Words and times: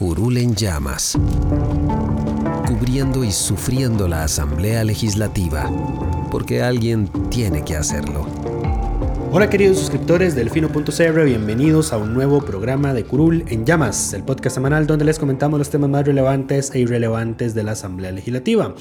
Curul 0.00 0.38
en 0.38 0.54
llamas, 0.54 1.18
cubriendo 2.66 3.22
y 3.22 3.30
sufriendo 3.30 4.08
la 4.08 4.24
Asamblea 4.24 4.82
Legislativa, 4.82 5.70
porque 6.30 6.62
alguien 6.62 7.06
tiene 7.28 7.62
que 7.66 7.76
hacerlo. 7.76 8.26
Hola 9.30 9.50
queridos 9.50 9.78
suscriptores 9.78 10.34
del 10.34 10.48
Fino.cr, 10.48 11.24
bienvenidos 11.26 11.92
a 11.92 11.98
un 11.98 12.14
nuevo 12.14 12.40
programa 12.40 12.94
de 12.94 13.04
Curul 13.04 13.44
en 13.48 13.66
Llamas, 13.66 14.14
el 14.14 14.24
podcast 14.24 14.54
semanal 14.54 14.86
donde 14.86 15.04
les 15.04 15.18
comentamos 15.18 15.58
los 15.58 15.68
temas 15.68 15.90
más 15.90 16.06
relevantes 16.06 16.74
e 16.74 16.78
irrelevantes 16.78 17.54
de 17.54 17.62
la 17.62 17.72
Asamblea 17.72 18.10
Legislativa. 18.10 18.74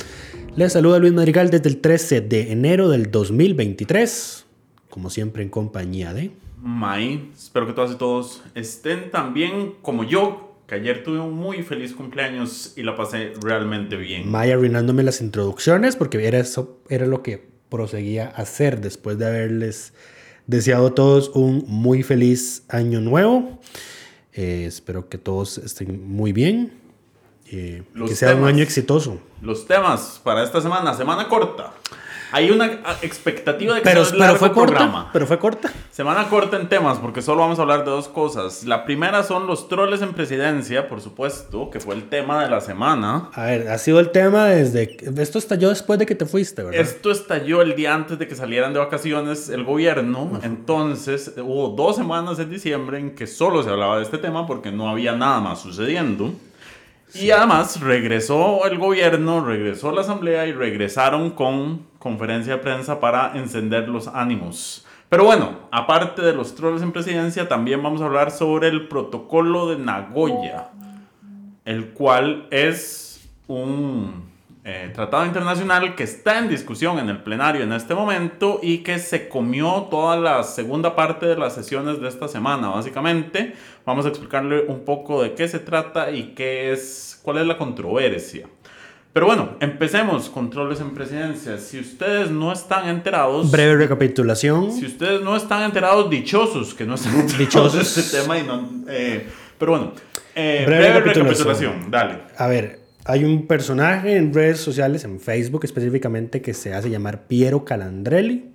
Les 0.55 0.71
saluda 0.71 0.99
Luis 0.99 1.11
Madrigal 1.11 1.49
desde 1.49 1.67
el 1.67 1.81
13 1.81 2.21
de 2.21 2.53
enero 2.53 2.87
del 2.87 3.11
2023, 3.11 4.45
como 4.89 5.09
siempre 5.09 5.43
en 5.43 5.49
compañía 5.49 6.13
de... 6.13 6.31
May, 6.61 7.29
espero 7.37 7.67
que 7.67 7.73
todas 7.73 7.91
y 7.91 7.95
todos 7.95 8.41
estén 8.55 9.11
tan 9.11 9.33
bien 9.33 9.73
como 9.81 10.05
yo 10.05 10.48
que 10.69 10.75
ayer 10.75 11.03
tuve 11.03 11.19
un 11.19 11.33
muy 11.33 11.63
feliz 11.63 11.93
cumpleaños 11.93 12.73
y 12.77 12.83
la 12.83 12.95
pasé 12.95 13.33
realmente 13.41 13.97
bien. 13.97 14.29
Maya 14.29 14.53
arruinándome 14.53 15.03
las 15.03 15.19
introducciones 15.19 15.95
porque 15.95 16.25
era 16.25 16.37
eso, 16.37 16.79
era 16.89 17.07
lo 17.07 17.23
que 17.23 17.49
proseguía 17.69 18.27
a 18.27 18.43
hacer 18.43 18.79
después 18.79 19.17
de 19.17 19.25
haberles 19.25 19.93
deseado 20.45 20.87
a 20.87 20.95
todos 20.95 21.29
un 21.33 21.65
muy 21.67 22.03
feliz 22.03 22.63
año 22.69 23.01
nuevo. 23.01 23.59
Eh, 24.33 24.65
espero 24.67 25.09
que 25.09 25.17
todos 25.17 25.57
estén 25.57 26.07
muy 26.07 26.31
bien. 26.33 26.73
Eh, 27.51 27.81
que 28.05 28.15
sea 28.15 28.35
un 28.35 28.45
año 28.45 28.61
exitoso. 28.61 29.19
Los 29.41 29.65
temas 29.65 30.21
para 30.23 30.43
esta 30.43 30.61
semana, 30.61 30.93
semana 30.93 31.27
corta. 31.27 31.73
Hay 32.31 32.51
una 32.51 32.65
expectativa 33.01 33.75
de 33.75 33.81
que 33.81 33.89
pero, 33.89 34.05
sea 34.05 34.17
pero 34.19 34.35
fue 34.35 34.53
programa. 34.53 35.09
pero 35.11 35.25
fue 35.25 35.39
corta. 35.39 35.71
Semana 35.91 36.29
corta 36.29 36.57
en 36.57 36.69
temas, 36.69 36.97
porque 36.99 37.21
solo 37.21 37.41
vamos 37.41 37.59
a 37.59 37.63
hablar 37.63 37.83
de 37.83 37.91
dos 37.91 38.07
cosas. 38.07 38.63
La 38.65 38.85
primera 38.85 39.23
son 39.23 39.47
los 39.47 39.67
troles 39.67 40.01
en 40.01 40.13
presidencia, 40.13 40.87
por 40.87 41.01
supuesto, 41.01 41.69
que 41.69 41.79
fue 41.79 41.95
el 41.95 42.07
tema 42.07 42.43
de 42.43 42.49
la 42.49 42.61
semana. 42.61 43.29
A 43.33 43.45
ver, 43.45 43.69
ha 43.69 43.77
sido 43.77 43.99
el 43.99 44.11
tema 44.11 44.45
desde... 44.45 44.97
Esto 45.21 45.39
estalló 45.39 45.69
después 45.69 45.97
de 45.99 46.05
que 46.05 46.15
te 46.15 46.25
fuiste, 46.25 46.63
¿verdad? 46.63 46.79
Esto 46.79 47.11
estalló 47.11 47.61
el 47.61 47.75
día 47.75 47.93
antes 47.93 48.19
de 48.19 48.27
que 48.27 48.35
salieran 48.35 48.73
de 48.73 48.79
vacaciones 48.79 49.49
el 49.49 49.63
gobierno. 49.63 50.39
Entonces, 50.43 51.33
hubo 51.37 51.69
dos 51.69 51.95
semanas 51.95 52.39
en 52.39 52.49
diciembre 52.49 52.99
en 52.99 53.15
que 53.15 53.27
solo 53.27 53.63
se 53.63 53.69
hablaba 53.69 53.97
de 53.97 54.03
este 54.03 54.19
tema 54.19 54.45
porque 54.45 54.71
no 54.71 54.89
había 54.89 55.13
nada 55.13 55.39
más 55.39 55.61
sucediendo. 55.61 56.31
Y 57.13 57.31
además 57.31 57.79
regresó 57.81 58.65
el 58.65 58.77
gobierno, 58.77 59.43
regresó 59.43 59.91
la 59.91 60.01
asamblea 60.01 60.45
y 60.45 60.53
regresaron 60.53 61.31
con 61.31 61.88
conferencia 61.99 62.53
de 62.53 62.59
prensa 62.59 62.99
para 62.99 63.37
encender 63.37 63.87
los 63.87 64.07
ánimos. 64.07 64.85
Pero 65.09 65.25
bueno, 65.25 65.59
aparte 65.71 66.21
de 66.21 66.33
los 66.33 66.55
trolls 66.55 66.81
en 66.81 66.91
presidencia, 66.91 67.47
también 67.47 67.83
vamos 67.83 68.01
a 68.01 68.05
hablar 68.05 68.31
sobre 68.31 68.67
el 68.67 68.87
protocolo 68.87 69.69
de 69.69 69.77
Nagoya, 69.77 70.69
el 71.65 71.89
cual 71.89 72.47
es 72.51 73.29
un 73.47 74.29
eh, 74.63 74.91
tratado 74.93 75.25
internacional 75.25 75.95
que 75.95 76.03
está 76.03 76.37
en 76.37 76.47
discusión 76.47 76.99
en 76.99 77.09
el 77.09 77.23
plenario 77.23 77.63
en 77.63 77.73
este 77.73 77.95
momento 77.95 78.59
y 78.61 78.79
que 78.79 78.99
se 78.99 79.27
comió 79.27 79.87
toda 79.89 80.15
la 80.15 80.43
segunda 80.43 80.95
parte 80.95 81.25
de 81.25 81.35
las 81.35 81.55
sesiones 81.55 81.99
de 81.99 82.07
esta 82.07 82.27
semana, 82.27 82.69
básicamente. 82.69 83.55
Vamos 83.85 84.05
a 84.05 84.09
explicarle 84.09 84.65
un 84.67 84.85
poco 84.85 85.23
de 85.23 85.33
qué 85.33 85.47
se 85.47 85.57
trata 85.57 86.11
y 86.11 86.35
qué 86.35 86.71
es, 86.71 87.19
cuál 87.23 87.39
es 87.39 87.47
la 87.47 87.57
controversia. 87.57 88.47
Pero 89.11 89.25
bueno, 89.25 89.57
empecemos, 89.59 90.29
controles 90.29 90.79
en 90.81 90.93
presidencia. 90.93 91.57
Si 91.57 91.79
ustedes 91.79 92.29
no 92.29 92.51
están 92.51 92.87
enterados... 92.87 93.49
Breve 93.49 93.75
recapitulación. 93.75 94.71
Si 94.71 94.85
ustedes 94.85 95.21
no 95.21 95.35
están 95.35 95.63
enterados, 95.63 96.09
dichosos, 96.09 96.75
que 96.75 96.85
no 96.85 96.93
están 96.93 97.13
enterados 97.21 97.37
dichosos. 97.39 97.95
de 97.95 98.01
este 98.01 98.17
tema. 98.19 98.37
Y 98.37 98.43
no, 98.43 98.69
eh, 98.87 99.25
pero 99.57 99.71
bueno, 99.71 99.93
eh, 100.35 100.63
breve, 100.65 100.99
recapitulación. 101.01 101.89
Dale. 101.89 102.19
A 102.37 102.47
ver, 102.47 102.81
hay 103.03 103.23
un 103.23 103.47
personaje 103.47 104.15
en 104.15 104.31
redes 104.31 104.59
sociales, 104.59 105.03
en 105.03 105.19
Facebook 105.19 105.65
específicamente, 105.65 106.43
que 106.43 106.53
se 106.53 106.75
hace 106.75 106.91
llamar 106.91 107.23
Piero 107.23 107.65
Calandrelli. 107.65 108.51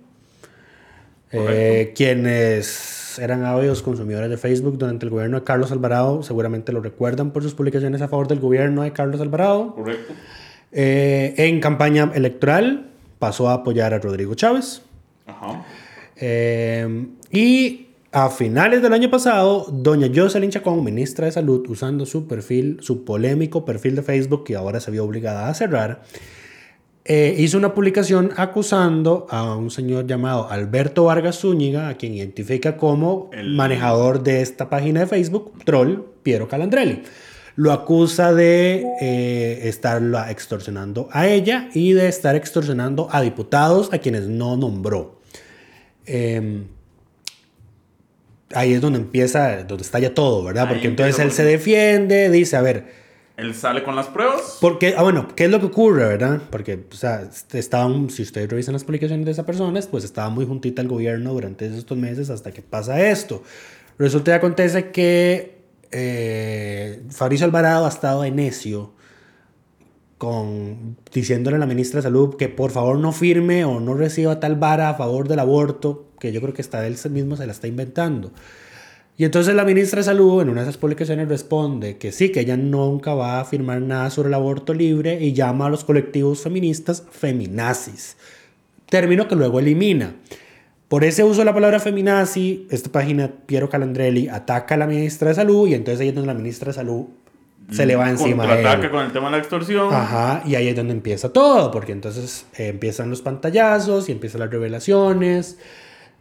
Eh, 1.33 1.91
quienes 1.97 3.19
eran 3.19 3.43
ávidos 3.43 3.81
consumidores 3.81 4.29
de 4.29 4.37
Facebook 4.37 4.77
durante 4.77 5.05
el 5.05 5.09
gobierno 5.09 5.39
de 5.39 5.43
Carlos 5.43 5.71
Alvarado, 5.73 6.23
seguramente 6.23 6.71
lo 6.71 6.79
recuerdan 6.79 7.31
por 7.31 7.43
sus 7.43 7.53
publicaciones 7.53 8.01
a 8.01 8.07
favor 8.07 8.29
del 8.29 8.39
gobierno 8.39 8.83
de 8.83 8.93
Carlos 8.93 9.19
Alvarado. 9.19 9.75
Correcto. 9.75 10.13
Eh, 10.77 11.33
en 11.37 11.61
campaña 11.61 12.11
electoral 12.13 12.91
pasó 13.17 13.47
a 13.47 13.53
apoyar 13.53 13.93
a 13.93 13.99
Rodrigo 13.99 14.35
Chávez. 14.35 14.81
Ajá. 15.25 15.65
Eh, 16.17 17.07
y 17.31 17.87
a 18.11 18.29
finales 18.29 18.81
del 18.81 18.91
año 18.91 19.09
pasado, 19.09 19.67
doña 19.71 20.09
Jocelyn 20.13 20.49
Chacón, 20.49 20.83
ministra 20.83 21.27
de 21.27 21.31
Salud, 21.31 21.65
usando 21.69 22.05
su 22.05 22.27
perfil, 22.27 22.79
su 22.81 23.05
polémico 23.05 23.63
perfil 23.63 23.95
de 23.95 24.03
Facebook, 24.03 24.43
que 24.43 24.57
ahora 24.57 24.81
se 24.81 24.91
vio 24.91 25.05
obligada 25.05 25.47
a 25.47 25.53
cerrar, 25.53 26.03
eh, 27.05 27.35
hizo 27.37 27.57
una 27.57 27.73
publicación 27.73 28.31
acusando 28.35 29.27
a 29.29 29.55
un 29.55 29.71
señor 29.71 30.07
llamado 30.07 30.49
Alberto 30.49 31.05
Vargas 31.05 31.39
Zúñiga, 31.39 31.87
a 31.87 31.95
quien 31.95 32.15
identifica 32.15 32.75
como 32.75 33.29
el 33.31 33.53
manejador 33.53 34.23
de 34.23 34.41
esta 34.41 34.69
página 34.69 35.01
de 35.01 35.07
Facebook, 35.07 35.53
troll 35.63 35.99
Piero 36.21 36.49
Calandrelli. 36.49 37.03
Lo 37.55 37.71
acusa 37.71 38.33
de 38.33 38.85
eh, 38.99 39.67
estarla 39.69 40.29
extorsionando 40.29 41.07
a 41.11 41.27
ella 41.27 41.69
y 41.73 41.93
de 41.93 42.07
estar 42.07 42.35
extorsionando 42.35 43.07
a 43.11 43.21
diputados 43.21 43.93
a 43.93 43.99
quienes 43.99 44.27
no 44.27 44.57
nombró. 44.57 45.21
Eh, 46.05 46.65
ahí 48.53 48.73
es 48.73 48.81
donde 48.81 48.99
empieza, 48.99 49.63
donde 49.63 49.83
estalla 49.83 50.13
todo, 50.13 50.43
¿verdad? 50.43 50.67
Porque 50.67 50.87
entonces 50.87 51.19
él 51.19 51.31
se 51.31 51.43
defiende, 51.43 52.29
dice, 52.29 52.57
a 52.57 52.61
ver... 52.61 53.05
Él 53.37 53.53
sale 53.53 53.83
con 53.83 53.97
las 53.97 54.07
pruebas. 54.07 54.59
Porque, 54.61 54.95
ah, 54.97 55.03
bueno, 55.03 55.27
¿qué 55.35 55.45
es 55.45 55.51
lo 55.51 55.59
que 55.59 55.65
ocurre, 55.65 56.05
verdad? 56.05 56.41
Porque, 56.49 56.85
o 56.89 56.95
sea, 56.95 57.29
estaban, 57.51 58.09
si 58.09 58.23
ustedes 58.23 58.49
revisan 58.49 58.73
las 58.73 58.85
publicaciones 58.85 59.25
de 59.25 59.33
esa 59.33 59.45
persona, 59.45 59.77
pues 59.91 60.05
estaba 60.05 60.29
muy 60.29 60.45
juntita 60.45 60.81
el 60.81 60.87
gobierno 60.87 61.33
durante 61.33 61.65
estos 61.65 61.97
meses 61.97 62.29
hasta 62.29 62.51
que 62.51 62.61
pasa 62.61 63.09
esto. 63.09 63.43
Resulta 63.97 64.31
y 64.31 64.33
acontece 64.35 64.91
que 64.91 65.54
eh, 65.91 67.03
Fabricio 67.09 67.45
Alvarado 67.45 67.85
ha 67.85 67.89
estado 67.89 68.21
de 68.23 68.31
necio 68.31 68.93
con, 70.17 70.97
diciéndole 71.13 71.57
a 71.57 71.59
la 71.59 71.65
ministra 71.65 71.99
de 71.99 72.03
Salud 72.03 72.35
que 72.35 72.49
por 72.49 72.71
favor 72.71 72.97
no 72.97 73.11
firme 73.11 73.65
o 73.65 73.79
no 73.79 73.93
reciba 73.93 74.39
tal 74.39 74.55
vara 74.55 74.89
a 74.89 74.95
favor 74.95 75.27
del 75.27 75.39
aborto, 75.39 76.07
que 76.19 76.31
yo 76.31 76.41
creo 76.41 76.53
que 76.53 76.61
hasta 76.61 76.85
él 76.85 76.97
mismo 77.11 77.37
se 77.37 77.45
la 77.45 77.51
está 77.51 77.67
inventando. 77.67 78.31
Y 79.17 79.23
entonces 79.23 79.55
la 79.55 79.63
ministra 79.63 79.99
de 79.99 80.03
Salud 80.03 80.41
en 80.41 80.49
una 80.49 80.61
de 80.61 80.69
esas 80.69 80.77
publicaciones 80.77 81.29
responde 81.29 81.97
que 81.97 82.11
sí, 82.11 82.31
que 82.31 82.41
ella 82.41 82.57
nunca 82.57 83.13
va 83.13 83.39
a 83.39 83.45
firmar 83.45 83.81
nada 83.81 84.09
sobre 84.09 84.27
el 84.27 84.33
aborto 84.33 84.73
libre 84.73 85.23
y 85.23 85.31
llama 85.31 85.67
a 85.67 85.69
los 85.69 85.85
colectivos 85.85 86.41
feministas 86.41 87.03
feminazis, 87.11 88.17
término 88.89 89.27
que 89.27 89.35
luego 89.35 89.59
elimina. 89.59 90.15
Por 90.87 91.03
ese 91.03 91.23
uso 91.23 91.39
de 91.39 91.45
la 91.45 91.53
palabra 91.53 91.79
feminazi, 91.79 92.67
esta 92.69 92.91
página, 92.91 93.31
Piero 93.45 93.69
Calandrelli, 93.69 94.27
ataca 94.27 94.75
a 94.75 94.77
la 94.77 94.87
ministra 94.87 95.29
de 95.29 95.35
Salud 95.35 95.67
y 95.67 95.73
entonces 95.73 96.01
ahí 96.01 96.09
es 96.09 96.15
donde 96.15 96.27
la 96.27 96.35
ministra 96.35 96.67
de 96.67 96.73
Salud 96.73 97.05
se 97.71 97.85
le 97.85 97.95
va 97.95 98.09
encima 98.09 98.43
a 98.43 98.75
él. 98.75 98.91
con 98.91 99.05
el 99.05 99.11
tema 99.11 99.25
de 99.25 99.31
la 99.31 99.37
extorsión. 99.39 99.93
Ajá, 99.93 100.43
y 100.45 100.55
ahí 100.55 100.67
es 100.67 100.75
donde 100.75 100.93
empieza 100.93 101.33
todo, 101.33 101.71
porque 101.71 101.91
entonces 101.91 102.45
eh, 102.57 102.67
empiezan 102.67 103.09
los 103.09 103.21
pantallazos 103.21 104.09
y 104.09 104.11
empiezan 104.11 104.41
las 104.41 104.51
revelaciones. 104.51 105.57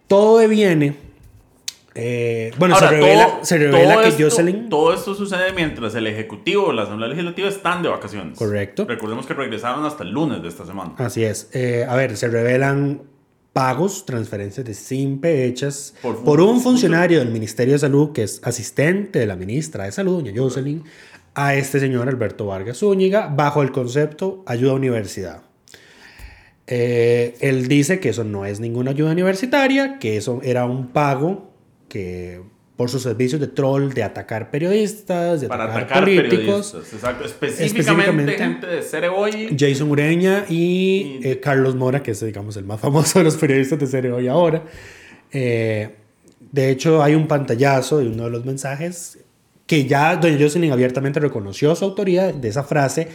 Todo 0.08 0.38
deviene. 0.38 0.96
Eh, 1.96 2.50
bueno, 2.58 2.76
se 2.76 2.88
revela, 2.88 3.38
se 3.42 3.58
revela 3.58 4.02
que 4.02 4.08
esto, 4.08 4.24
Jocelyn. 4.24 4.68
Todo 4.68 4.92
esto 4.92 5.14
sucede 5.14 5.52
mientras 5.52 5.94
el 5.94 6.06
Ejecutivo 6.06 6.66
o 6.66 6.72
la 6.72 6.82
Asamblea 6.82 7.08
Legislativa 7.08 7.48
están 7.48 7.82
de 7.82 7.88
vacaciones. 7.88 8.36
Correcto. 8.36 8.84
Recordemos 8.86 9.26
que 9.26 9.34
regresaron 9.34 9.84
hasta 9.84 10.02
el 10.02 10.10
lunes 10.10 10.42
de 10.42 10.48
esta 10.48 10.66
semana. 10.66 10.94
Así 10.96 11.22
es. 11.22 11.50
Eh, 11.52 11.86
a 11.88 11.94
ver, 11.94 12.16
se 12.16 12.28
revelan 12.28 13.02
pagos, 13.54 14.04
transferencias 14.04 14.66
de 14.66 14.74
SIMPE 14.74 15.46
hechas 15.46 15.94
Por 16.02 16.22
por, 16.22 16.42
un 16.42 16.60
funcionario 16.60 17.20
del 17.20 17.30
Ministerio 17.30 17.72
de 17.72 17.78
Salud, 17.78 18.12
que 18.12 18.24
es 18.24 18.40
asistente 18.44 19.20
de 19.20 19.26
la 19.26 19.36
ministra 19.36 19.84
de 19.84 19.92
Salud, 19.92 20.22
doña 20.22 20.32
Jocelyn, 20.36 20.84
a 21.34 21.54
este 21.54 21.80
señor 21.80 22.08
Alberto 22.08 22.46
Vargas 22.46 22.78
Zúñiga, 22.78 23.28
bajo 23.28 23.62
el 23.62 23.72
concepto 23.72 24.42
ayuda 24.46 24.72
a 24.72 24.74
universidad. 24.74 25.42
Eh, 26.66 27.36
él 27.40 27.68
dice 27.68 28.00
que 28.00 28.10
eso 28.10 28.24
no 28.24 28.44
es 28.44 28.60
ninguna 28.60 28.90
ayuda 28.90 29.12
universitaria, 29.12 29.98
que 29.98 30.16
eso 30.16 30.40
era 30.42 30.64
un 30.64 30.88
pago 30.88 31.50
que 31.88 32.42
por 32.76 32.90
sus 32.90 33.02
servicios 33.02 33.40
de 33.40 33.46
troll, 33.46 33.92
de 33.92 34.02
atacar 34.02 34.50
periodistas, 34.50 35.40
de 35.40 35.46
Para 35.48 35.64
atacar, 35.64 35.82
atacar 35.84 36.04
políticos. 36.04 36.72
periodistas. 36.72 36.92
Exacto. 36.92 37.24
Específicamente, 37.24 37.80
Específicamente. 37.80 38.32
gente 38.36 38.66
de 38.66 38.82
Cereboy. 38.82 39.56
Jason 39.58 39.90
Ureña 39.90 40.44
y, 40.48 41.18
Y- 41.22 41.28
eh, 41.28 41.40
Carlos 41.40 41.76
Mora, 41.76 42.02
que 42.02 42.10
es, 42.10 42.24
digamos, 42.24 42.56
el 42.56 42.64
más 42.64 42.80
famoso 42.80 43.20
de 43.20 43.24
los 43.26 43.36
periodistas 43.36 43.78
de 43.78 43.86
serie 43.86 44.10
hoy 44.10 44.26
ahora. 44.26 44.64
Eh, 45.32 45.90
de 46.52 46.70
hecho, 46.70 47.02
hay 47.02 47.14
un 47.14 47.26
pantallazo 47.28 47.98
de 47.98 48.08
uno 48.08 48.24
de 48.24 48.30
los 48.30 48.44
mensajes 48.44 49.18
que 49.66 49.86
ya 49.86 50.16
doña 50.16 50.36
Jocelyn 50.38 50.72
abiertamente 50.72 51.20
reconoció 51.20 51.74
su 51.74 51.84
autoría 51.84 52.32
de 52.32 52.48
esa 52.48 52.64
frase 52.64 53.08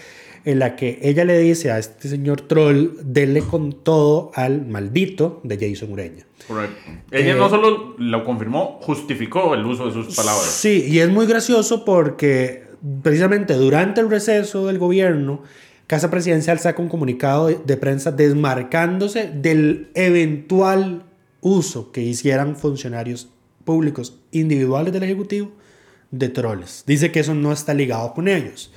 en 0.46 0.60
la 0.60 0.76
que 0.76 1.00
ella 1.02 1.26
le 1.26 1.38
dice 1.40 1.72
a 1.72 1.80
este 1.80 2.10
señor 2.10 2.42
troll, 2.42 2.92
dele 3.02 3.42
con 3.42 3.72
todo 3.84 4.32
al 4.36 4.66
maldito 4.66 5.42
de 5.44 5.58
Jason 5.58 5.92
Ureña. 5.92 6.26
Correcto. 6.48 6.76
Ella 7.12 7.34
Eh, 7.34 7.38
no 7.38 7.50
solo 7.50 7.96
lo 7.98 8.24
confirmó, 8.24 8.80
justificó 8.82 9.54
el 9.54 9.66
uso 9.66 9.88
de 9.88 9.94
sus 9.94 10.16
palabras. 10.16 10.46
Sí, 10.46 10.86
y 10.88 11.00
es 11.00 11.10
muy 11.10 11.26
gracioso 11.26 11.86
porque 11.86 12.64
precisamente 13.04 13.54
durante 13.54 14.02
el 14.02 14.10
receso 14.10 14.68
del 14.68 14.80
gobierno, 14.80 15.44
Casa 15.88 16.10
Presidencial 16.12 16.60
saca 16.60 16.82
un 16.82 16.90
comunicado 16.90 17.48
de, 17.48 17.60
de 17.66 17.78
prensa 17.78 18.12
desmarcándose 18.12 19.30
del 19.34 19.90
eventual 19.96 21.04
uso 21.42 21.92
que 21.92 22.02
hicieran 22.02 22.56
funcionarios 22.56 23.30
públicos 23.66 24.20
individuales 24.32 24.94
del 24.94 25.04
Ejecutivo 25.04 25.52
de 26.12 26.30
troles. 26.30 26.84
Dice 26.88 27.12
que 27.12 27.20
eso 27.20 27.36
no 27.36 27.52
está 27.52 27.74
ligado 27.74 28.14
con 28.14 28.28
ellos. 28.28 28.72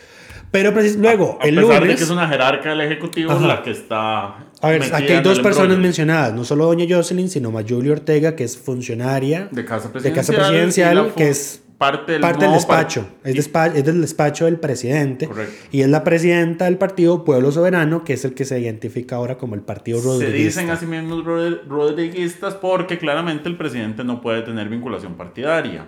Pero 0.53 0.73
precis- 0.73 0.97
luego, 0.97 1.39
A 1.41 1.47
el 1.49 1.57
pesar 1.57 1.75
de 1.75 1.81
lunes... 1.81 1.97
que 1.97 2.05
es 2.05 2.11
una 2.11 2.29
jerarca 2.29 2.69
del 2.71 2.83
Ejecutivo 2.83 3.33
Ajá. 3.33 3.47
la 3.47 3.63
que 3.63 3.71
está. 3.73 4.27
A 4.61 4.69
ver, 4.69 4.83
aquí 4.95 5.13
hay 5.13 5.23
dos 5.23 5.41
personas 5.41 5.79
mencionadas, 5.79 6.33
no 6.35 6.45
solo 6.45 6.67
doña 6.67 6.85
Jocelyn, 6.89 7.29
sino 7.29 7.51
Mayuli 7.51 7.89
Ortega, 7.91 8.37
que 8.37 8.45
es 8.45 8.57
funcionaria 8.59 9.49
De 9.51 9.65
Casa 9.65 9.89
de 9.89 9.93
Presidencial. 9.95 10.15
Casa 10.15 10.33
y 10.33 10.37
la 10.37 10.43
Presidencial, 10.49 11.15
que 11.17 11.29
es 11.31 11.63
parte 11.79 12.13
del, 12.13 12.21
parte 12.21 12.45
del 12.45 12.55
despacho. 12.55 13.09
Es, 13.25 13.35
y- 13.35 13.39
despa- 13.39 13.73
es 13.75 13.85
del 13.85 14.01
despacho 14.03 14.45
del 14.45 14.59
presidente. 14.61 15.27
Correcto. 15.27 15.53
Y 15.73 15.81
es 15.81 15.89
la 15.89 16.05
presidenta 16.05 16.67
del 16.67 16.77
partido 16.79 17.25
Pueblo 17.25 17.51
Soberano, 17.51 18.05
que 18.05 18.13
es 18.13 18.25
el 18.25 18.35
que 18.35 18.45
se 18.45 18.61
identifica 18.61 19.17
ahora 19.17 19.37
como 19.39 19.55
el 19.57 19.63
partido 19.63 19.99
Se 20.01 20.05
rodriguista. 20.07 20.61
dicen 20.61 20.71
así 20.71 20.87
mismos 20.87 21.25
rod- 21.25 21.61
rodriguistas 21.69 22.55
porque 22.55 22.99
claramente 22.99 23.49
el 23.49 23.57
presidente 23.57 24.05
no 24.05 24.21
puede 24.21 24.43
tener 24.43 24.69
vinculación 24.69 25.15
partidaria. 25.15 25.87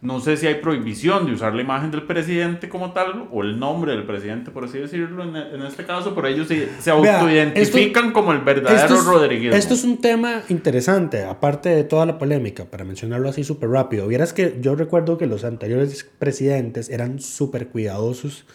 No 0.00 0.20
sé 0.20 0.36
si 0.36 0.46
hay 0.46 0.54
prohibición 0.56 1.26
de 1.26 1.32
usar 1.32 1.54
la 1.54 1.60
imagen 1.62 1.90
del 1.90 2.04
presidente 2.04 2.68
como 2.68 2.92
tal 2.92 3.26
o 3.32 3.42
el 3.42 3.58
nombre 3.58 3.90
del 3.92 4.04
presidente, 4.04 4.52
por 4.52 4.64
así 4.64 4.78
decirlo, 4.78 5.24
en, 5.24 5.34
en 5.34 5.62
este 5.66 5.84
caso, 5.84 6.14
pero 6.14 6.28
ellos 6.28 6.46
se, 6.46 6.68
se 6.80 6.90
autoidentifican 6.92 8.04
esto- 8.06 8.12
como 8.12 8.32
el 8.32 8.38
verdadero 8.42 8.80
Esto 8.80 8.94
es, 8.94 9.04
rodriguismo. 9.04 9.56
esto 9.56 9.74
es 9.74 9.82
un 9.82 9.98
tema 10.00 10.42
interesante, 10.48 11.24
aparte 11.24 11.70
de 11.70 11.82
toda 11.82 12.06
la 12.06 12.16
polémica, 12.16 12.64
para 12.66 12.84
mencionarlo 12.84 13.28
así 13.28 13.42
súper 13.42 13.70
rápido. 13.70 14.06
Vieras 14.06 14.32
que 14.32 14.58
yo 14.60 14.76
recuerdo 14.76 15.18
que 15.18 15.26
los 15.26 15.42
anteriores 15.44 16.08
presidentes 16.18 16.90
eran 16.90 17.18
súper 17.20 17.66
cuidadosos 17.66 18.46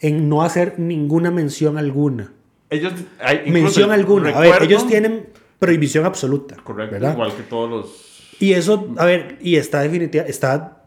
en 0.00 0.28
no 0.28 0.42
hacer 0.42 0.74
ninguna 0.78 1.30
mención 1.30 1.78
alguna. 1.78 2.32
Ellos, 2.68 2.92
hay- 3.20 3.48
mención 3.50 3.92
alguna. 3.92 4.30
A 4.30 4.40
ver, 4.40 4.62
ellos 4.64 4.88
tienen 4.88 5.28
prohibición 5.60 6.04
absoluta. 6.04 6.56
Correcto, 6.64 6.94
¿verdad? 6.94 7.12
igual 7.12 7.32
que 7.36 7.42
todos 7.44 7.70
los... 7.70 8.10
Y 8.40 8.54
eso, 8.54 8.92
a 8.96 9.04
ver, 9.04 9.36
y 9.42 9.56
está 9.56 9.82
definitiva, 9.82 10.24
está 10.24 10.79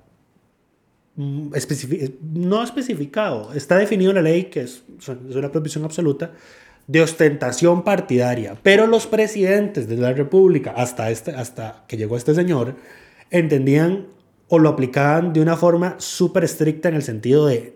mm, 1.16 1.50
especifi- 1.54 2.16
no 2.22 2.64
especificado, 2.64 3.54
está 3.54 3.78
definido 3.78 4.12
en 4.12 4.16
la 4.16 4.22
ley 4.24 4.46
que 4.46 4.62
es, 4.62 4.84
es 5.00 5.36
una 5.36 5.50
prohibición 5.52 5.84
absoluta 5.86 6.32
de 6.88 7.02
ostentación 7.02 7.84
partidaria, 7.84 8.58
pero 8.62 8.88
los 8.88 9.08
presidentes 9.08 9.88
de 9.88 9.96
la 9.98 10.12
República 10.14 10.74
hasta 10.76 11.10
este 11.12 11.32
hasta 11.32 11.86
que 11.88 11.96
llegó 11.98 12.18
este 12.18 12.34
señor 12.36 12.76
entendían 13.32 14.08
o 14.50 14.60
lo 14.60 14.70
aplicaban 14.70 15.32
de 15.34 15.42
una 15.42 15.56
forma 15.56 15.96
súper 15.98 16.44
estricta 16.44 16.90
en 16.90 16.96
el 16.96 17.02
sentido 17.04 17.48
de 17.48 17.76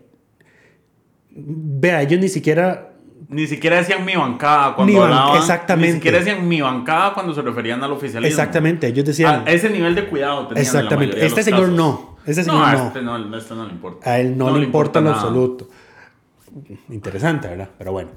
vea, 1.30 2.02
ellos 2.02 2.20
ni 2.20 2.28
siquiera 2.28 2.92
Ni 3.28 3.46
siquiera 3.46 3.76
decían 3.76 4.04
mi 4.04 4.14
bancada 4.16 4.74
cuando 4.74 4.92
ban- 4.94 5.04
hablaban. 5.04 5.36
exactamente. 5.38 5.88
Ni 5.88 5.94
siquiera 5.94 6.18
decían 6.18 6.46
mi 6.48 6.60
bancada 6.60 7.14
cuando 7.14 7.34
se 7.34 7.42
referían 7.42 7.82
al 7.82 7.92
oficialismo. 7.92 8.28
exactamente, 8.28 8.86
ellos 8.88 9.04
decían 9.04 9.42
A 9.46 9.52
ese 9.52 9.70
nivel 9.70 9.94
de 9.94 10.06
cuidado 10.06 10.48
tenían 10.48 10.50
en 10.50 10.54
la 10.54 10.60
Exactamente. 10.80 11.16
mayoría 11.16 11.20
de 11.22 11.26
Este 11.26 11.40
los 11.40 11.44
señor 11.44 11.60
casos. 11.62 11.76
no. 11.76 12.17
Este 12.28 12.44
señor 12.44 12.58
no. 12.58 12.72
no. 12.72 12.86
Este 12.88 13.02
no, 13.02 13.36
este 13.36 13.54
no 13.54 13.66
le 13.66 13.72
importa. 13.72 14.10
A 14.10 14.20
él 14.20 14.36
no, 14.36 14.56
le 14.56 14.64
importa 14.64 14.98
en 14.98 15.06
nada. 15.06 15.16
absoluto. 15.16 15.68
Interesante, 16.90 17.48
¿verdad? 17.48 17.70
Pero 17.78 17.92
bueno, 17.92 18.10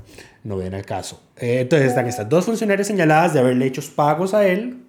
no 0.43 0.57
viene 0.57 0.75
al 0.77 0.85
caso. 0.85 1.21
Eh, 1.37 1.61
entonces 1.61 1.89
están 1.89 2.07
estas 2.07 2.27
dos 2.27 2.45
funcionarias 2.45 2.87
señaladas 2.87 3.33
de 3.33 3.39
haberle 3.39 3.65
hecho 3.65 3.81
pagos 3.95 4.33
a 4.33 4.45
él. 4.45 4.83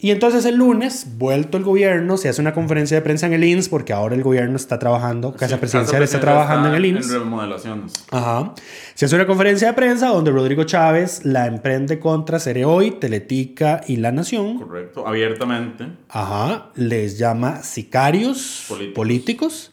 Y 0.00 0.12
entonces 0.12 0.44
el 0.44 0.54
lunes, 0.56 1.18
vuelto 1.18 1.56
el 1.58 1.64
gobierno, 1.64 2.16
se 2.16 2.28
hace 2.28 2.40
una 2.40 2.54
conferencia 2.54 2.96
de 2.96 3.02
prensa 3.02 3.26
en 3.26 3.32
el 3.32 3.42
INS, 3.42 3.68
porque 3.68 3.92
ahora 3.92 4.14
el 4.14 4.22
gobierno 4.22 4.54
está 4.56 4.78
trabajando, 4.78 5.32
Casa 5.34 5.56
Sí, 5.56 5.60
Presidencial 5.60 6.02
está 6.04 6.20
trabajando 6.20 6.68
está 6.68 6.78
en 6.78 6.84
el 6.84 6.96
INS. 6.96 7.10
En 7.10 7.20
remodelaciones. 7.20 7.92
Ajá. 8.12 8.54
Se 8.94 9.06
hace 9.06 9.16
una 9.16 9.26
conferencia 9.26 9.68
de 9.68 9.74
prensa 9.74 10.08
donde 10.08 10.30
Rodrigo 10.30 10.62
Chávez 10.62 11.24
la 11.24 11.46
emprende 11.46 11.98
contra 11.98 12.38
Cereoy, 12.38 12.92
Teletica 12.92 13.80
y 13.88 13.96
La 13.96 14.12
Nación. 14.12 14.58
Correcto. 14.58 15.04
Abiertamente. 15.06 15.88
Ajá, 16.08 16.70
les 16.76 17.18
llama 17.18 17.62
sicarios 17.64 18.66
Políticos. 18.68 18.94
políticos, 18.94 19.72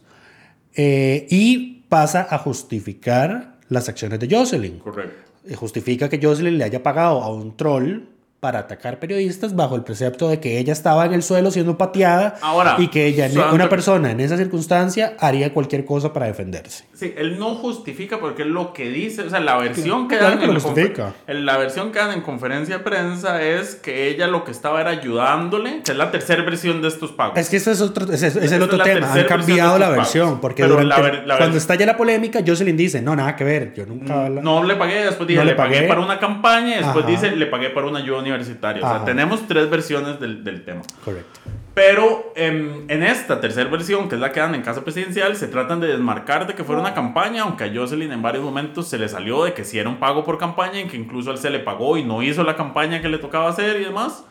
eh, 0.75 1.27
y 1.29 1.83
pasa 1.87 2.27
a 2.29 2.39
justificar 2.39 3.57
las 3.69 3.89
acciones 3.89 4.19
de 4.19 4.27
Jocelyn. 4.35 4.79
Correcto. 4.79 5.15
Eh, 5.47 5.55
Justifica 5.55 6.09
que 6.09 6.19
Jocelyn 6.21 6.57
le 6.57 6.63
haya 6.63 6.81
pagado 6.81 7.21
a 7.21 7.29
un 7.31 7.55
troll 7.55 8.07
para 8.45 8.59
atacar 8.59 8.99
periodistas 8.99 9.55
bajo 9.55 9.75
el 9.75 9.83
precepto 9.83 10.29
de 10.29 10.39
que 10.39 10.59
ella 10.59 10.71
estaba 10.71 11.03
en 11.07 11.13
el 11.13 11.23
suelo 11.23 11.49
siendo 11.49 11.79
pateada 11.79 12.35
Ahora, 12.43 12.75
y 12.77 12.89
que 12.89 13.07
ella, 13.07 13.27
Sandra- 13.27 13.51
una 13.53 13.69
persona 13.69 14.11
en 14.11 14.19
esa 14.19 14.37
circunstancia 14.37 15.15
haría 15.19 15.51
cualquier 15.51 15.83
cosa 15.83 16.13
para 16.13 16.27
defenderse. 16.27 16.83
Sí, 16.93 17.11
él 17.17 17.39
no 17.39 17.55
justifica 17.55 18.19
porque 18.19 18.43
es 18.43 18.47
lo 18.47 18.71
que 18.71 18.87
dice, 18.91 19.23
o 19.23 19.29
sea, 19.31 19.39
la 19.39 19.57
versión 19.57 20.07
que 20.07 20.19
Claro 20.19 20.29
dan 20.35 20.39
que 20.39 20.45
en 20.45 20.53
la 20.53 20.59
justifica. 20.59 21.13
versión 21.57 21.91
que 21.91 21.97
dan 21.97 22.11
en 22.11 22.21
conferencia 22.21 22.77
de 22.77 22.83
prensa 22.83 23.41
es 23.41 23.73
que 23.73 24.09
ella 24.09 24.27
lo 24.27 24.43
que 24.43 24.51
estaba 24.51 24.79
era 24.79 24.91
ayudándole, 24.91 25.81
que 25.83 25.91
es 25.93 25.97
la 25.97 26.11
tercera 26.11 26.43
versión 26.43 26.83
de 26.83 26.89
estos 26.89 27.11
pagos. 27.13 27.39
Es 27.39 27.49
que 27.49 27.57
ese 27.57 27.71
es, 27.71 27.81
otro, 27.81 28.05
ese, 28.13 28.27
es 28.27 28.35
Esa 28.35 28.57
el 28.57 28.61
es 28.61 28.67
otro 28.67 28.83
tema. 28.83 29.11
Han 29.11 29.23
cambiado 29.23 29.79
la 29.79 29.89
versión. 29.89 30.25
pagos. 30.27 30.39
Porque 30.41 30.63
durante- 30.65 30.85
la 30.87 30.99
ver- 31.01 31.23
la 31.25 31.37
cuando 31.37 31.57
estalla 31.57 31.83
la 31.87 31.97
polémica, 31.97 32.41
Jocelyn 32.45 32.77
dice: 32.77 33.01
No, 33.01 33.15
nada 33.15 33.35
que 33.35 33.43
ver. 33.43 33.73
Yo 33.73 33.87
nunca. 33.87 34.29
la- 34.29 34.41
No 34.41 34.63
le 34.63 34.75
pagué, 34.75 35.03
después 35.05 35.27
dije, 35.27 35.39
No 35.39 35.45
le 35.45 35.55
pagué 35.55 35.75
pagué. 35.77 35.87
para 35.87 36.01
una 36.01 36.19
campaña 36.19 36.75
y 36.75 36.77
después 36.83 37.03
Ajá. 37.05 37.07
dice, 37.07 37.35
le 37.35 37.45
pagué 37.47 37.69
para 37.71 37.87
una 37.87 37.99
ayuda 37.99 38.19
universitaria. 38.19 38.34
O 38.41 38.87
sea, 38.87 38.95
Ajá. 38.97 39.05
tenemos 39.05 39.47
tres 39.47 39.69
versiones 39.69 40.19
del, 40.19 40.43
del 40.43 40.63
tema. 40.63 40.81
Correcto. 41.03 41.39
Pero 41.73 42.31
em, 42.35 42.85
en 42.89 43.03
esta 43.03 43.41
tercera 43.41 43.69
versión, 43.69 44.07
que 44.07 44.15
es 44.15 44.21
la 44.21 44.31
que 44.31 44.39
dan 44.39 44.55
en 44.55 44.61
Casa 44.61 44.83
Presidencial, 44.83 45.35
se 45.35 45.47
tratan 45.47 45.81
de 45.81 45.87
desmarcar 45.87 46.47
de 46.47 46.53
que 46.53 46.63
fuera 46.63 46.79
una 46.81 46.93
campaña, 46.93 47.41
aunque 47.43 47.65
a 47.65 47.71
Jocelyn 47.73 48.11
en 48.13 48.21
varios 48.21 48.43
momentos 48.45 48.87
se 48.87 48.97
le 48.97 49.09
salió 49.09 49.43
de 49.43 49.53
que 49.53 49.65
si 49.65 49.77
era 49.77 49.89
un 49.89 49.97
pago 49.97 50.23
por 50.23 50.37
campaña, 50.37 50.79
en 50.79 50.87
que 50.87 50.95
incluso 50.95 51.31
él 51.31 51.37
se 51.37 51.49
le 51.49 51.59
pagó 51.59 51.97
y 51.97 52.03
no 52.03 52.23
hizo 52.23 52.43
la 52.43 52.55
campaña 52.55 53.01
que 53.01 53.09
le 53.09 53.17
tocaba 53.17 53.49
hacer 53.49 53.81
y 53.81 53.85
demás. 53.85 54.23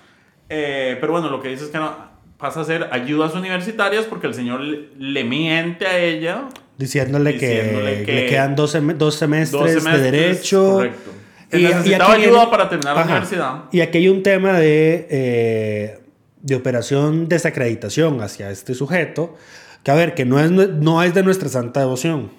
Eh, 0.48 0.96
pero 1.00 1.12
bueno, 1.12 1.28
lo 1.28 1.40
que 1.42 1.48
dice 1.48 1.64
es 1.64 1.70
que 1.70 1.78
no, 1.78 1.94
pasa 2.38 2.62
a 2.62 2.64
ser 2.64 2.88
ayudas 2.92 3.34
universitarias 3.34 4.04
porque 4.06 4.26
el 4.26 4.34
señor 4.34 4.60
le, 4.60 4.88
le 4.98 5.24
miente 5.24 5.86
a 5.86 5.98
ella. 5.98 6.44
Diciéndole, 6.78 7.34
Diciéndole 7.34 7.98
que, 8.00 8.04
que 8.06 8.12
le 8.14 8.26
quedan 8.26 8.56
dos, 8.56 8.74
sem- 8.74 8.94
dos 8.96 9.14
semestres, 9.16 9.60
Dos 9.60 9.70
semestres, 9.82 10.02
de 10.02 10.10
derecho. 10.10 10.72
correcto. 10.72 11.10
Que 11.58 11.68
necesitaba 11.68 12.12
aquí 12.14 12.22
ayuda 12.22 12.36
viene- 12.38 12.50
para 12.50 12.68
terminar 12.68 12.94
la 12.96 13.00
Ajá. 13.02 13.10
universidad. 13.12 13.64
Y 13.72 13.80
aquí 13.80 13.98
hay 13.98 14.08
un 14.08 14.22
tema 14.22 14.58
de, 14.58 15.06
eh, 15.10 15.98
de 16.42 16.54
operación 16.54 17.28
desacreditación 17.28 18.20
hacia 18.22 18.50
este 18.50 18.74
sujeto, 18.74 19.36
que 19.82 19.90
a 19.90 19.94
ver, 19.94 20.14
que 20.14 20.24
no 20.24 20.40
es, 20.40 20.50
no 20.50 21.02
es 21.02 21.14
de 21.14 21.22
nuestra 21.22 21.48
santa 21.48 21.80
devoción. 21.80 22.30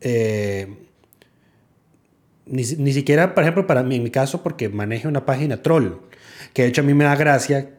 Eh, 0.00 0.66
ni, 2.46 2.62
ni 2.62 2.92
siquiera, 2.92 3.34
por 3.34 3.44
ejemplo, 3.44 3.66
para 3.66 3.82
mí, 3.82 3.96
en 3.96 4.02
mi 4.02 4.10
caso, 4.10 4.42
porque 4.42 4.68
maneje 4.68 5.06
una 5.08 5.24
página 5.24 5.62
troll, 5.62 5.92
que 6.52 6.62
de 6.62 6.68
hecho 6.68 6.80
a 6.80 6.84
mí 6.84 6.94
me 6.94 7.04
da 7.04 7.14
gracia, 7.16 7.70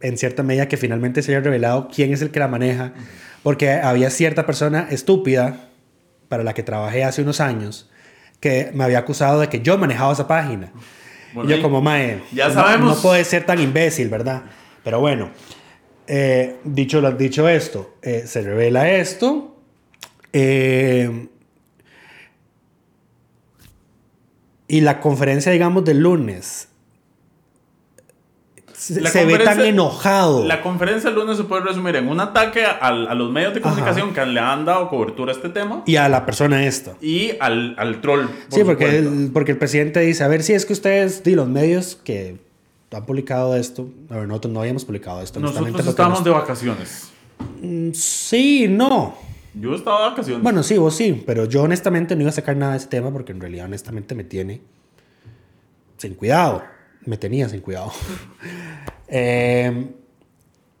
en 0.00 0.18
cierta 0.18 0.42
medida, 0.42 0.68
que 0.68 0.76
finalmente 0.76 1.22
se 1.22 1.32
haya 1.32 1.40
revelado 1.42 1.88
quién 1.92 2.12
es 2.12 2.20
el 2.22 2.30
que 2.30 2.38
la 2.38 2.48
maneja, 2.48 2.92
porque 3.42 3.70
había 3.72 4.10
cierta 4.10 4.46
persona 4.46 4.86
estúpida 4.90 5.68
para 6.28 6.42
la 6.44 6.52
que 6.54 6.62
trabajé 6.62 7.04
hace 7.04 7.22
unos 7.22 7.40
años, 7.40 7.90
que 8.44 8.70
me 8.74 8.84
había 8.84 8.98
acusado 8.98 9.40
de 9.40 9.48
que 9.48 9.60
yo 9.62 9.78
manejaba 9.78 10.12
esa 10.12 10.26
página. 10.28 10.70
Bueno, 11.32 11.48
y 11.50 11.56
yo 11.56 11.62
como, 11.62 11.80
mae, 11.80 12.20
ya 12.30 12.48
no- 12.48 12.54
sabemos. 12.54 12.96
No, 12.96 13.02
puede 13.02 13.24
ser 13.24 13.46
tan 13.46 13.58
imbécil, 13.58 14.10
¿verdad? 14.10 14.42
Pero 14.84 15.00
bueno, 15.00 15.30
eh, 16.06 16.56
dicho, 16.62 17.00
dicho 17.12 17.48
esto, 17.48 17.94
eh, 18.02 18.24
se 18.26 18.42
revela 18.42 18.90
esto. 18.90 19.56
eh, 20.34 21.28
y 24.68 24.80
la 24.82 25.00
conferencia, 25.00 25.52
digamos, 25.52 25.84
del 25.84 26.00
lunes 26.00 26.68
se, 28.86 29.06
se 29.06 29.24
ve 29.24 29.38
tan 29.38 29.60
enojado. 29.60 30.44
La 30.44 30.60
conferencia 30.62 31.10
del 31.10 31.18
lunes 31.18 31.36
se 31.36 31.44
puede 31.44 31.62
resumir 31.62 31.96
en 31.96 32.08
un 32.08 32.20
ataque 32.20 32.64
al- 32.64 33.08
a 33.08 33.14
los 33.14 33.30
medios 33.30 33.54
de 33.54 33.60
comunicación 33.60 34.12
que 34.12 34.24
le 34.26 34.40
han 34.40 34.64
dado 34.64 34.88
cobertura 34.88 35.32
a 35.32 35.34
este 35.36 35.48
tema 35.48 35.82
Y 35.86 35.96
a 35.96 36.08
la 36.08 36.26
persona 36.26 36.64
esta. 36.66 36.94
y 37.00 37.32
al, 37.40 37.74
al 37.78 38.00
troll. 38.00 38.26
por 38.26 38.58
Sí, 38.58 38.64
porque 38.64 38.98
el, 38.98 39.30
porque 39.32 39.52
el 39.52 39.58
presidente 39.58 40.00
dice, 40.00 40.22
a 40.24 40.28
ver 40.28 40.42
si 40.42 40.52
es 40.52 40.66
que 40.66 40.72
ustedes, 40.72 41.22
di 41.24 41.34
los 41.34 41.48
medios 41.48 41.96
que 42.02 42.38
han 42.92 43.06
publicado 43.06 43.56
esto, 43.56 43.88
a 44.10 44.16
ver, 44.16 44.28
nosotros 44.28 44.52
no 44.52 44.60
habíamos 44.60 44.84
publicado 44.84 45.20
esto. 45.22 45.40
Nosotros 45.40 45.86
estábamos 45.86 46.18
nos- 46.20 46.24
de 46.24 46.30
vacaciones. 46.30 47.10
Sí, 47.92 48.66
no. 48.68 49.16
Yo 49.54 49.74
estaba 49.74 50.02
de 50.04 50.10
vacaciones. 50.10 50.42
Bueno, 50.42 50.62
sí, 50.62 50.76
vos 50.78 50.94
sí, 50.96 51.22
pero 51.26 51.44
yo 51.46 51.62
honestamente 51.62 52.14
no 52.16 52.22
iba 52.22 52.30
a 52.30 52.34
sacar 52.34 52.56
nada 52.56 52.72
de 52.72 52.78
ese 52.78 52.88
tema 52.88 53.10
porque 53.12 53.32
en 53.32 53.40
realidad 53.40 53.66
honestamente 53.66 54.14
me 54.14 54.24
tiene 54.24 54.60
sin 55.96 56.14
cuidado. 56.14 56.62
Me 57.06 57.16
tenía 57.16 57.48
sin 57.48 57.60
cuidado. 57.60 57.92
Eh, 59.08 59.86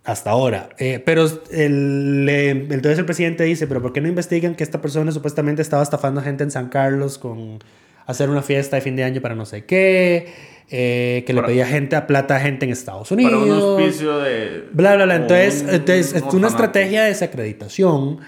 hasta 0.04 0.30
ahora. 0.30 0.70
Eh, 0.78 1.00
pero 1.04 1.24
el, 1.52 2.26
eh, 2.28 2.50
entonces 2.50 2.98
el 2.98 3.04
presidente 3.04 3.44
dice, 3.44 3.66
pero 3.66 3.80
¿por 3.82 3.92
qué 3.92 4.00
no 4.00 4.08
investigan 4.08 4.54
que 4.54 4.64
esta 4.64 4.80
persona 4.80 5.12
supuestamente 5.12 5.62
estaba 5.62 5.82
estafando 5.82 6.20
a 6.20 6.24
gente 6.24 6.42
en 6.42 6.50
San 6.50 6.68
Carlos 6.68 7.18
con 7.18 7.58
hacer 8.06 8.30
una 8.30 8.42
fiesta 8.42 8.76
de 8.76 8.82
fin 8.82 8.96
de 8.96 9.04
año 9.04 9.20
para 9.20 9.34
no 9.34 9.44
sé 9.46 9.64
qué? 9.66 10.54
eh, 10.70 11.22
que 11.26 11.32
le 11.34 11.42
Para- 11.42 11.48
pedía 11.52 11.66
gente 11.66 11.94
a 11.94 12.06
plata 12.06 12.36
a 12.36 12.40
gente 12.40 12.64
en 12.64 12.72
Estados 12.72 13.10
para 13.10 13.20
Unidos. 13.20 13.44
un 13.44 13.50
auspicio 13.82 14.18
de. 14.18 14.64
Bla, 14.72 14.94
bla, 14.96 15.04
bla. 15.04 15.16
Entonces, 15.16 15.62
un- 15.62 15.74
entonces 15.74 16.10
un 16.12 16.16
es 16.16 16.22
una 16.22 16.28
orfanato. 16.46 16.46
estrategia 16.56 17.02
de 17.02 17.08
desacreditación 17.10 18.20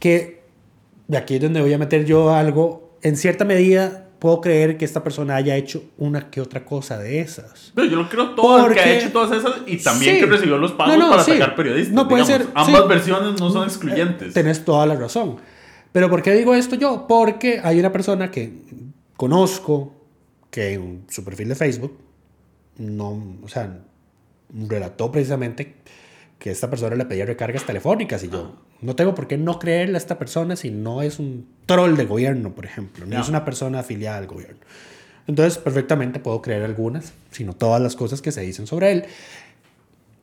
que 0.00 0.40
de 1.06 1.18
aquí 1.18 1.34
es 1.36 1.42
donde 1.42 1.60
voy 1.60 1.72
a 1.74 1.78
meter 1.78 2.06
yo 2.06 2.34
algo. 2.34 2.96
En 3.02 3.16
cierta 3.16 3.44
medida, 3.44 4.05
puedo 4.26 4.40
creer 4.40 4.76
que 4.76 4.84
esta 4.84 5.04
persona 5.04 5.36
haya 5.36 5.54
hecho 5.56 5.84
una 5.98 6.30
que 6.30 6.40
otra 6.40 6.64
cosa 6.64 6.98
de 6.98 7.20
esas. 7.20 7.70
Pero 7.76 7.86
yo 7.86 7.96
lo 7.96 8.08
creo 8.08 8.30
todo 8.34 8.56
el 8.58 8.62
que 8.64 8.68
Porque- 8.74 8.80
ha 8.80 8.98
hecho 8.98 9.12
todas 9.12 9.38
esas 9.38 9.52
y 9.68 9.76
también 9.76 10.14
Sí. 10.16 10.20
que 10.20 10.26
recibió 10.26 10.58
los 10.58 10.72
pagos 10.72 10.96
No, 10.98 11.04
no, 11.04 11.10
para 11.10 11.22
sí. 11.22 11.30
atacar 11.30 11.54
periodistas. 11.54 11.94
No 11.94 12.08
puede 12.08 12.24
digamos. 12.24 12.46
ser, 12.46 12.52
Ambas 12.56 12.82
sí. 12.82 12.88
versiones 12.88 13.40
no 13.40 13.50
son 13.52 13.62
excluyentes. 13.68 14.34
Tenés 14.34 14.64
toda 14.64 14.84
la 14.86 14.96
razón. 14.96 15.36
Pero 15.92 16.10
¿por 16.10 16.22
qué 16.22 16.32
digo 16.34 16.54
esto 16.56 16.74
yo? 16.74 17.06
Porque 17.08 17.60
hay 17.62 17.78
una 17.78 17.92
persona 17.92 18.32
que 18.32 18.52
conozco 19.16 19.92
que 20.50 20.72
en 20.74 21.04
su 21.08 21.22
perfil 21.24 21.50
de 21.50 21.54
Facebook 21.54 21.96
no, 22.78 23.38
o 23.44 23.48
sea, 23.48 23.78
relató 24.68 25.12
precisamente 25.12 25.76
que 26.38 26.50
esta 26.50 26.68
persona 26.68 26.96
le 26.96 27.04
pedía 27.06 27.24
recargas 27.24 27.64
telefónicas 27.64 28.22
y 28.24 28.28
yo 28.28 28.56
no 28.82 28.94
tengo 28.94 29.14
por 29.14 29.26
qué 29.26 29.38
no 29.38 29.58
creerle 29.58 29.94
a 29.94 29.98
esta 29.98 30.18
persona 30.18 30.56
si 30.56 30.70
no 30.70 31.02
es 31.02 31.18
un 31.18 31.48
troll 31.64 31.96
de 31.96 32.04
gobierno, 32.04 32.54
por 32.54 32.66
ejemplo, 32.66 33.06
no 33.06 33.20
es 33.20 33.28
una 33.28 33.44
persona 33.44 33.80
afiliada 33.80 34.18
al 34.18 34.26
gobierno. 34.26 34.60
Entonces, 35.26 35.58
perfectamente 35.58 36.20
puedo 36.20 36.40
creer 36.40 36.62
algunas, 36.62 37.12
sino 37.30 37.52
todas 37.52 37.82
las 37.82 37.96
cosas 37.96 38.22
que 38.22 38.30
se 38.32 38.42
dicen 38.42 38.66
sobre 38.66 38.92
él. 38.92 39.04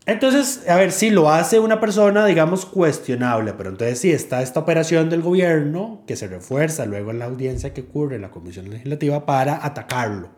Entonces, 0.05 0.67
a 0.67 0.75
ver, 0.75 0.91
si 0.91 1.09
lo 1.09 1.31
hace 1.31 1.59
una 1.59 1.79
persona, 1.79 2.25
digamos, 2.25 2.65
cuestionable, 2.65 3.53
pero 3.53 3.69
entonces 3.69 3.99
sí 3.99 4.11
está 4.11 4.41
esta 4.41 4.59
operación 4.59 5.09
del 5.09 5.21
gobierno 5.21 6.01
que 6.05 6.17
se 6.17 6.27
refuerza 6.27 6.85
luego 6.85 7.11
en 7.11 7.19
la 7.19 7.25
audiencia 7.25 7.73
que 7.73 7.81
ocurre 7.81 8.17
en 8.17 8.21
la 8.21 8.31
Comisión 8.31 8.69
Legislativa 8.69 9.25
para 9.25 9.65
atacarlo. 9.65 10.29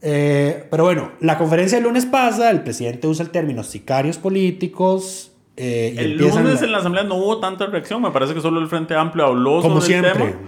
Eh, 0.00 0.66
pero 0.70 0.84
bueno, 0.84 1.12
la 1.20 1.36
conferencia 1.38 1.76
del 1.78 1.84
lunes 1.84 2.06
pasa, 2.06 2.50
el 2.50 2.62
presidente 2.62 3.06
usa 3.08 3.24
el 3.24 3.30
término 3.30 3.62
sicarios 3.64 4.16
políticos. 4.18 5.32
eh, 5.60 5.92
y 5.94 5.98
El 5.98 6.16
lunes 6.18 6.60
la- 6.60 6.66
en 6.66 6.72
la 6.72 6.78
asamblea 6.78 7.02
no 7.02 7.16
hubo 7.16 7.40
tanta 7.40 7.66
reacción. 7.66 8.00
Me 8.00 8.12
parece 8.12 8.32
que 8.32 8.40
solo 8.40 8.60
el 8.60 8.68
Frente 8.68 8.94
Amplio 8.94 9.26
habló 9.26 9.60
Como 9.60 9.80
sobre 9.80 9.96
el 9.96 10.04
siempre. 10.04 10.26
tema. 10.32 10.40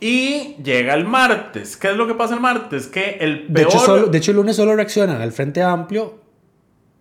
Y 0.00 0.56
llega 0.64 0.94
el 0.94 1.04
martes. 1.04 1.76
¿Qué 1.76 1.90
es 1.90 1.96
lo 1.96 2.08
que 2.08 2.14
pasa 2.14 2.34
el 2.34 2.40
martes? 2.40 2.88
Que 2.88 3.18
el 3.20 3.46
De 3.46 3.54
peor. 3.54 3.68
hecho, 3.68 3.78
solo- 3.78 4.06
de 4.08 4.18
hecho, 4.18 4.32
el 4.32 4.38
lunes 4.38 4.56
solo 4.56 4.74
reaccionan 4.74 5.22
al 5.22 5.30
Frente 5.30 5.62
Amplio, 5.62 6.18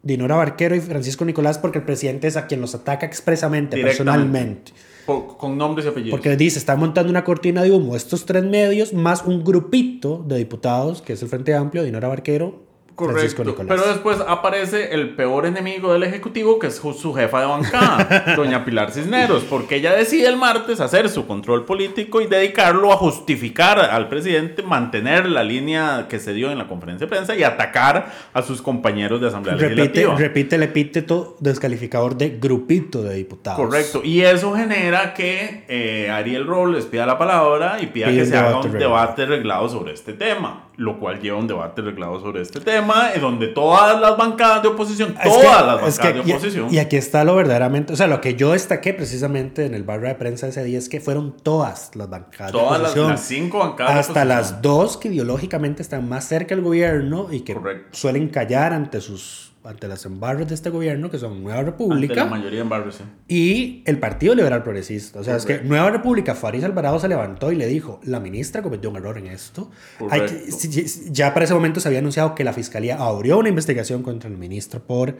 Dinora 0.03 0.35
Barquero 0.35 0.75
y 0.75 0.81
Francisco 0.81 1.25
Nicolás, 1.25 1.57
porque 1.57 1.79
el 1.79 1.83
presidente 1.83 2.27
es 2.27 2.37
a 2.37 2.45
quien 2.45 2.61
los 2.61 2.75
ataca 2.75 3.07
expresamente, 3.07 3.81
personalmente. 3.81 4.71
Po- 5.05 5.37
con 5.37 5.57
nombres 5.57 5.85
y 5.85 5.89
apellidos. 5.89 6.11
Porque 6.11 6.35
dice, 6.35 6.59
están 6.59 6.79
montando 6.79 7.09
una 7.09 7.23
cortina 7.23 7.63
de 7.63 7.71
humo 7.71 7.95
estos 7.95 8.25
tres 8.25 8.43
medios, 8.43 8.93
más 8.93 9.23
un 9.25 9.43
grupito 9.43 10.23
de 10.27 10.37
diputados, 10.37 11.01
que 11.01 11.13
es 11.13 11.21
el 11.21 11.29
Frente 11.29 11.53
Amplio, 11.55 11.83
Dinora 11.83 12.07
Barquero, 12.07 12.63
Correcto. 12.95 13.43
Pero 13.67 13.87
después 13.87 14.19
aparece 14.27 14.93
el 14.93 15.15
peor 15.15 15.45
enemigo 15.45 15.93
del 15.93 16.03
Ejecutivo, 16.03 16.59
que 16.59 16.67
es 16.67 16.75
su 16.75 17.13
jefa 17.13 17.41
de 17.41 17.45
bancada, 17.47 18.33
doña 18.35 18.65
Pilar 18.65 18.91
Cisneros, 18.91 19.43
porque 19.43 19.77
ella 19.77 19.93
decide 19.93 20.27
el 20.27 20.37
martes 20.37 20.79
hacer 20.79 21.09
su 21.09 21.25
control 21.25 21.65
político 21.65 22.21
y 22.21 22.27
dedicarlo 22.27 22.91
a 22.91 22.97
justificar 22.97 23.79
al 23.79 24.09
presidente, 24.09 24.63
mantener 24.63 25.27
la 25.27 25.43
línea 25.43 26.07
que 26.09 26.19
se 26.19 26.33
dio 26.33 26.51
en 26.51 26.57
la 26.57 26.67
conferencia 26.67 27.07
de 27.07 27.09
prensa 27.09 27.35
y 27.35 27.43
atacar 27.43 28.11
a 28.33 28.41
sus 28.41 28.61
compañeros 28.61 29.21
de 29.21 29.27
Asamblea 29.27 29.55
repite, 29.55 29.75
Legislativa. 29.75 30.15
repite 30.15 30.55
el 30.55 30.63
epíteto 30.63 31.37
descalificador 31.39 32.15
de 32.17 32.37
grupito 32.39 33.01
de 33.01 33.15
diputados. 33.15 33.59
Correcto. 33.59 34.01
Y 34.03 34.21
eso 34.21 34.53
genera 34.53 35.13
que 35.13 35.63
eh, 35.67 36.09
Ariel 36.09 36.45
Robles 36.45 36.85
pida 36.85 37.05
la 37.05 37.17
palabra 37.17 37.77
y 37.81 37.87
pida 37.87 38.07
Pide 38.07 38.19
que 38.19 38.25
se 38.25 38.37
haga 38.37 38.59
un 38.59 38.71
debate 38.71 39.25
reglado 39.25 39.69
sobre 39.69 39.93
este 39.93 40.13
tema. 40.13 40.67
Lo 40.81 40.99
cual 40.99 41.19
lleva 41.21 41.37
un 41.37 41.45
debate 41.45 41.81
reglado 41.83 42.19
sobre 42.19 42.41
este 42.41 42.59
tema, 42.59 43.13
en 43.13 43.21
donde 43.21 43.47
todas 43.49 44.01
las 44.01 44.17
bancadas 44.17 44.63
de 44.63 44.69
oposición, 44.69 45.13
todas 45.13 45.37
que- 45.37 45.43
las 45.43 45.75
bancadas 45.75 45.97
que 45.99 46.13
de 46.13 46.19
oposición, 46.33 46.73
Y 46.73 46.79
aquí 46.79 46.95
está 46.95 47.23
lo 47.23 47.35
verdaderamente, 47.35 47.93
o 47.93 47.95
sea, 47.95 48.07
lo 48.07 48.19
que 48.19 48.33
yo 48.35 48.53
destaqué 48.53 48.93
precisamente 48.93 49.65
en 49.65 49.75
el 49.75 49.83
barrio 49.83 50.07
de 50.07 50.15
prensa 50.15 50.47
ese 50.47 50.63
día 50.63 50.79
es 50.79 50.89
que 50.89 50.99
fueron 50.99 51.37
todas 51.37 51.91
las 51.95 52.09
bancadas 52.09 52.51
todas 52.51 52.71
de 52.71 52.77
oposición. 52.79 53.09
las 53.11 53.21
cinco 53.21 53.59
bancadas 53.59 54.07
hasta 54.07 54.25
las 54.25 54.61
dos 54.63 54.97
que 54.97 55.09
ideológicamente 55.09 55.83
están 55.83 56.09
más 56.09 56.25
cerca 56.25 56.55
del 56.55 56.63
gobierno 56.63 57.27
y 57.31 57.41
que 57.41 57.53
Correcto. 57.53 57.89
suelen 57.91 58.29
callar 58.29 58.73
ante 58.73 59.01
sus 59.01 59.50
ante 59.63 59.87
las 59.87 60.05
embarras 60.05 60.47
de 60.47 60.55
este 60.55 60.69
gobierno 60.71 61.11
que 61.11 61.19
son 61.19 61.43
Nueva 61.43 61.59
Ante 61.59 61.71
República 61.71 62.15
la 62.15 62.25
mayoría 62.25 62.61
en 62.61 62.69
barrios, 62.69 62.95
sí. 62.95 63.03
y 63.27 63.83
el 63.85 63.99
Partido 63.99 64.33
Liberal 64.33 64.63
Progresista. 64.63 65.19
O 65.19 65.23
sea, 65.23 65.35
es 65.35 65.45
que. 65.45 65.59
Nueva 65.61 65.91
República, 65.91 66.33
Faris 66.33 66.63
Alvarado 66.63 66.99
se 66.99 67.07
levantó 67.07 67.51
y 67.51 67.55
le 67.55 67.67
dijo, 67.67 67.99
la 68.03 68.19
ministra 68.19 68.61
cometió 68.63 68.89
un 68.89 68.95
error 68.95 69.17
en 69.19 69.27
esto. 69.27 69.69
Hay 70.09 70.21
que- 70.21 70.85
ya 71.11 71.33
para 71.33 71.43
ese 71.45 71.53
momento 71.53 71.79
se 71.79 71.87
había 71.87 71.99
anunciado 71.99 72.33
que 72.33 72.43
la 72.43 72.53
Fiscalía 72.53 72.97
abrió 72.97 73.37
una 73.37 73.49
investigación 73.49 74.01
contra 74.01 74.29
el 74.29 74.37
ministro 74.37 74.79
por 74.81 75.17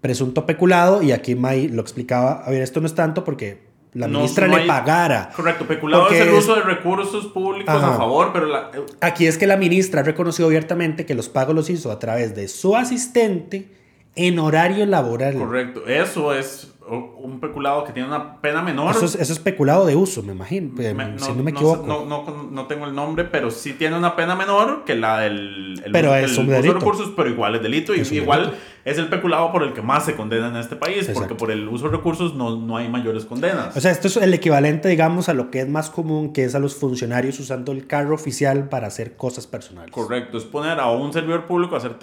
presunto 0.00 0.44
peculado 0.44 1.02
y 1.02 1.12
aquí 1.12 1.34
May 1.34 1.68
lo 1.68 1.80
explicaba, 1.80 2.42
a 2.44 2.50
ver, 2.50 2.62
esto 2.62 2.80
no 2.80 2.86
es 2.86 2.94
tanto 2.94 3.22
porque 3.24 3.72
la 3.94 4.08
ministra 4.08 4.48
no 4.48 4.56
le 4.56 4.62
hay- 4.62 4.68
pagara. 4.68 5.30
Correcto, 5.36 5.68
peculado 5.68 6.10
es 6.10 6.20
el 6.20 6.34
uso 6.34 6.56
de 6.56 6.62
recursos 6.62 7.26
públicos 7.26 7.72
Ajá. 7.72 7.94
a 7.94 7.96
favor, 7.96 8.30
pero 8.32 8.46
la, 8.46 8.70
eh, 8.74 8.80
Aquí 9.00 9.26
es 9.28 9.38
que 9.38 9.46
la 9.46 9.56
ministra 9.56 10.02
reconoció 10.02 10.46
abiertamente 10.46 11.06
que 11.06 11.14
los 11.14 11.28
pagos 11.28 11.54
los 11.54 11.70
hizo 11.70 11.92
a 11.92 12.00
través 12.00 12.34
de 12.34 12.48
su 12.48 12.74
asistente 12.74 13.68
en 14.16 14.38
horario 14.38 14.86
laboral. 14.86 15.34
correcto, 15.34 15.86
eso 15.86 16.32
es 16.34 16.70
un 16.86 17.40
peculado 17.40 17.82
que 17.84 17.92
tiene 17.94 18.06
una 18.08 18.42
pena 18.42 18.60
menor. 18.60 18.94
Eso 18.94 19.06
es, 19.06 19.14
eso 19.14 19.32
es 19.32 19.38
peculado 19.38 19.86
de 19.86 19.96
uso, 19.96 20.22
me 20.22 20.32
imagino, 20.34 20.70
eh, 20.82 20.94
si 21.16 21.32
no 21.32 21.42
me 21.42 21.50
equivoco. 21.52 21.86
No, 21.86 22.04
no- 22.04 22.48
no 22.50 22.66
tengo 22.66 22.84
el 22.84 22.94
nombre, 22.94 23.24
pero 23.24 23.50
sí 23.50 23.72
tiene 23.72 23.96
una 23.96 24.14
pena 24.14 24.34
menor 24.36 24.84
que 24.84 24.94
la 24.94 25.20
del 25.20 25.80
el 25.82 25.92
Pero 25.92 26.10
uso- 26.10 26.16
es 26.18 26.32
el 26.32 26.38
un 26.40 26.52
uso 26.52 26.62
de 26.62 26.72
recursos, 26.74 27.12
pero 27.16 27.30
igual 27.30 27.54
es 27.54 27.62
delito. 27.62 27.94
Y 27.94 28.00
igual 28.12 28.40
delito. 28.42 28.58
es 28.84 28.98
el 28.98 29.08
peculado 29.08 29.50
por 29.50 29.62
el 29.62 29.72
que 29.72 29.80
más 29.80 30.04
se 30.04 30.14
condena 30.14 30.48
en 30.48 30.56
este 30.56 30.76
país, 30.76 31.10
porque 31.14 31.34
por 31.34 31.50
el 31.50 31.66
uso 31.68 31.86
de 31.88 31.96
recursos 31.96 32.34
no, 32.34 32.54
no 32.56 32.76
hay 32.76 32.88
mayores 32.90 33.24
condenas. 33.24 33.74
O 33.74 33.80
sea, 33.80 33.90
esto 33.90 34.06
es 34.08 34.18
el 34.18 34.34
equivalente, 34.34 34.86
digamos, 34.90 35.30
a 35.30 35.34
lo 35.34 35.50
que 35.50 35.60
es 35.60 35.68
más 35.68 35.88
común, 35.88 36.34
que 36.34 36.44
es 36.44 36.54
a 36.54 36.58
los 36.58 36.74
funcionarios 36.76 37.40
usando 37.40 37.72
el 37.72 37.86
carro 37.86 38.14
oficial 38.14 38.68
para 38.68 38.88
hacer 38.88 39.16
cosas 39.16 39.46
personales. 39.46 39.90
Correcto, 39.90 40.36
es 40.36 40.44
poner 40.44 40.78
a 40.78 40.90
un 40.90 41.14
servidor 41.14 41.46
público 41.46 41.76
a 41.76 41.78
hacer 41.78 41.96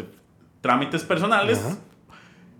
trámites 0.61 1.03
personales 1.03 1.59
Ajá. 1.59 1.77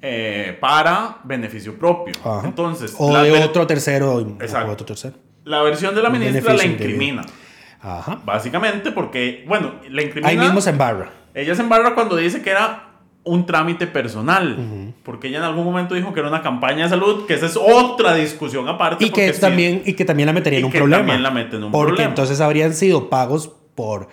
Eh, 0.02 0.58
para 0.60 1.18
beneficio 1.24 1.78
propio. 1.78 2.14
Ajá. 2.24 2.48
Entonces, 2.48 2.96
o 2.98 3.14
de 3.16 3.32
otro 3.44 3.68
tercero. 3.68 4.16
o 4.16 4.22
Exacto. 4.42 4.72
otro 4.72 4.86
tercero. 4.86 5.16
la 5.46 5.62
versión 5.64 5.94
de 5.96 6.02
la 6.02 6.10
ministra 6.10 6.54
la 6.54 6.66
incrimina. 6.66 7.22
Ajá. 7.82 8.20
Básicamente 8.24 8.92
porque, 8.92 9.44
bueno, 9.48 9.74
la 9.90 10.02
incrimina... 10.04 10.30
Ahí 10.30 10.38
mismo 10.38 10.62
se 10.62 10.70
embarra. 10.70 11.12
Ella 11.34 11.56
se 11.56 11.62
embarra 11.62 11.96
cuando 11.96 12.16
dice 12.16 12.42
que 12.42 12.52
era 12.52 12.88
un 13.24 13.46
trámite 13.46 13.86
personal, 13.88 14.94
porque 15.04 15.28
ella 15.28 15.38
en 15.40 15.44
algún 15.44 15.64
momento 15.64 15.94
dijo 15.96 16.14
que 16.14 16.20
era 16.20 16.30
una 16.30 16.42
campaña 16.42 16.84
de 16.86 16.90
salud, 16.90 17.26
que 17.28 17.36
esa 17.36 17.46
es 17.46 17.56
otra 17.58 18.16
discusión 18.16 18.68
aparte. 18.68 19.06
Y 19.06 19.12
que, 19.12 19.32
sí, 19.34 19.40
también, 19.42 19.84
y 19.86 19.94
que 19.94 20.06
también 20.06 20.26
la 20.28 20.34
metería 20.34 20.60
en 20.60 20.66
un 20.66 20.72
que 20.72 20.80
problema. 20.80 21.02
también 21.02 21.24
la 21.24 21.30
mete 21.32 21.56
en 21.58 21.66
un 21.66 21.72
porque 21.72 21.88
problema. 21.90 22.10
entonces 22.10 22.42
habrían 22.42 22.74
sido 22.74 23.10
pagos 23.10 23.52
por 23.76 24.10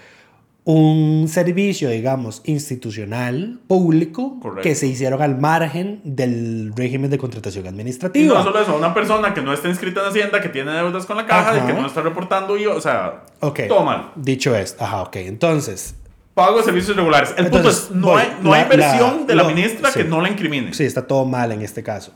un 0.71 1.29
servicio, 1.29 1.89
digamos, 1.89 2.43
institucional, 2.45 3.59
público, 3.67 4.39
Correcto. 4.39 4.61
que 4.63 4.75
se 4.75 4.87
hicieron 4.87 5.23
al 5.23 5.39
margen 5.41 6.03
del 6.05 6.73
régimen 6.77 7.11
de 7.11 7.17
contratación 7.17 7.65
Y 7.65 7.69
administrativa. 7.69 8.35
no 8.35 8.45
solo 8.45 8.61
eso, 8.61 8.77
una 8.77 8.93
persona 8.93 9.33
que 9.33 9.41
no 9.41 9.55
está 9.55 9.69
inscrita 9.71 10.03
en 10.03 10.09
Hacienda, 10.09 10.43
que 10.43 10.51
tiene 10.51 10.73
deudas 10.73 11.07
con 11.07 11.17
la 11.17 11.25
caja, 11.25 11.53
Ajá. 11.53 11.65
y 11.65 11.67
que 11.67 11.73
no 11.81 11.87
está 11.87 12.03
reportando, 12.03 12.59
y, 12.59 12.67
o 12.67 12.79
sea, 12.83 13.25
Ok. 13.41 13.61
todo 13.67 13.83
mal. 13.83 14.11
Dicho 14.17 14.55
esto, 14.55 14.85
ajá, 14.85 15.03
ok. 15.05 15.17
Entonces, 15.17 15.95
Pago 16.35 16.59
de 16.59 16.65
servicios 16.65 16.95
regulares. 16.97 17.31
El 17.31 17.45
punto 17.47 17.57
Entonces, 17.59 17.85
es, 17.85 17.91
no, 17.93 18.07
voy. 18.09 18.21
hay, 18.23 18.29
no 18.43 18.51
La- 18.51 18.57
hay 18.59 18.69
versión 18.69 19.21
la- 19.21 19.25
de 19.27 19.35
la 19.35 19.45
ministra 19.45 19.91
sí. 19.91 20.01
que 20.01 20.05
no 20.05 20.21
la 20.21 20.29
incrimine. 20.29 20.75
Sí, 20.75 20.85
está 20.85 21.07
todo 21.07 21.25
mal 21.25 21.51
en 21.51 21.63
este 21.63 21.83
caso. 21.83 22.13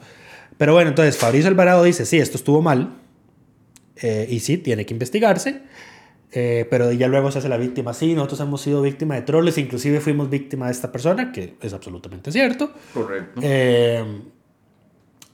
Pero 0.59 0.75
bueno, 0.75 0.91
entonces 0.91 1.17
Fabricio 1.17 1.49
Alvarado 1.49 1.83
dice, 1.85 2.05
sí, 2.05 2.19
esto 2.19 2.37
estuvo 2.37 2.61
mal. 2.61 2.91
eh, 3.97 4.27
y 4.31 4.41
sí, 4.41 4.59
tiene 4.59 4.85
que 4.87 4.93
investigarse. 4.95 5.63
Eh, 6.35 6.67
pero 6.71 6.91
ya 6.93 7.09
luego 7.09 7.31
se 7.31 7.39
hace 7.39 7.49
la 7.49 7.59
víctima. 7.59 7.93
Sí, 7.93 8.15
nosotros 8.15 8.41
hemos 8.41 8.63
sido 8.63 8.81
víctimas 8.81 9.19
de 9.19 9.23
troles, 9.23 9.59
inclusive 9.59 10.01
fuimos 10.01 10.31
víctimas 10.31 10.69
de 10.69 10.73
esta 10.73 10.91
persona, 10.91 11.31
que 11.31 11.57
es 11.61 11.75
absolutamente 11.75 12.33
cierto. 12.33 12.73
Correcto. 12.95 13.41
Eh, 13.43 14.03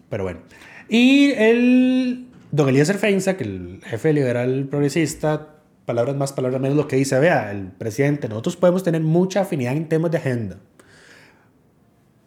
pero 0.08 0.24
bueno. 0.24 0.40
Y 0.88 1.30
el 1.32 2.26
don 2.50 2.68
Eliezer 2.68 2.98
Feinza, 2.98 3.36
que 3.36 3.44
el 3.44 3.80
jefe 3.84 4.12
liberal 4.12 4.66
progresista, 4.68 5.54
palabras 5.84 6.16
más, 6.16 6.32
palabras 6.32 6.60
menos, 6.60 6.76
lo 6.76 6.88
que 6.88 6.96
dice, 6.96 7.16
vea, 7.20 7.52
el 7.52 7.68
presidente, 7.68 8.28
nosotros 8.28 8.56
podemos 8.56 8.82
tener 8.82 9.00
mucha 9.00 9.42
afinidad 9.42 9.76
en 9.76 9.88
temas 9.88 10.10
de 10.10 10.18
agenda. 10.18 10.56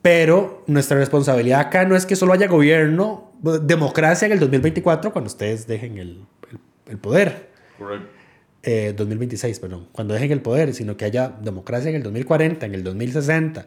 Pero 0.02 0.64
nuestra 0.66 0.98
responsabilidad 0.98 1.60
acá 1.60 1.86
no 1.86 1.96
es 1.96 2.06
que 2.06 2.16
solo 2.16 2.34
haya 2.34 2.48
gobierno, 2.48 3.34
democracia 3.64 4.28
en 4.28 4.32
el 4.32 4.40
2024 4.40 5.12
cuando 5.12 5.28
ustedes 5.28 5.68
dejen 5.68 5.98
el, 5.98 6.26
el, 6.50 6.60
el 6.88 6.98
poder. 6.98 7.50
Correcto. 7.78 8.21
Eh, 8.64 8.94
2026, 8.96 9.60
perdón, 9.60 9.88
cuando 9.92 10.14
dejen 10.14 10.32
el 10.32 10.42
poder, 10.42 10.74
sino 10.76 10.96
que 10.96 11.06
haya 11.06 11.30
democracia 11.42 11.90
en 11.90 11.96
el 11.96 12.04
2040, 12.04 12.66
en 12.66 12.76
el 12.76 12.84
2060. 12.84 13.66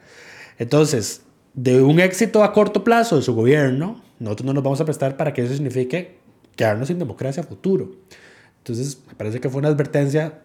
Entonces, 0.58 1.22
de 1.52 1.82
un 1.82 1.98
éxito 1.98 2.44
a 2.44 2.52
corto 2.52 2.84
plazo 2.84 3.16
de 3.16 3.22
su 3.22 3.34
gobierno, 3.34 4.02
nosotros 4.20 4.46
no 4.46 4.52
nos 4.52 4.62
vamos 4.62 4.80
a 4.80 4.84
prestar 4.84 5.16
para 5.16 5.32
que 5.32 5.42
eso 5.42 5.52
signifique 5.52 6.18
quedarnos 6.54 6.88
sin 6.88 6.98
democracia 6.98 7.42
a 7.42 7.46
futuro. 7.46 7.90
Entonces, 8.58 8.98
me 9.08 9.14
parece 9.14 9.40
que 9.40 9.48
fue 9.48 9.58
una 9.58 9.68
advertencia 9.68 10.40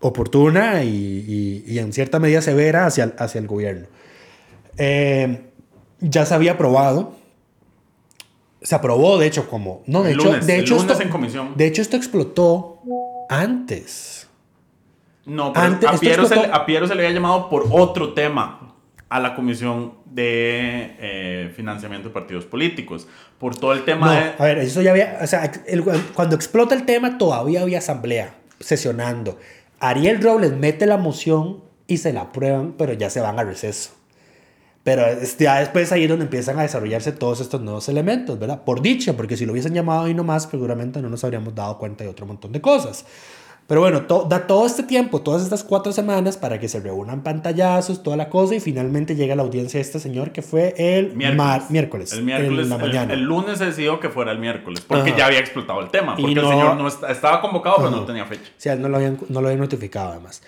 oportuna 0.00 0.82
y, 0.84 0.88
y, 0.88 1.64
y 1.66 1.78
en 1.78 1.92
cierta 1.92 2.18
medida 2.18 2.40
severa 2.40 2.86
hacia, 2.86 3.14
hacia 3.18 3.38
el 3.38 3.46
gobierno. 3.46 3.86
Eh, 4.78 5.50
ya 6.00 6.26
se 6.26 6.34
había 6.34 6.52
aprobado. 6.52 7.16
Se 8.62 8.74
aprobó, 8.74 9.18
de 9.18 9.26
hecho, 9.26 9.48
como. 9.48 9.82
No, 9.86 10.02
de 10.02 10.12
El 10.12 10.18
hecho, 10.18 10.28
lunes, 10.28 10.46
de 10.46 10.58
hecho 10.58 10.76
esto, 10.76 11.00
en 11.00 11.10
comisión. 11.10 11.52
De 11.56 11.66
hecho, 11.66 11.82
esto 11.82 11.96
explotó 11.96 12.80
antes. 13.28 14.28
No, 15.26 15.52
pero 15.52 15.66
Antes- 15.66 15.88
a, 15.88 15.96
Piero 15.98 16.26
se, 16.26 16.36
le- 16.36 16.46
a 16.52 16.66
Piero 16.66 16.86
se 16.86 16.94
le 16.94 17.02
había 17.06 17.14
llamado 17.14 17.48
por 17.48 17.66
otro 17.70 18.12
tema 18.12 18.74
a 19.08 19.20
la 19.20 19.34
comisión 19.34 19.94
de 20.06 20.96
eh, 20.98 21.52
financiamiento 21.56 22.08
de 22.08 22.14
partidos 22.14 22.44
políticos. 22.44 23.06
Por 23.38 23.56
todo 23.56 23.72
el 23.72 23.84
tema 23.84 24.06
No, 24.06 24.12
de. 24.12 24.32
a 24.38 24.44
ver, 24.44 24.58
eso 24.58 24.82
ya 24.82 24.90
había. 24.90 25.18
O 25.22 25.26
sea, 25.26 25.50
el- 25.66 25.82
cuando 26.14 26.36
explota 26.36 26.74
el 26.74 26.84
tema, 26.84 27.16
todavía 27.18 27.62
había 27.62 27.78
asamblea 27.78 28.34
sesionando. 28.60 29.38
Ariel 29.80 30.22
Robles 30.22 30.52
mete 30.52 30.86
la 30.86 30.96
moción 30.96 31.62
y 31.86 31.98
se 31.98 32.12
la 32.12 32.22
aprueban, 32.22 32.72
pero 32.78 32.92
ya 32.92 33.10
se 33.10 33.20
van 33.20 33.38
a 33.38 33.44
receso. 33.44 33.90
Pero 34.84 35.06
es- 35.06 35.36
ya 35.38 35.60
después 35.60 35.90
ahí 35.92 36.02
es 36.04 36.08
donde 36.10 36.26
empiezan 36.26 36.58
a 36.58 36.62
desarrollarse 36.62 37.10
todos 37.12 37.40
estos 37.40 37.60
nuevos 37.62 37.88
elementos, 37.88 38.38
¿verdad? 38.38 38.62
Por 38.64 38.82
dicha, 38.82 39.14
porque 39.16 39.36
si 39.36 39.46
lo 39.46 39.52
hubiesen 39.52 39.72
llamado 39.74 40.04
ahí 40.04 40.14
nomás, 40.14 40.46
seguramente 40.50 41.00
no 41.00 41.08
nos 41.08 41.24
habríamos 41.24 41.54
dado 41.54 41.78
cuenta 41.78 42.04
de 42.04 42.10
otro 42.10 42.26
montón 42.26 42.52
de 42.52 42.60
cosas. 42.60 43.06
Pero 43.66 43.80
bueno, 43.80 44.02
to- 44.02 44.26
da 44.28 44.46
todo 44.46 44.66
este 44.66 44.82
tiempo, 44.82 45.22
todas 45.22 45.42
estas 45.42 45.64
cuatro 45.64 45.90
semanas 45.90 46.36
para 46.36 46.60
que 46.60 46.68
se 46.68 46.80
reúnan 46.80 47.22
pantallazos, 47.22 48.02
toda 48.02 48.14
la 48.18 48.28
cosa, 48.28 48.54
y 48.56 48.60
finalmente 48.60 49.16
llega 49.16 49.34
la 49.34 49.42
audiencia 49.42 49.78
de 49.78 49.82
este 49.82 49.98
señor 50.00 50.32
que 50.32 50.42
fue 50.42 50.74
el 50.76 51.16
Miércoles. 51.16 51.34
mar- 51.38 51.62
miércoles. 51.70 52.12
El 52.12 52.24
miércoles. 52.24 52.64
en 52.64 52.68
la 52.68 52.74
el- 52.76 52.80
mañana. 52.82 53.14
El, 53.14 53.22
lunes 53.22 53.56
se 53.56 53.64
decidió 53.64 53.98
que 54.00 54.10
fuera 54.10 54.32
el 54.32 54.38
miércoles. 54.38 54.82
Porque 54.86 55.08
Ajá. 55.12 55.18
ya 55.18 55.26
había 55.28 55.38
explotado 55.38 55.80
el 55.80 55.88
tema. 55.88 56.14
Porque 56.14 56.34
no- 56.34 56.42
el 56.42 56.48
señor 56.48 56.76
no 56.76 56.86
estaba 57.08 57.40
convocado, 57.40 57.76
pero 57.78 57.90
no 57.90 58.04
tenía 58.04 58.26
fecha. 58.26 58.42
O 58.50 58.60
sea, 58.60 58.76
no 58.76 58.90
lo 58.90 58.98
habían, 58.98 59.16
no 59.30 59.40
lo 59.40 59.46
habían 59.48 59.60
notificado 59.62 60.10
además. 60.10 60.42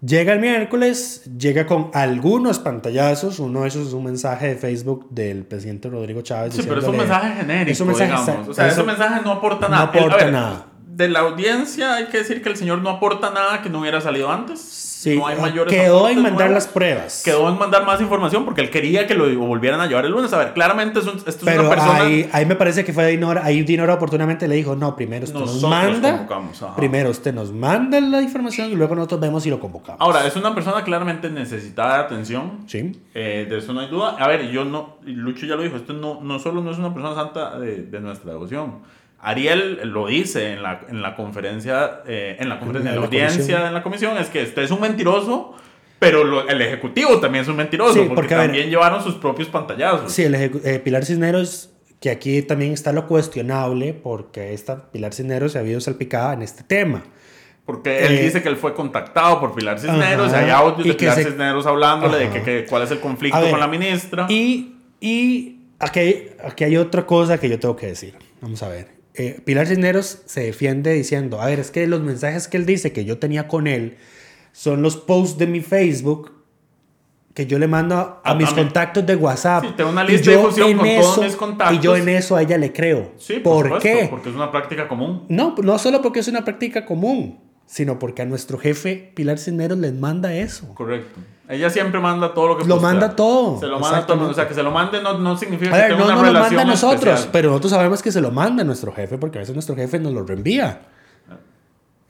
Llega 0.00 0.32
el 0.32 0.38
miércoles, 0.38 1.24
llega 1.38 1.66
con 1.66 1.90
algunos 1.92 2.60
pantallazos. 2.60 3.40
Uno 3.40 3.62
de 3.62 3.68
esos 3.68 3.88
es 3.88 3.92
un 3.94 4.04
mensaje 4.04 4.48
de 4.48 4.54
Facebook 4.54 5.08
del 5.10 5.44
presidente 5.44 5.88
Rodrigo 5.88 6.22
Chávez. 6.22 6.54
Sí, 6.54 6.62
pero 6.66 6.80
es 6.80 6.86
un 6.86 6.96
mensaje 6.96 7.34
genérico, 7.34 7.72
Es 7.72 7.80
un 7.80 7.86
mensaje 7.88 8.10
digamos. 8.10 8.48
O 8.48 8.54
sea, 8.54 8.68
ese 8.68 8.84
mensaje 8.84 9.20
no 9.24 9.32
aporta 9.32 9.66
no 9.66 9.72
nada. 9.72 9.82
A 9.82 9.86
aporta 9.88 10.16
ver, 10.16 10.32
nada. 10.32 10.66
De 10.98 11.08
la 11.08 11.20
audiencia 11.20 11.94
hay 11.94 12.06
que 12.06 12.18
decir 12.18 12.42
que 12.42 12.48
el 12.48 12.56
señor 12.56 12.78
no 12.82 12.90
aporta 12.90 13.30
nada 13.30 13.62
que 13.62 13.70
no 13.70 13.78
hubiera 13.80 14.00
salido 14.00 14.32
antes. 14.32 14.58
Sí, 14.60 15.16
no 15.16 15.28
hay 15.28 15.40
mayores 15.40 15.72
quedó 15.72 16.08
en 16.08 16.16
mandar 16.16 16.48
nuevos. 16.48 16.54
las 16.54 16.66
pruebas. 16.66 17.22
Quedó 17.24 17.48
en 17.48 17.56
mandar 17.56 17.86
más 17.86 18.00
información 18.00 18.44
porque 18.44 18.62
él 18.62 18.70
quería 18.70 19.06
que 19.06 19.14
lo 19.14 19.32
volvieran 19.46 19.80
a 19.80 19.86
llevar 19.86 20.04
el 20.06 20.10
lunes. 20.10 20.32
A 20.32 20.38
ver, 20.38 20.52
claramente 20.54 20.98
es 20.98 21.06
un- 21.06 21.18
esto 21.18 21.28
es 21.30 21.36
Pero 21.44 21.60
una 21.60 21.70
persona... 21.70 22.00
ahí, 22.02 22.28
ahí 22.32 22.44
me 22.46 22.56
parece 22.56 22.84
que 22.84 22.92
fue 22.92 23.06
Dinora. 23.06 23.42
Ahí 23.44 23.62
Dinora 23.62 23.94
oportunamente 23.94 24.48
le 24.48 24.56
dijo: 24.56 24.74
No, 24.74 24.96
primero 24.96 25.22
usted 25.24 25.38
nos 25.38 25.62
Nosotros 25.62 25.70
manda. 25.70 26.10
convocamos, 26.16 26.62
ajá. 26.64 26.74
Primero 26.74 27.10
usted 27.10 27.32
nos 27.32 27.52
manda 27.52 28.00
la 28.00 28.20
información 28.20 28.68
y 28.72 28.74
luego 28.74 28.96
nosotros 28.96 29.20
vemos 29.20 29.44
si 29.44 29.50
lo 29.50 29.60
convocamos. 29.60 30.00
Ahora, 30.00 30.26
es 30.26 30.34
una 30.34 30.52
persona 30.52 30.82
claramente 30.82 31.30
necesitada 31.30 31.98
de 31.98 32.02
atención. 32.02 32.64
Sí. 32.66 33.00
Eh, 33.14 33.46
de 33.48 33.58
eso 33.58 33.72
no 33.72 33.78
hay 33.78 33.86
duda. 33.88 34.16
A 34.18 34.26
ver, 34.26 34.50
yo 34.50 34.64
no, 34.64 34.96
Lucho 35.04 35.46
ya 35.46 35.54
lo 35.54 35.62
dijo, 35.62 35.76
esto 35.76 35.92
no, 35.92 36.18
no 36.22 36.40
solo 36.40 36.60
no 36.60 36.72
es 36.72 36.78
una 36.78 36.92
persona 36.92 37.14
santa 37.14 37.56
de, 37.60 37.84
de 37.84 38.00
nuestra 38.00 38.32
devoción. 38.32 38.97
Ariel 39.20 39.80
lo 39.92 40.06
dice 40.06 40.52
en 40.52 40.62
la, 40.62 40.82
en 40.88 41.02
la 41.02 41.16
conferencia, 41.16 42.02
eh, 42.06 42.36
en 42.38 42.48
la 42.48 42.58
conferencia, 42.58 42.90
en 42.90 42.94
la, 42.96 43.00
la 43.00 43.06
audiencia, 43.06 43.38
comisión. 43.38 43.66
en 43.66 43.74
la 43.74 43.82
comisión, 43.82 44.18
es 44.18 44.28
que 44.28 44.42
usted 44.44 44.62
es 44.62 44.70
un 44.70 44.80
mentiroso, 44.80 45.54
pero 45.98 46.22
lo- 46.24 46.48
el 46.48 46.60
ejecutivo 46.62 47.18
también 47.18 47.42
es 47.42 47.48
un 47.48 47.56
mentiroso, 47.56 47.94
Sí, 47.94 47.98
porque, 48.00 48.14
porque, 48.14 48.34
a 48.34 48.38
ver, 48.38 48.46
también 48.48 48.70
llevaron 48.70 49.02
sus 49.02 49.14
propios 49.16 49.48
pantallazos. 49.48 50.12
Sí, 50.12 50.22
el 50.22 50.34
eh, 50.36 50.80
Pilar 50.84 51.04
Cisneros, 51.04 51.70
que 52.00 52.10
aquí 52.10 52.42
también 52.42 52.72
está 52.72 52.92
lo 52.92 53.08
cuestionable, 53.08 53.92
porque 53.92 54.54
esta 54.54 54.90
Pilar 54.92 55.12
Cisneros 55.12 55.50
se 55.52 55.58
ha 55.58 55.62
habido 55.62 55.80
salpicada 55.80 56.34
en 56.34 56.42
este 56.42 56.62
tema. 56.62 57.02
Porque 57.66 58.06
él 58.06 58.12
Eh, 58.18 58.22
dice 58.22 58.40
que 58.40 58.48
él 58.48 58.56
fue 58.56 58.72
contactado 58.72 59.40
por 59.40 59.52
Pilar 59.54 59.80
Cisneros, 59.80 60.32
Ajá, 60.32 60.44
hay 60.44 60.50
audios 60.50 60.86
y 60.86 60.90
de 60.90 60.94
Pilar 60.94 61.14
se- 61.16 61.24
Cisneros 61.24 61.66
hablándole 61.66 62.18
de 62.18 62.24
Ajá. 62.26 62.34
que, 62.34 62.42
que- 62.42 62.66
cuál 62.66 62.82
es 62.84 62.90
el 62.92 63.00
conflicto 63.00 63.40
ver, 63.40 63.50
con 63.50 63.58
la 63.58 63.66
ministra. 63.66 64.26
Y, 64.30 64.76
y 65.00 65.58
aquí, 65.80 66.26
aquí 66.44 66.62
hay 66.64 66.76
otra 66.76 67.04
cosa 67.04 67.38
que 67.38 67.48
yo 67.48 67.58
tengo 67.58 67.74
que 67.76 67.88
decir. 67.88 68.14
Vamos 68.40 68.62
a 68.62 68.68
ver. 68.68 68.96
Eh, 69.20 69.40
Pilar 69.44 69.66
Cisneros 69.66 70.22
se 70.26 70.42
defiende 70.44 70.92
diciendo, 70.92 71.40
a 71.40 71.46
ver, 71.46 71.58
es 71.58 71.70
que 71.72 71.86
los 71.88 72.00
mensajes 72.00 72.46
que 72.48 72.56
él 72.56 72.64
dice 72.66 72.92
que 72.92 73.04
yo 73.04 73.18
tenía 73.18 73.48
con 73.48 73.66
él 73.66 73.96
son 74.52 74.80
los 74.80 74.96
posts 74.96 75.38
de 75.38 75.46
mi 75.48 75.60
Facebook 75.60 76.32
que 77.34 77.46
yo 77.46 77.58
le 77.58 77.66
mando 77.68 77.94
a, 77.96 78.20
a 78.24 78.34
mis 78.34 78.48
a 78.48 78.50
mí- 78.52 78.56
contactos 78.62 79.06
de 79.06 79.14
WhatsApp. 79.16 79.64
Sí, 79.64 79.70
tengo 79.76 79.90
una 79.90 80.04
Y 80.04 80.08
lista 80.08 80.24
yo 80.32 80.50
de 80.50 80.70
en 80.70 80.76
con 80.76 80.86
todos 80.86 81.12
eso- 81.12 81.22
mis 81.22 81.36
contactos. 81.36 81.76
Y 81.76 81.80
yo 81.80 81.96
en 81.96 82.08
eso 82.08 82.34
a 82.36 82.42
ella 82.42 82.58
le 82.58 82.72
creo. 82.72 83.12
sí, 83.18 83.34
por, 83.34 83.68
¿Por, 83.68 83.80
supuesto, 83.80 83.88
qué? 84.00 84.06
Porque 84.08 84.28
es 84.30 84.34
una 84.34 84.50
práctica 84.50 84.88
común. 84.88 85.24
No, 85.28 85.54
no 85.62 85.78
solo 85.78 86.00
porque 86.02 86.20
es 86.20 86.28
una 86.28 86.44
práctica 86.44 86.84
común, 86.86 87.38
sino 87.66 87.98
porque 87.98 88.22
a 88.22 88.24
nuestro 88.24 88.56
jefe 88.58 89.12
Pilar 89.14 89.38
Cisneros 89.38 89.78
les 89.78 89.94
manda 89.94 90.34
eso. 90.34 90.74
Correcto. 90.74 91.20
Ella 91.48 91.70
siempre 91.70 91.98
manda 91.98 92.34
todo 92.34 92.48
lo 92.48 92.58
que 92.58 92.64
Lo 92.64 92.74
postea. 92.74 92.90
manda 92.92 93.16
todo, 93.16 93.58
Se 93.58 93.66
lo 93.66 93.80
manda 93.80 94.06
todo. 94.06 94.28
O 94.28 94.34
sea, 94.34 94.46
que 94.46 94.52
se 94.54 94.62
lo 94.62 94.70
mande 94.70 95.00
no, 95.02 95.16
no 95.18 95.36
significa 95.36 95.70
A 95.74 95.76
que 95.76 95.80
ver, 95.82 95.90
tenga 95.92 95.98
no 96.00 96.04
una 96.06 96.14
nos 96.14 96.22
lo 96.24 96.28
relación 96.32 96.56
manda 96.56 96.62
a 96.70 96.74
nosotros, 96.74 97.04
especial. 97.14 97.28
pero 97.32 97.48
nosotros 97.48 97.72
sabemos 97.72 98.02
que 98.02 98.12
se 98.12 98.20
lo 98.20 98.30
manda 98.30 98.62
a 98.62 98.66
nuestro 98.66 98.92
jefe 98.92 99.16
porque 99.16 99.38
a 99.38 99.40
veces 99.40 99.54
nuestro 99.54 99.74
jefe 99.74 99.98
nos 99.98 100.12
lo 100.12 100.24
reenvía. 100.24 100.80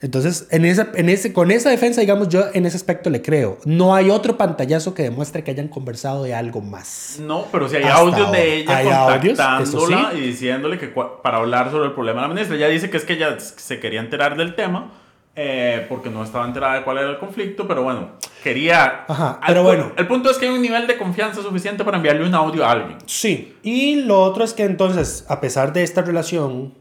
Entonces, 0.01 0.47
en 0.51 0.63
esa, 0.63 0.87
en 0.93 1.09
ese, 1.09 1.33
con 1.33 1.51
esa 1.51 1.69
defensa, 1.69 1.99
digamos, 1.99 2.29
yo 2.29 2.45
en 2.53 2.65
ese 2.65 2.77
aspecto 2.77 3.09
le 3.09 3.21
creo. 3.21 3.57
No 3.65 3.93
hay 3.95 4.09
otro 4.09 4.37
pantallazo 4.37 4.93
que 4.93 5.03
demuestre 5.03 5.43
que 5.43 5.51
hayan 5.51 5.67
conversado 5.67 6.23
de 6.23 6.33
algo 6.33 6.61
más. 6.61 7.17
No, 7.21 7.45
pero 7.51 7.67
si 7.67 7.75
hay 7.75 7.83
Hasta 7.83 7.95
audios 7.97 8.27
ahora. 8.27 8.39
de 8.39 8.55
ella 8.59 9.03
audios, 9.13 9.37
contactándola 9.37 10.11
y 10.15 10.19
diciéndole 10.21 10.77
que 10.79 10.87
para 10.87 11.37
hablar 11.39 11.69
sobre 11.71 11.87
el 11.87 11.91
problema 11.93 12.21
de 12.21 12.27
la 12.29 12.33
ministra. 12.33 12.55
Ella 12.55 12.67
dice 12.69 12.89
que 12.89 12.95
es 12.95 13.03
que 13.03 13.13
ella 13.13 13.37
se 13.39 13.79
quería 13.81 13.99
enterar 13.99 14.37
del 14.37 14.55
tema 14.55 14.89
eh, 15.35 15.85
porque 15.87 16.09
no 16.09 16.23
estaba 16.23 16.45
enterada 16.45 16.75
de 16.75 16.83
cuál 16.83 16.97
era 16.97 17.09
el 17.09 17.19
conflicto, 17.19 17.67
pero 17.67 17.83
bueno, 17.83 18.11
quería... 18.43 19.05
Ajá, 19.07 19.39
pero 19.45 19.63
bueno. 19.63 19.91
El 19.97 20.07
punto 20.07 20.29
es 20.29 20.37
que 20.37 20.47
hay 20.47 20.53
un 20.53 20.61
nivel 20.61 20.87
de 20.87 20.97
confianza 20.97 21.41
suficiente 21.41 21.83
para 21.83 21.97
enviarle 21.97 22.25
un 22.27 22.35
audio 22.35 22.65
a 22.65 22.71
alguien. 22.71 22.97
Sí. 23.05 23.55
Y 23.63 24.01
lo 24.01 24.21
otro 24.21 24.43
es 24.43 24.53
que 24.53 24.63
entonces, 24.63 25.25
a 25.29 25.39
pesar 25.39 25.71
de 25.73 25.83
esta 25.83 26.01
relación, 26.01 26.73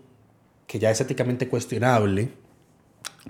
que 0.67 0.79
ya 0.79 0.91
es 0.91 1.01
éticamente 1.01 1.49
cuestionable, 1.49 2.31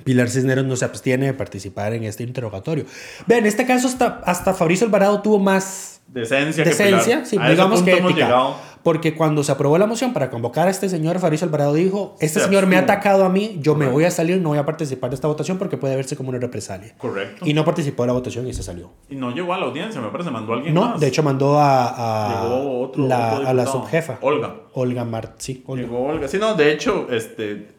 Pilar 0.05 0.29
Cisneros 0.29 0.65
no 0.65 0.77
se 0.77 0.85
abstiene 0.85 1.27
de 1.27 1.35
participar 1.35 1.93
en 1.93 2.05
este 2.05 2.23
interrogatorio. 2.23 2.85
Vean, 3.27 3.41
en 3.41 3.47
este 3.47 3.67
caso 3.67 3.89
hasta, 3.89 4.21
hasta 4.25 4.55
Fabricio 4.55 4.87
Alvarado 4.87 5.23
tuvo 5.23 5.39
más 5.39 5.98
Decencia, 6.09 6.65
decencia, 6.65 7.25
sí, 7.27 7.37
A 7.39 7.51
digamos 7.51 7.83
que 7.83 7.93
ética. 7.93 8.09
llegado. 8.15 8.55
Porque 8.83 9.15
cuando 9.15 9.43
se 9.45 9.53
aprobó 9.53 9.77
la 9.77 9.87
moción 9.87 10.15
para 10.15 10.31
convocar 10.31 10.69
a 10.69 10.71
este 10.71 10.89
señor, 10.89 11.19
Fabricio 11.19 11.45
Alvarado 11.47 11.75
dijo, 11.75 12.17
este 12.21 12.41
Se 12.41 12.47
señor 12.47 12.67
me 12.67 12.77
ha 12.77 12.81
atacado 12.81 13.25
a 13.25 13.29
mí, 13.29 13.59
yo 13.61 13.75
me 13.75 13.87
voy 13.89 14.05
a 14.05 14.11
salir, 14.11 14.41
no 14.41 14.49
voy 14.51 14.59
a 14.59 14.65
participar 14.65 15.11
de 15.11 15.15
esta 15.17 15.29
votación 15.29 15.59
porque 15.59 15.77
puede 15.77 15.97
verse 15.97 16.17
como 16.17 16.31
una 16.31 16.39
represalia. 16.39 16.95
Correcto. 16.97 17.45
Y 17.47 17.53
no 17.53 17.65
participó 17.65 18.05
de 18.05 18.07
la 18.07 18.13
votación 18.15 18.47
y 18.47 18.55
se 18.55 18.63
salió. 18.63 18.91
Y 19.11 19.17
no 19.17 19.33
llegó 19.33 19.53
a 19.53 19.59
la 19.59 19.67
audiencia, 19.67 20.01
me 20.01 20.09
parece, 20.09 20.31
mandó 20.31 20.53
a 20.53 20.57
alguien 20.57 20.73
No, 20.73 20.91
más. 20.91 21.01
de 21.01 21.07
hecho 21.09 21.23
mandó 21.23 21.59
a, 21.59 21.89
a, 21.89 22.43
Llegó 22.45 22.81
otro- 22.81 23.07
la, 23.07 23.35
otro 23.35 23.49
a 23.49 23.53
la 23.55 23.67
subjefa. 23.67 24.19
Olga. 24.23 24.55
Olga 24.73 25.05
Mart, 25.05 25.33
sí, 25.39 25.63
Olga. 25.67 25.83
Llegó 25.83 26.07
Olga. 26.07 26.29
Sí, 26.29 26.39
no, 26.39 26.55
de 26.55 26.73
hecho, 26.73 27.09
este... 27.11 27.77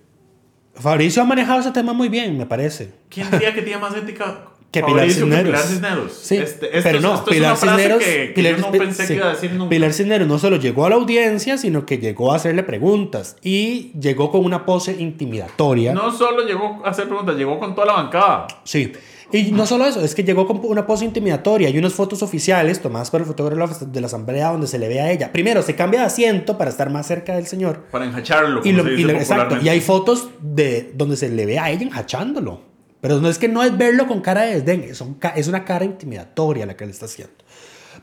Fabricio 0.75 1.23
ha 1.23 1.25
manejado 1.25 1.59
ese 1.61 1.71
tema 1.71 1.93
muy 1.93 2.09
bien, 2.09 2.37
me 2.37 2.45
parece. 2.45 2.93
¿Quién 3.09 3.29
diría 3.31 3.53
que 3.53 3.61
tiene 3.63 3.81
más 3.81 3.95
ética 3.95 4.48
Que 4.71 4.83
Pilar 4.83 5.09
Cisneros. 5.09 5.43
Pilar 5.45 5.61
Cisneros? 5.63 6.13
Sí, 6.13 6.35
Este, 6.37 6.65
esto 6.67 6.79
pero 6.83 6.97
es- 6.97 7.03
no, 7.03 7.15
esto 7.15 7.31
es 7.31 7.35
Pilar 7.37 7.51
una 7.51 7.55
frase 7.59 7.77
Cisneros. 7.81 8.03
que, 8.03 8.13
que 8.27 8.33
Pilar, 8.35 8.55
yo 8.55 8.61
no 8.61 8.71
pensé 8.71 9.01
sí, 9.01 9.07
que 9.07 9.13
iba 9.15 9.25
a 9.25 9.29
decir 9.33 9.51
nunca. 9.53 9.69
Pilar 9.69 9.93
Cisneros 9.93 10.27
no 10.27 10.37
solo 10.39 10.57
llegó 10.57 10.85
a 10.85 10.89
la 10.91 10.95
audiencia, 10.97 11.57
sino 11.57 11.85
que 11.87 11.97
llegó 11.97 12.31
a 12.31 12.35
hacerle 12.35 12.61
preguntas 12.63 13.35
y 13.41 13.91
llegó 13.99 14.31
con 14.31 14.45
una 14.45 14.65
pose 14.67 14.95
intimidatoria. 14.99 15.93
No 15.93 16.11
solo 16.11 16.45
llegó 16.45 16.81
a 16.85 16.89
hacer 16.89 17.05
preguntas, 17.07 17.35
llegó 17.35 17.59
con 17.59 17.73
toda 17.73 17.87
la 17.87 17.93
bancada. 17.93 18.47
Sí. 18.63 18.91
Y 19.31 19.51
no 19.51 19.67
solo 19.67 19.85
eso, 19.85 20.01
es 20.03 20.15
que 20.15 20.23
llegó 20.23 20.47
con 20.47 20.59
una 20.63 20.87
pose 20.87 21.05
intimidatoria 21.05 21.69
y 21.69 21.77
unas 21.77 21.93
fotos 21.93 22.23
oficiales 22.23 22.81
tomadas 22.81 23.11
por 23.11 23.21
el 23.21 23.27
fotógrafo 23.27 23.85
de 23.85 24.01
la 24.01 24.07
asamblea 24.07 24.51
donde 24.51 24.65
se 24.65 24.79
le 24.79 24.87
ve 24.87 25.01
a 25.01 25.11
ella. 25.11 25.31
Primero, 25.31 25.61
se 25.61 25.75
cambia 25.75 25.99
de 25.99 26.07
asiento 26.07 26.57
para 26.57 26.71
estar 26.71 26.89
más 26.89 27.05
cerca 27.05 27.35
del 27.35 27.45
señor. 27.45 27.85
Para 27.91 28.05
enjacharlo. 28.05 28.61
Y, 28.63 28.71
como 28.71 28.77
lo- 28.77 28.83
se 28.85 28.89
y 28.93 28.95
dice 28.97 29.13
lo- 29.13 29.19
exacto, 29.19 29.57
y 29.61 29.69
hay 29.69 29.81
fotos 29.81 30.29
de 30.41 30.91
donde 30.95 31.15
se 31.15 31.29
le 31.29 31.45
ve 31.45 31.59
a 31.59 31.69
ella 31.69 31.83
enjachándolo. 31.83 32.68
Pero 33.01 33.19
no 33.19 33.29
es 33.29 33.37
que 33.37 33.47
no 33.47 33.63
es 33.63 33.77
verlo 33.77 34.07
con 34.07 34.21
cara 34.21 34.41
de 34.41 34.55
desdén, 34.55 34.83
es, 34.83 34.99
un 35.01 35.17
es 35.35 35.47
una 35.47 35.63
cara 35.63 35.85
intimidatoria 35.85 36.65
la 36.65 36.75
que 36.75 36.85
le 36.85 36.91
está 36.91 37.05
haciendo. 37.05 37.33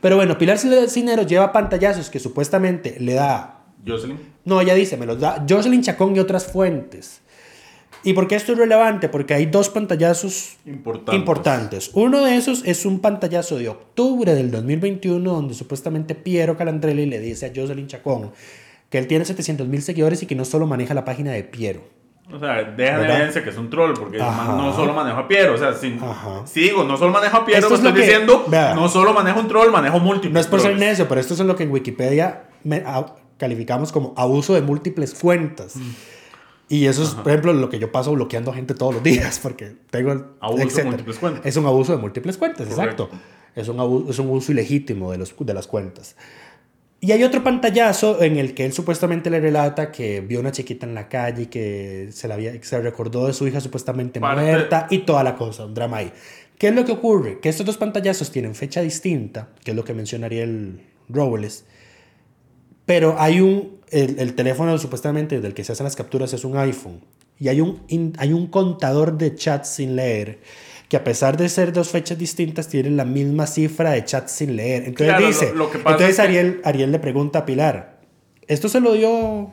Pero 0.01 0.15
bueno, 0.15 0.37
Pilar 0.37 0.57
Cisneros 0.57 1.27
lleva 1.27 1.51
pantallazos 1.51 2.09
que 2.09 2.19
supuestamente 2.19 2.97
le 2.99 3.13
da 3.13 3.65
Jocelyn. 3.85 4.19
no, 4.45 4.61
ella 4.61 4.73
dice, 4.73 4.97
me 4.97 5.05
los 5.05 5.19
da 5.19 5.45
Jocelyn 5.47 5.81
Chacón 5.81 6.15
y 6.15 6.19
otras 6.19 6.45
fuentes. 6.45 7.21
¿Y 8.03 8.13
por 8.13 8.27
qué 8.27 8.35
esto 8.35 8.53
es 8.53 8.57
relevante? 8.57 9.09
Porque 9.09 9.33
hay 9.33 9.47
dos 9.47 9.69
pantallazos 9.69 10.57
Importantes. 10.65 11.19
importantes. 11.19 11.91
Uno 11.93 12.23
de 12.23 12.35
esos 12.35 12.63
es 12.65 12.85
un 12.85 12.99
pantallazo 12.99 13.57
de 13.57 13.69
octubre 13.69 14.33
del 14.35 14.51
2021 14.51 15.29
donde 15.31 15.53
supuestamente 15.53 16.15
Piero 16.15 16.55
Calandrelli 16.57 17.05
le 17.05 17.19
dice 17.19 17.47
a 17.47 17.51
Jocelyn 17.53 17.87
Chacón 17.87 18.31
que 18.89 18.97
él 18.99 19.07
tiene 19.07 19.25
700 19.25 19.67
mil 19.67 19.81
seguidores 19.81 20.23
y 20.23 20.25
que 20.25 20.35
no 20.35 20.45
solo 20.45 20.67
maneja 20.67 20.93
la 20.93 21.05
página 21.05 21.31
de 21.31 21.43
Piero. 21.43 21.81
O 22.31 22.37
sea, 22.39 22.55
deja 22.55 22.65
en 22.67 22.75
¿Verdad? 22.75 23.15
evidencia 23.15 23.43
que 23.43 23.49
es 23.51 23.57
un 23.57 23.69
troll, 23.69 23.93
porque 23.97 24.21
Ajá. 24.21 24.53
no 24.53 24.73
solo 24.75 24.93
manejo 24.93 25.17
a 25.19 25.27
Piero. 25.27 25.53
O 25.53 25.57
sea, 25.57 25.73
si, 25.73 25.97
Ajá. 26.01 26.41
si 26.45 26.59
digo, 26.61 26.83
no 26.83 26.97
solo 26.97 27.11
manejo 27.11 27.37
a 27.37 27.45
Piero, 27.45 27.59
Esto 27.59 27.69
me 27.69 27.75
es 27.77 27.83
lo 27.83 27.89
estoy 27.89 28.01
que- 28.03 28.07
diciendo, 28.09 28.45
vea. 28.47 28.73
no 28.75 28.89
solo 28.89 29.13
manejo 29.13 29.39
un 29.39 29.47
troll, 29.47 29.71
manejo 29.71 29.99
múltiples. 29.99 30.33
No 30.33 30.39
es 30.41 30.47
por 30.47 30.59
ser 30.59 30.75
necio, 30.77 31.07
pero 31.07 31.21
esto 31.21 31.33
es 31.35 31.39
lo 31.39 31.55
que 31.55 31.63
en 31.63 31.71
Wikipedia 31.71 32.43
me- 32.63 32.83
a- 32.85 33.15
calificamos 33.37 33.91
como 33.93 34.13
abuso 34.17 34.53
de 34.53 34.61
múltiples 34.61 35.13
fuentes. 35.15 35.75
Y 36.69 36.85
eso 36.87 37.01
es, 37.03 37.11
por 37.11 37.29
ejemplo, 37.29 37.53
lo 37.53 37.69
que 37.69 37.79
yo 37.79 37.93
paso 37.93 38.11
bloqueando 38.11 38.51
gente 38.51 38.73
todos 38.73 38.95
los 38.95 39.03
días, 39.03 39.39
porque 39.43 39.77
tengo... 39.89 40.11
el- 40.11 40.25
Abuso 40.41 40.57
de 40.57 40.63
etcétera. 40.65 40.85
múltiples 40.89 41.17
cuentas. 41.19 41.45
Es 41.45 41.55
un 41.55 41.65
abuso 41.65 41.93
de 41.93 41.99
múltiples 41.99 42.37
cuentas, 42.37 42.67
Correcto. 42.67 43.03
exacto. 43.03 43.27
Es 43.55 43.69
un, 43.69 43.79
abuso, 43.79 44.11
es 44.11 44.19
un 44.19 44.29
uso 44.29 44.51
ilegítimo 44.51 45.11
de, 45.13 45.17
los, 45.17 45.33
de 45.39 45.53
las 45.53 45.65
cuentas. 45.65 46.15
Y 46.99 47.11
hay 47.11 47.23
otro 47.23 47.43
pantallazo 47.43 48.23
en 48.23 48.37
el 48.37 48.55
que 48.55 48.65
él 48.65 48.73
supuestamente 48.73 49.29
le 49.29 49.39
relata 49.39 49.91
que 49.91 50.21
vio 50.21 50.39
una 50.39 50.51
chiquita 50.51 50.85
en 50.87 50.95
la 50.95 51.07
calle 51.07 51.43
y 51.43 51.45
que 51.45 52.09
se, 52.11 52.27
la 52.27 52.33
había, 52.33 52.61
se 52.63 52.81
recordó 52.81 53.27
de 53.27 53.33
su 53.33 53.47
hija 53.47 53.61
supuestamente 53.61 54.19
Parte- 54.19 54.41
muerta 54.41 54.87
y 54.89 54.99
toda 54.99 55.23
la 55.23 55.35
cosa, 55.35 55.65
un 55.65 55.75
drama 55.75 55.97
ahí. 55.97 56.11
¿Qué 56.57 56.69
es 56.69 56.75
lo 56.75 56.85
que 56.85 56.91
ocurre? 56.93 57.39
Que 57.39 57.49
estos 57.49 57.67
dos 57.67 57.77
pantallazos 57.77 58.31
tienen 58.31 58.55
fecha 58.55 58.81
distinta, 58.81 59.49
que 59.63 59.71
es 59.71 59.77
lo 59.77 59.83
que 59.83 59.93
mencionaría 59.93 60.43
el 60.43 60.81
Robles, 61.07 61.65
pero 62.85 63.15
hay 63.19 63.41
un, 63.41 63.77
el, 63.91 64.19
el 64.19 64.33
teléfono 64.33 64.75
supuestamente 64.79 65.39
del 65.39 65.53
que 65.53 65.63
se 65.63 65.73
hacen 65.73 65.83
las 65.83 65.95
capturas 65.95 66.33
es 66.33 66.43
un 66.45 66.57
iPhone 66.57 67.01
y 67.39 67.49
hay 67.49 67.61
un, 67.61 68.13
hay 68.17 68.33
un 68.33 68.47
contador 68.47 69.17
de 69.19 69.35
chats 69.35 69.69
sin 69.69 69.95
leer 69.95 70.39
que 70.89 70.95
a 70.97 71.03
pesar 71.03 71.35
de 71.37 71.49
ser 71.49 71.73
dos 71.73 71.89
fechas 71.89 72.17
distintas 72.17 72.67
tienen 72.69 72.95
la 72.95 73.03
misma 73.05 73.45
cifra 73.47 73.91
de 73.91 74.05
chats 74.05 74.31
sin 74.31 74.55
leer. 74.55 74.83
Entonces 74.85 75.07
Claro, 75.07 75.27
dice, 75.27 75.49
lo- 75.49 75.55
lo 75.55 75.71
que 75.71 75.79
pasa 75.79 75.95
entonces 75.95 76.09
es 76.09 76.15
que- 76.15 76.21
Ariel, 76.21 76.61
Ariel 76.63 76.91
le 76.91 76.99
pregunta 76.99 77.39
a 77.39 77.45
Pilar, 77.45 77.99
¿esto 78.47 78.69
se 78.69 78.79
lo 78.79 78.93
dio? 78.93 79.51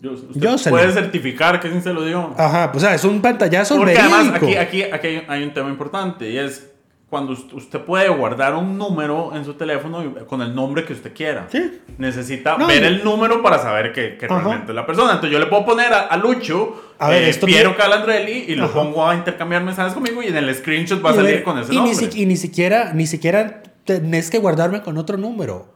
Yo- 0.00 0.56
puede 0.70 0.92
certificar 0.92 1.60
que 1.60 1.70
sí 1.70 1.80
se 1.80 1.92
lo 1.92 2.04
dio. 2.04 2.34
Ajá, 2.36 2.70
pues 2.72 2.84
o 2.84 2.86
sea, 2.86 2.94
es 2.94 3.04
un 3.04 3.22
pantallazo 3.22 3.76
Porque 3.76 3.96
además 3.98 4.32
verídico. 4.32 4.46
aquí, 4.60 4.82
aquí, 4.82 4.92
aquí 4.92 5.06
hay, 5.06 5.22
hay 5.28 5.42
un 5.44 5.54
tema 5.54 5.70
importante 5.70 6.30
y 6.30 6.36
es 6.38 6.70
cuando 7.10 7.32
us- 7.32 7.52
usted 7.52 7.80
puede 7.80 8.08
guardar 8.08 8.54
un 8.54 8.76
número 8.76 9.32
en 9.36 9.44
su 9.44 9.54
teléfono 9.54 10.02
y- 10.04 10.24
con 10.26 10.42
el 10.42 10.54
nombre 10.54 10.84
que 10.84 10.92
usted 10.94 11.12
quiera. 11.14 11.46
Sí. 11.50 11.80
Necesita 11.98 12.56
No, 12.58 12.66
ver 12.66 12.82
el 12.82 13.04
número 13.04 13.40
para 13.42 13.58
saber 13.58 13.92
que, 13.92 14.16
realmente 14.20 14.72
es 14.72 14.74
la 14.74 14.84
persona. 14.86 15.12
Entonces 15.12 15.30
yo 15.32 15.38
le 15.38 15.46
puedo 15.46 15.64
poner 15.64 15.92
a, 15.92 16.00
a 16.06 16.16
Lucho, 16.16 16.82
A 16.98 17.10
ver, 17.10 17.22
eh, 17.22 17.28
esto 17.28 17.46
Piero 17.46 17.70
me- 17.70 17.76
Calandrelli 17.76 18.46
y 18.48 18.54
lo 18.56 18.64
Ajá. 18.64 18.74
pongo 18.74 19.06
a 19.06 19.14
intercambiar 19.14 19.62
mensajes 19.62 19.92
conmigo 19.94 20.22
y 20.22 20.26
en 20.26 20.36
el 20.36 20.52
screenshot 20.54 21.04
va 21.04 21.10
a 21.10 21.14
salir 21.14 21.30
ver- 21.36 21.44
con 21.44 21.58
ese 21.58 21.72
y 21.72 21.76
nombre. 21.76 21.94
Ni, 22.14 22.22
y 22.22 22.26
ni 22.26 22.36
siquiera, 22.36 22.92
ni 22.94 23.06
siquiera 23.06 23.62
tenés 23.84 24.30
que 24.30 24.38
guardarme 24.38 24.82
con 24.82 24.98
otro 24.98 25.16
número. 25.16 25.72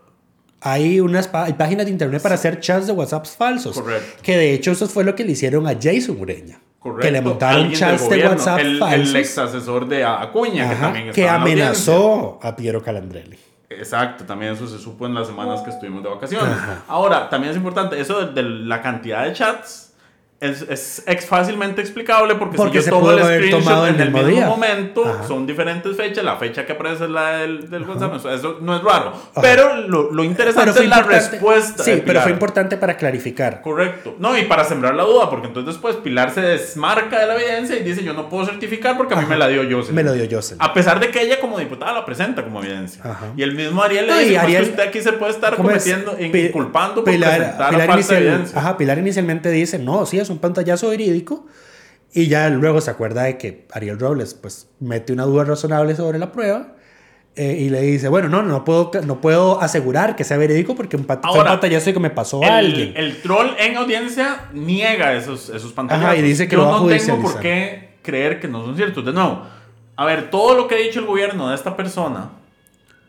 Hay 0.60 0.98
unas 0.98 1.32
hay 1.34 1.52
páginas 1.52 1.86
de 1.86 1.92
internet 1.92 2.20
para 2.20 2.34
hacer 2.34 2.58
chats 2.58 2.88
de 2.88 2.92
WhatsApp 2.92 3.26
falsos. 3.26 3.80
Correcto. 3.80 4.20
Que 4.24 4.36
de 4.36 4.54
hecho 4.54 4.72
eso 4.72 4.88
fue 4.88 5.04
lo 5.04 5.14
que 5.14 5.22
le 5.24 5.32
hicieron 5.32 5.68
a 5.68 5.74
Jason 5.80 6.20
Ureña. 6.20 6.58
Correcto. 6.88 7.06
Que 7.06 7.12
le 7.12 7.20
montaron 7.20 7.72
chats 7.72 8.08
de 8.08 8.26
WhatsApp 8.26 8.58
el, 8.60 8.78
falsos. 8.78 9.08
El 9.10 9.16
ex 9.16 9.38
asesor 9.38 9.86
de 9.88 10.04
Acuña, 10.04 10.68
que 10.68 10.74
Ajá, 10.74 10.80
también 10.86 11.12
que 11.12 11.22
la 11.22 11.34
audiencia. 11.34 11.64
amenazó 11.64 12.38
a 12.42 12.56
Piero 12.56 12.82
Calandrelli. 12.82 13.38
Exacto, 13.70 14.24
también 14.24 14.52
eso 14.54 14.66
se 14.66 14.78
supo 14.78 15.06
en 15.06 15.14
las 15.14 15.26
semanas 15.26 15.60
que 15.60 15.70
estuvimos 15.70 16.02
de 16.02 16.08
vacaciones. 16.08 16.56
Ahora, 16.88 17.28
también 17.28 17.50
es 17.50 17.56
importante, 17.56 18.00
eso 18.00 18.24
de, 18.26 18.32
de 18.32 18.48
la 18.48 18.80
cantidad 18.82 19.24
de 19.24 19.32
chats 19.34 19.87
es, 20.40 20.62
es 20.62 21.02
ex- 21.06 21.26
fácilmente 21.26 21.80
explicable 21.80 22.36
porque, 22.36 22.56
Porque 22.56 22.80
si 22.80 22.86
yo 22.88 22.92
tomo 22.96 23.10
el 23.10 23.18
screenshot 23.24 23.88
en 23.88 24.00
el 24.00 24.12
mismo 24.12 24.28
día. 24.28 24.46
momento, 24.46 25.04
Ajá. 25.04 25.26
son 25.26 25.46
diferentes 25.48 25.96
fechas, 25.96 26.24
la 26.24 26.36
fecha 26.36 26.64
que 26.64 26.72
aparece 26.74 27.04
es 27.04 27.10
la 27.10 27.38
del, 27.38 27.68
del 27.68 27.82
WhatsApp, 27.82 28.14
eso, 28.32 28.58
no 28.60 28.76
es 28.76 28.82
raro. 28.84 29.12
Pero 29.42 29.78
lo, 29.88 30.12
lo 30.12 30.22
interesante 30.22 30.72
fue 30.72 30.84
es 30.84 30.88
la 30.88 31.02
respuesta. 31.02 31.82
Sí, 31.82 31.90
de 31.90 31.96
pero 31.98 32.20
fue 32.20 32.30
importante 32.30 32.76
para 32.76 32.96
clarificar. 32.96 33.62
Correcto. 33.62 34.14
No, 34.20 34.38
y 34.38 34.44
para 34.44 34.62
sembrar 34.62 34.94
la 34.94 35.02
duda, 35.02 35.28
porque 35.28 35.48
entonces 35.48 35.74
después 35.74 35.96
Pilar 35.96 36.30
se 36.30 36.40
desmarca 36.42 37.18
de 37.18 37.26
la 37.26 37.34
evidencia 37.34 37.76
y 37.76 37.82
dice, 37.82 38.04
yo 38.04 38.12
no 38.12 38.28
puedo 38.28 38.46
certificar 38.46 38.96
porque 38.96 39.14
a 39.14 39.16
mí 39.16 39.22
Ajá. 39.24 39.30
me 39.32 39.38
la 39.38 39.48
dio 39.48 39.62
Jocelyn. 39.64 39.96
Me 39.96 40.04
lo 40.04 40.12
dio 40.12 40.24
Jocelyn. 40.30 40.62
A 40.62 40.72
pesar 40.72 41.00
de 41.00 41.10
que 41.10 41.20
ella 41.20 41.40
como 41.40 41.58
diputada 41.58 41.92
la 41.94 42.04
presenta 42.04 42.44
como 42.44 42.62
evidencia. 42.62 43.02
Ajá. 43.04 43.26
Y 43.36 43.42
el 43.42 43.56
mismo 43.56 43.82
Ariel 43.82 44.06
le 44.06 44.12
No, 44.12 44.18
dice, 44.18 44.34
"Pues 44.34 44.42
Ariel- 44.44 44.64
que 44.64 44.70
usted 44.70 44.82
aquí 44.84 45.00
se 45.02 45.12
puede 45.14 45.32
estar 45.32 45.56
¿Cómo 45.56 45.70
es? 45.72 45.82
cometiendo, 45.82 46.16
Pi- 46.30 46.38
inculpando 46.46 47.02
por 47.02 47.12
Pilar, 47.12 47.38
presentar 47.38 47.70
Pilar 47.70 47.86
falsa 47.88 48.12
inicial- 48.14 48.22
evidencia. 48.22 48.58
ajá, 48.60 48.76
Pilar 48.76 48.98
inicialmente 48.98 49.50
dice, 49.50 49.80
no, 49.80 50.06
sí, 50.06 50.20
es 50.20 50.27
un 50.30 50.38
pantallazo 50.38 50.88
verídico. 50.90 51.46
Y 52.12 52.26
ya 52.28 52.48
luego 52.48 52.80
se 52.80 52.90
acuerda 52.90 53.24
de 53.24 53.36
que 53.36 53.66
Ariel 53.72 53.98
Robles 53.98 54.32
pues 54.34 54.68
mete 54.80 55.12
una 55.12 55.24
duda 55.24 55.44
razonable 55.44 55.94
sobre 55.94 56.18
la 56.18 56.32
prueba. 56.32 56.74
eh, 57.36 57.56
y 57.60 57.68
le 57.70 57.80
dice, 57.82 58.08
bueno, 58.08 58.28
no, 58.28 58.42
no 58.42 58.64
puedo, 58.64 58.90
no 59.04 59.20
puedo 59.20 59.60
asegurar 59.60 60.16
que 60.16 60.24
sea 60.24 60.36
verídico 60.38 60.74
porque 60.74 60.96
un 60.96 61.04
pat- 61.04 61.20
fue 61.22 61.30
un 61.32 61.36
Ahora, 61.38 61.50
pantallazo 61.52 61.92
que 61.92 62.00
me 62.00 62.10
pasó 62.10 62.42
a 62.42 62.56
alguien. 62.56 62.94
El, 62.96 63.04
el 63.06 63.22
troll 63.22 63.48
en 63.60 63.76
audiencia 63.76 64.48
niega 64.54 65.14
esos, 65.14 65.48
esos 65.50 65.72
pantallazos. 65.72 66.08
Ajá, 66.10 66.16
y 66.16 66.22
dice 66.22 66.48
que 66.48 66.56
Yo 66.56 66.62
lo 66.62 66.68
va 66.68 66.78
a 66.78 66.80
no 66.80 66.86
tengo 66.88 67.22
por 67.22 67.38
qué 67.40 67.90
creer 68.02 68.40
que 68.40 68.48
no 68.48 68.64
son 68.64 68.74
ciertos. 68.74 69.04
De 69.04 69.12
nuevo, 69.12 69.42
a 69.94 70.04
ver, 70.06 70.30
todo 70.30 70.54
lo 70.56 70.66
que 70.66 70.74
ha 70.74 70.78
dicho 70.78 70.98
el 71.00 71.06
gobierno 71.06 71.48
de 71.50 71.54
esta 71.54 71.76
persona 71.76 72.30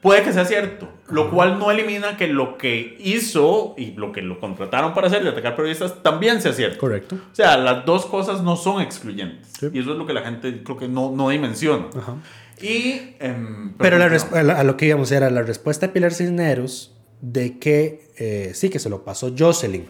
puede 0.02 0.24
que 0.24 0.32
sea 0.34 0.46
cierto, 0.46 0.88
lo 1.10 1.30
cual 1.30 1.60
no 1.60 1.72
elimina 1.72 2.16
que 2.18 2.28
lo 2.28 2.58
que 2.58 2.96
hizo 3.00 3.74
y 3.78 3.92
lo 3.92 4.12
que 4.12 4.22
lo 4.22 4.40
contrataron 4.40 4.94
para 4.94 5.08
hacer 5.08 5.24
de 5.24 5.30
atacar 5.30 5.56
periodistas 5.56 6.02
también 6.04 6.42
sea 6.42 6.54
cierto. 6.54 6.78
Correcto. 6.80 7.16
O 7.16 7.36
sea, 7.36 7.58
las 7.58 7.86
dos 7.86 8.06
cosas 8.06 8.42
no 8.44 8.56
son 8.56 8.82
excluyentes. 8.82 9.48
Sí. 9.60 9.68
Y 9.74 9.80
eso 9.80 9.92
es 9.92 9.98
lo 9.98 10.06
que 10.06 10.14
la 10.14 10.22
gente 10.22 10.64
creo 10.64 10.78
que 10.78 10.88
no, 10.88 11.12
no 11.12 11.30
dimensiona. 11.30 11.88
Ajá. 11.98 12.16
Y... 12.62 13.16
em, 13.20 13.74
Pero 13.78 13.98
la 13.98 14.10
perdón, 14.10 14.30
resp- 14.30 14.38
a 14.38 14.44
la- 14.44 14.60
a 14.60 14.64
lo 14.64 14.78
que 14.78 14.86
íbamos 14.86 15.12
era 15.12 15.30
la 15.30 15.42
respuesta 15.42 15.88
de 15.88 15.94
Pilar 15.94 16.14
Cisneros 16.14 16.96
de 17.22 17.58
que 17.60 18.08
eh, 18.18 18.52
sí, 18.54 18.70
que 18.70 18.80
se 18.80 18.90
lo 18.90 19.04
pasó 19.04 19.34
Jocelyn. 19.38 19.86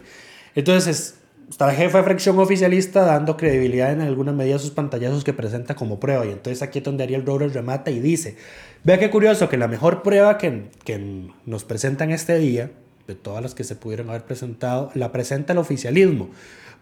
Entonces, 0.56 1.19
está 1.50 1.66
la 1.66 1.74
jefa 1.74 1.98
de 1.98 2.04
fracción 2.04 2.38
oficialista 2.38 3.04
dando 3.04 3.36
credibilidad 3.36 3.92
en 3.92 4.00
alguna 4.00 4.32
medida 4.32 4.56
a 4.56 4.58
sus 4.60 4.70
pantallazos 4.70 5.24
que 5.24 5.32
presenta 5.32 5.74
como 5.74 5.98
prueba. 5.98 6.24
Y 6.24 6.30
entonces 6.30 6.62
aquí 6.62 6.78
es 6.78 6.84
donde 6.84 7.02
Ariel 7.02 7.26
Robles 7.26 7.52
remata 7.52 7.90
y 7.90 7.98
dice, 7.98 8.36
vea 8.84 8.98
qué 8.98 9.10
curioso 9.10 9.48
que 9.48 9.56
la 9.56 9.66
mejor 9.66 10.02
prueba 10.02 10.38
que, 10.38 10.70
que 10.84 11.28
nos 11.44 11.64
presentan 11.64 12.12
este 12.12 12.38
día, 12.38 12.70
de 13.08 13.16
todas 13.16 13.42
las 13.42 13.56
que 13.56 13.64
se 13.64 13.74
pudieron 13.74 14.08
haber 14.10 14.24
presentado, 14.24 14.92
la 14.94 15.10
presenta 15.10 15.52
el 15.52 15.58
oficialismo. 15.58 16.30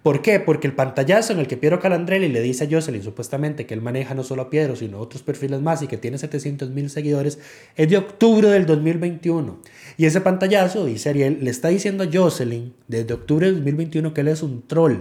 ¿Por 0.03 0.23
qué? 0.23 0.39
Porque 0.39 0.69
el 0.69 0.75
pantallazo 0.75 1.33
en 1.33 1.41
el 1.41 1.49
que 1.49 1.57
Piero 1.57 1.81
Calandrelli 1.81 2.29
le 2.29 2.41
dice 2.41 2.65
a 2.65 2.69
Jocelyn 2.71 3.03
supuestamente 3.03 3.67
que 3.67 3.75
él 3.75 3.83
maneja 3.83 4.15
no 4.15 4.23
solo 4.23 4.43
a 4.43 4.51
Piero, 4.51 4.77
sino 4.77 5.01
otros 5.01 5.23
perfiles 5.23 5.61
más 5.61 5.83
y 5.83 5.89
que 5.89 5.97
tiene 5.97 6.19
700 6.19 6.71
mil 6.71 6.89
seguidores, 6.89 7.41
es 7.75 7.91
de 7.91 7.97
octubre 7.97 8.49
del 8.49 8.65
2021. 8.65 9.59
Y 9.99 10.07
ese 10.07 10.21
pantallazo, 10.23 10.87
dice 10.87 11.11
Ariel, 11.11 11.39
le 11.43 11.51
está 11.51 11.69
diciendo 11.69 12.05
a 12.05 12.09
Jocelyn 12.11 12.73
desde 12.87 13.13
octubre 13.13 13.47
del 13.47 13.57
2021 13.57 14.15
que 14.15 14.21
él 14.23 14.29
es 14.29 14.43
un 14.43 14.67
troll. 14.67 15.01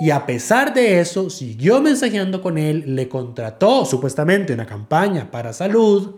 Y 0.00 0.10
a 0.10 0.24
pesar 0.24 0.72
de 0.72 1.00
eso, 1.00 1.28
siguió 1.30 1.80
mensajeando 1.82 2.40
con 2.40 2.56
él, 2.56 2.94
le 2.96 3.08
contrató 3.08 3.84
supuestamente 3.84 4.52
una 4.54 4.66
campaña 4.66 5.30
para 5.30 5.52
salud, 5.52 6.14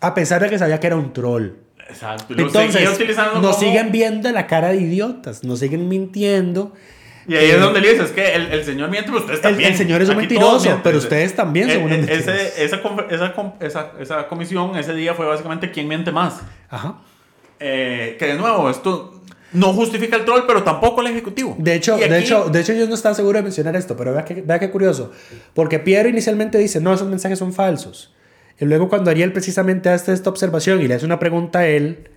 a 0.00 0.14
pesar 0.14 0.42
de 0.42 0.50
que 0.50 0.58
sabía 0.58 0.80
que 0.80 0.86
era 0.86 0.96
un 0.96 1.12
troll. 1.12 1.50
Exacto. 1.88 2.34
Entonces, 2.36 2.82
nos 3.18 3.32
como- 3.32 3.52
siguen 3.52 3.92
viendo 3.92 4.30
la 4.32 4.46
cara 4.46 4.68
de 4.68 4.76
idiotas, 4.80 5.44
nos 5.44 5.58
siguen 5.58 5.88
mintiendo. 5.88 6.72
Y 7.28 7.34
ahí 7.36 7.46
Eh, 7.50 7.54
es 7.54 7.60
donde 7.60 7.80
le 7.80 7.90
dices, 7.92 8.06
es 8.06 8.10
que 8.12 8.34
el, 8.34 8.46
el 8.52 8.64
señor 8.64 8.90
miente, 8.90 9.10
pero 9.10 9.20
ustedes 9.20 9.38
El- 9.38 9.42
también. 9.42 9.70
el 9.72 9.78
señor 9.78 10.02
es 10.02 10.08
un 10.08 10.14
Aquí 10.14 10.20
mentiroso, 10.26 10.80
pero 10.82 10.98
ustedes 10.98 11.34
también 11.36 11.70
son 11.70 11.92
Eh, 11.92 12.00
eh, 12.00 12.06
ese- 12.10 12.64
esa, 12.64 12.80
esa, 13.60 13.92
esa, 14.00 14.28
comisión 14.28 14.76
ese 14.76 14.94
día 14.94 15.14
fue 15.14 15.26
básicamente 15.26 15.70
quién 15.70 15.86
miente 15.88 16.10
más. 16.12 16.40
Ajá. 16.68 16.96
Eh, 17.60 18.16
que 18.18 18.26
de 18.26 18.34
nuevo, 18.34 18.68
esto 18.70 19.20
no 19.52 19.72
justifica 19.72 20.16
el 20.16 20.24
troll, 20.24 20.42
pero 20.46 20.62
tampoco 20.64 21.00
el 21.02 21.08
ejecutivo. 21.08 21.54
De 21.58 21.74
hecho, 21.74 21.96
Y 21.96 22.00
de 22.08 22.16
aquí- 22.16 22.24
hecho, 22.24 22.48
de 22.48 22.60
hecho, 22.60 22.72
yo 22.72 22.88
no 22.88 22.94
estaba 22.94 23.14
seguro 23.14 23.36
de 23.38 23.42
mencionar 23.42 23.76
esto, 23.76 23.96
pero 23.96 24.12
vea 24.12 24.24
que, 24.24 24.42
vea 24.42 24.58
qué 24.58 24.70
curioso. 24.70 25.12
Porque 25.54 25.78
Piero 25.78 26.08
inicialmente 26.08 26.58
dice, 26.58 26.80
no, 26.80 26.92
esos 26.92 27.08
mensajes 27.08 27.38
son 27.38 27.52
falsos. 27.52 28.14
Y 28.58 28.64
luego 28.64 28.88
cuando 28.88 29.10
Ariel 29.10 29.32
precisamente 29.32 29.90
hace 29.90 30.12
esta 30.12 30.30
observación 30.30 30.80
y 30.82 30.88
le 30.88 30.94
hace 30.94 31.04
una 31.06 31.18
pregunta 31.18 31.60
a 31.60 31.66
él, 31.68 32.08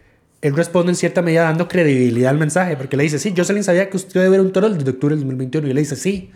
él 0.47 0.55
responde 0.55 0.91
en 0.91 0.95
cierta 0.95 1.21
medida 1.21 1.43
dando 1.43 1.67
credibilidad 1.67 2.29
al 2.31 2.37
mensaje, 2.37 2.75
porque 2.77 2.95
le 2.97 3.03
dice, 3.03 3.19
sí, 3.19 3.33
Jocelyn 3.35 3.63
sabía 3.63 3.89
que 3.89 3.97
usted 3.97 4.13
debe 4.21 4.29
ver 4.29 4.41
un 4.41 4.51
toro 4.51 4.69
desde 4.69 4.89
octubre 4.89 5.15
del 5.15 5.23
2021, 5.23 5.67
y 5.69 5.73
le 5.73 5.79
dice, 5.81 5.95
sí. 5.95 6.31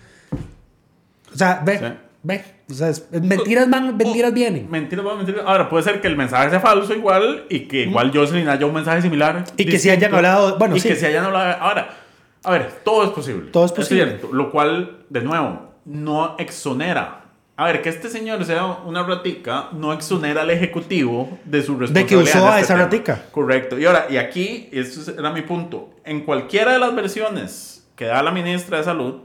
O 1.34 1.38
sea, 1.38 1.62
ve, 1.65 1.78
Sí. 1.78 1.86
Ve, 2.22 2.43
o 2.69 2.74
sea, 2.74 2.89
es- 2.89 3.06
mentiras 3.22 3.69
van, 3.69 3.95
mentiras 3.95 4.34
vienen. 4.34 4.69
Mentiras, 4.69 5.06
van, 5.06 5.17
mentiras. 5.17 5.41
Ahora, 5.45 5.69
puede 5.69 5.84
ser 5.86 6.02
que 6.02 6.08
el 6.08 6.17
mensaje 6.17 6.50
sea 6.50 6.60
falso 6.60 6.93
igual 6.93 7.45
y 7.50 7.62
que 7.62 7.84
igual 7.84 8.12
Jocelyn 8.13 8.50
haya 8.50 8.65
un 8.65 8.74
mensaje 8.74 9.02
similar. 9.02 9.45
Y 9.56 9.63
que 9.65 9.80
si 9.80 9.89
hayan 9.89 10.13
hablado- 10.13 10.58
bueno, 10.58 10.76
y 10.76 10.82
sí. 10.82 10.89
que 10.89 10.95
si 10.98 11.06
hayan 11.06 11.24
hablado. 11.26 11.62
Ahora, 11.62 11.89
a 12.43 12.52
ver, 12.52 12.72
todo 12.84 13.06
es 13.06 13.12
posible. 13.12 13.50
Todo 13.52 13.63
es 13.65 13.72
posible. 13.72 14.04
cierto, 14.06 14.34
lo 14.34 14.52
cual, 14.52 14.98
de 15.10 15.22
nuevo, 15.22 15.72
no 15.86 16.36
exonera. 16.38 17.18
A 17.60 17.65
ver, 17.65 17.82
que 17.82 17.89
este 17.89 18.08
señor 18.10 18.45
sea 18.45 18.65
una 18.86 19.04
ratica 19.04 19.67
no 19.74 19.91
exonera 19.91 20.43
al 20.43 20.50
ejecutivo 20.50 21.38
de 21.43 21.62
su 21.62 21.74
De 21.74 21.80
responsabilidad. 21.88 22.08
que 22.08 22.15
usó 22.38 22.48
a 22.48 22.52
este 22.52 22.62
esa 22.62 22.74
tema. 22.76 22.84
ratica. 22.86 23.26
Correcto. 23.32 23.78
Y 23.78 23.84
ahora, 23.86 24.08
y 24.10 24.15
aquí, 24.15 24.69
eso 24.72 25.12
era 25.12 25.30
mi 25.32 25.41
punto. 25.41 25.89
En 26.06 26.22
cualquiera 26.22 26.72
de 26.72 26.80
las 26.80 26.95
versiones 26.95 27.86
que 27.98 28.06
da 28.06 28.24
la 28.24 28.32
ministra 28.32 28.78
de 28.78 28.86
Salud, 28.86 29.15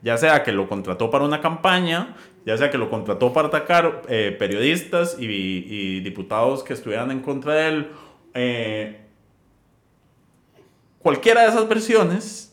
ya 0.00 0.16
sea 0.16 0.42
que 0.42 0.52
lo 0.52 0.70
contrató 0.70 1.10
para 1.10 1.24
una 1.26 1.42
campaña, 1.42 2.16
ya 2.46 2.56
sea 2.56 2.70
que 2.70 2.78
lo 2.78 2.88
contrató 2.88 3.34
para 3.34 3.48
atacar 3.48 4.00
eh, 4.08 4.34
periodistas 4.38 5.16
y, 5.18 5.26
y 5.26 6.00
diputados 6.00 6.62
que 6.62 6.72
estuvieran 6.72 7.10
en 7.10 7.20
contra 7.20 7.52
de 7.56 7.68
él, 7.68 7.90
eh, 8.32 9.00
cualquiera 11.00 11.42
de 11.42 11.48
esas 11.48 11.68
versiones, 11.68 12.51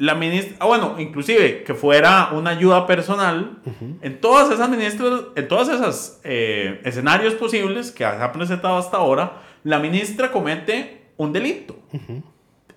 la 0.00 0.14
ministra, 0.14 0.56
ah, 0.60 0.66
bueno, 0.66 0.94
inclusive 0.98 1.62
que 1.62 1.74
fuera 1.74 2.30
una 2.32 2.50
ayuda 2.50 2.86
personal, 2.86 3.58
en 4.00 4.18
todas 4.18 4.50
esas 4.50 4.70
ministras, 4.70 5.24
en 5.36 5.46
todas 5.46 5.68
esas 5.68 6.22
eh, 6.24 6.80
escenarios 6.86 7.34
posibles 7.34 7.90
que 7.90 7.98
se 7.98 8.04
ha 8.04 8.32
presentado 8.32 8.78
hasta 8.78 8.96
ahora, 8.96 9.42
la 9.62 9.78
ministra 9.78 10.32
comete 10.32 11.12
un 11.18 11.34
delito. 11.34 11.76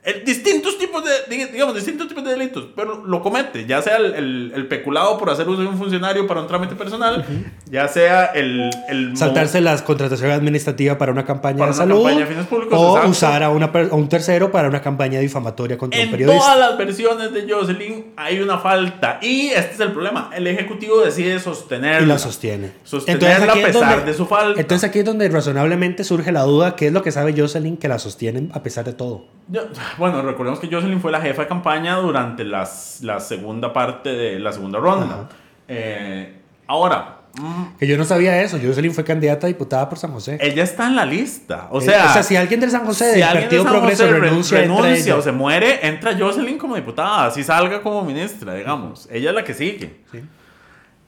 Eh, 0.06 0.22
distintos 0.26 0.78
tipos 0.78 1.02
de, 1.04 1.12
dig- 1.34 1.52
digamos, 1.52 1.74
distintos 1.76 2.10
tipos 2.10 2.26
de 2.26 2.32
delitos, 2.32 2.66
pero 2.76 3.06
lo 3.06 3.22
comete, 3.22 3.66
ya 3.66 3.82
sea 3.82 3.96
el, 3.96 4.14
el- 4.16 4.52
el 4.54 4.68
peculado 4.68 5.18
por 5.18 5.30
hacer 5.30 5.48
uso 5.48 5.62
de 5.62 5.68
un 5.68 5.78
funcionario 5.78 6.28
para 6.28 6.42
un 6.42 6.48
trámite 6.48 6.76
personal, 6.76 7.26
ya 7.72 7.88
sea 7.88 8.26
el... 8.26 8.70
el 8.90 9.16
Saltarse 9.16 9.62
la 9.62 9.82
contratación 9.86 10.32
administrativa 10.32 10.98
para 10.98 11.14
una 11.14 11.24
campaña 11.26 11.58
Para 11.60 11.72
de 11.72 11.78
una 11.78 11.84
salud 11.86 12.04
campaña 12.04 12.20
de 12.20 12.26
fines 12.26 12.48
públicos, 12.48 12.78
o 12.78 12.88
exacto. 12.90 13.10
usar 13.12 13.44
a, 13.44 13.50
una, 13.50 13.68
a 13.68 13.96
un 13.96 14.10
tercero 14.10 14.52
para 14.52 14.68
una 14.68 14.82
campaña 14.82 15.20
difamatoria 15.22 15.78
contra 15.78 15.98
un 16.00 16.06
En 16.06 16.12
periodista. 16.12 16.38
todas 16.44 16.60
las 16.60 16.78
versiones 16.78 17.32
de 17.34 17.50
Jocelyn 17.50 18.14
hay 18.18 18.40
una 18.42 18.58
falta. 18.58 19.20
Y 19.22 19.52
este 19.52 19.76
es 19.76 19.80
el 19.80 19.94
problema. 19.94 20.32
El 20.36 20.48
Ejecutivo 20.48 21.00
decide 21.00 21.40
sostenerla. 21.40 22.02
y 22.02 22.06
la 22.08 22.20
sostiene. 22.20 22.72
Sostenerla 22.84 23.54
aquí 23.54 23.60
a 23.60 23.68
es 23.68 23.74
pesar 23.74 23.96
donde- 23.96 24.12
de 24.12 24.18
su 24.18 24.26
falta. 24.26 24.60
Entonces 24.60 24.90
aquí 24.90 25.00
es 25.00 25.06
donde 25.06 25.30
razonablemente 25.30 26.04
surge 26.04 26.34
la 26.34 26.42
duda, 26.42 26.76
¿qué 26.76 26.88
es 26.88 26.94
lo 26.94 27.02
que 27.04 27.12
sabe 27.14 27.34
Jocelyn 27.38 27.78
que 27.78 27.88
la 27.88 28.00
sostienen 28.00 28.52
a 28.54 28.62
pesar 28.64 28.84
de 28.84 28.92
todo? 28.92 29.28
Yo- 29.48 29.62
bueno, 29.98 30.22
recordemos 30.22 30.60
que 30.60 30.68
Jocelyn 30.72 31.00
fue 31.02 31.12
la 31.12 31.22
jefa 31.22 31.44
de 31.44 31.48
campaña 31.48 31.96
durante 31.98 32.44
las, 32.44 33.00
la 33.02 33.20
segunda 33.20 33.72
parte 33.74 34.10
de 34.10 34.40
la 34.40 34.52
segunda 34.52 34.80
ronda. 34.80 35.30
Eh, 35.68 36.38
ahora, 36.68 37.20
mm, 37.40 37.78
Que 37.80 37.88
yo 37.88 37.98
no 37.98 38.04
sabía 38.04 38.42
eso, 38.42 38.58
Jocelyn 38.64 38.94
fue 38.94 39.04
candidata 39.04 39.48
a 39.48 39.50
diputada 39.50 39.90
por 39.90 39.98
San 39.98 40.12
José. 40.12 40.38
ella 40.42 40.64
está 40.64 40.88
en 40.88 40.96
la 40.96 41.06
lista. 41.06 41.68
O 41.72 41.80
Eh, 41.80 41.86
sea, 41.86 42.06
o 42.10 42.14
sea, 42.14 42.24
si 42.24 42.36
alguien 42.36 42.60
del 42.60 42.70
San 42.72 42.86
José, 42.86 43.06
si 43.14 43.20
del 43.20 43.24
alguien 43.24 43.42
de 43.50 43.56
Partido 43.58 43.64
San 43.64 43.72
Progreso 43.74 44.04
José 44.04 44.14
re- 44.14 44.20
renuncia, 44.62 45.16
o 45.18 45.22
se 45.22 45.32
muere, 45.32 45.88
entra 45.88 46.16
Jocelyn 46.18 46.58
como 46.58 46.76
diputada. 46.76 47.26
Así 47.28 47.44
salga 47.44 47.82
como 47.82 48.04
ministra, 48.04 48.54
digamos. 48.56 49.08
Ella 49.12 49.30
es 49.30 49.36
la 49.36 49.44
que 49.44 49.54
sigue. 49.54 50.02
Sí. 50.12 50.20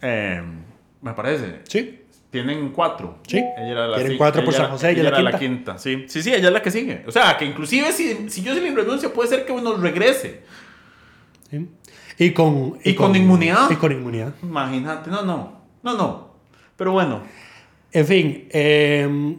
Eh, 0.02 0.42
me 1.02 1.14
parece. 1.14 1.60
Sí. 1.68 2.02
Tienen 2.44 2.70
cuatro. 2.70 3.20
Sí. 3.28 3.38
Ella 3.38 3.72
era 3.72 3.88
la 3.88 3.96
Tienen 3.98 4.18
cuatro 4.18 4.44
por 4.44 4.50
ella 4.54 4.58
San 4.58 4.66
era- 4.66 4.74
José, 4.74 4.92
ella 4.92 5.04
es 5.10 5.24
la 5.24 5.30
era 5.30 5.40
quinta. 5.40 5.78
Sí. 5.78 6.06
sí, 6.08 6.22
sí, 6.22 6.34
ella 6.34 6.48
es 6.48 6.54
la 6.54 6.62
que 6.62 6.72
sigue. 6.72 7.04
O 7.08 7.12
sea, 7.12 7.38
que 7.38 7.46
inclusive 7.46 7.92
si, 7.92 8.30
si 8.30 8.46
Jocelyn 8.46 8.76
renuncia, 8.76 9.14
puede 9.14 9.30
ser 9.30 9.46
que 9.46 9.54
nos 9.54 9.80
regrese. 9.80 10.42
Sí. 11.50 11.68
Y 12.18 12.32
con, 12.32 12.78
Y 12.84 12.94
con 12.96 13.16
inmunidad. 13.16 13.70
Y 13.70 13.76
con 13.76 13.92
inmunidad. 13.92 14.34
Imagínate, 14.44 15.10
no, 15.10 15.22
no, 15.24 15.62
no, 15.84 15.94
no. 15.98 16.36
Pero 16.76 16.92
bueno, 16.92 17.22
En 17.94 18.06
fin, 18.06 18.48
eh, 18.52 19.38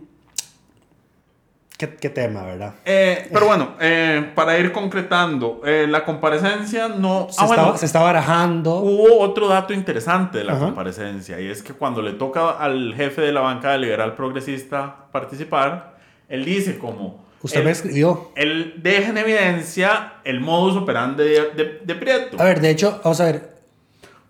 ¿qué, 1.77 1.95
qué 1.97 2.09
tema, 2.11 2.43
¿verdad? 2.45 2.75
eh, 2.85 3.29
pero 3.33 3.47
bueno, 3.47 3.75
eh, 3.81 4.31
para 4.35 4.59
ir 4.59 4.73
concretando, 4.73 5.61
eh, 5.65 5.87
la 5.89 6.05
comparecencia 6.05 6.89
no... 6.89 7.29
Se, 7.31 7.41
ah, 7.41 7.45
está, 7.45 7.63
bueno, 7.63 7.77
se 7.79 7.87
está 7.87 8.01
barajando. 8.01 8.77
Hubo 8.81 9.21
otro 9.21 9.49
dato 9.49 9.73
interesante 9.73 10.39
de 10.39 10.45
la 10.45 10.53
Ajá. 10.55 10.67
comparecencia 10.67 11.41
y 11.41 11.49
es 11.49 11.63
que 11.63 11.73
cuando 11.75 12.03
le 12.03 12.13
toca 12.13 12.51
al 12.51 12.95
jefe 12.95 13.21
de 13.23 13.33
la 13.33 13.41
bancada 13.41 13.77
liberal 13.77 14.15
progresista 14.17 15.07
participar, 15.13 15.97
él 16.29 16.45
dice 16.45 16.79
como... 16.79 17.25
Usted 17.43 17.59
él- 17.61 17.65
me 17.67 17.71
escribió. 17.71 18.33
Él 18.35 18.75
deja 18.79 19.11
en 19.11 19.19
evidencia 19.19 20.15
el 20.25 20.41
modus 20.41 20.77
operandi 20.77 21.23
de, 21.23 21.31
de, 21.55 21.81
de 21.85 21.95
Prieto. 21.95 22.41
A 22.41 22.45
ver, 22.45 22.61
de 22.61 22.71
hecho, 22.71 23.01
vamos 23.05 23.21
a 23.21 23.25
ver. 23.27 23.57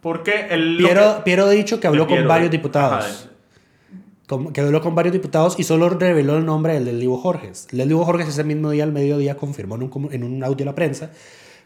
Porque 0.00 0.46
lo 0.56 0.78
Piero, 0.87 1.16
que- 1.16 1.22
Piero 1.22 1.44
ha 1.46 1.50
dicho 1.50 1.80
que 1.80 1.87
habló 1.87 2.06
Piero, 2.06 2.22
con 2.22 2.28
varios 2.28 2.50
diputados. 2.50 3.04
ajá, 3.04 3.30
que 4.52 4.60
habló 4.60 4.80
con 4.80 4.94
varios 4.94 5.12
diputados 5.12 5.58
y 5.58 5.64
solo 5.64 5.88
reveló 5.88 6.36
el 6.36 6.44
nombre 6.44 6.74
del 6.74 6.84
Leslie 6.86 7.08
Jorges. 7.16 7.68
Leslie 7.72 7.96
Jorges 7.96 8.28
ese 8.28 8.44
mismo 8.44 8.70
día, 8.70 8.84
al 8.84 8.92
mediodía, 8.92 9.36
confirmó 9.36 9.76
en 9.76 9.82
un, 9.82 10.08
en 10.12 10.24
un 10.24 10.42
audio 10.42 10.64
a 10.64 10.66
la 10.66 10.74
prensa 10.74 11.10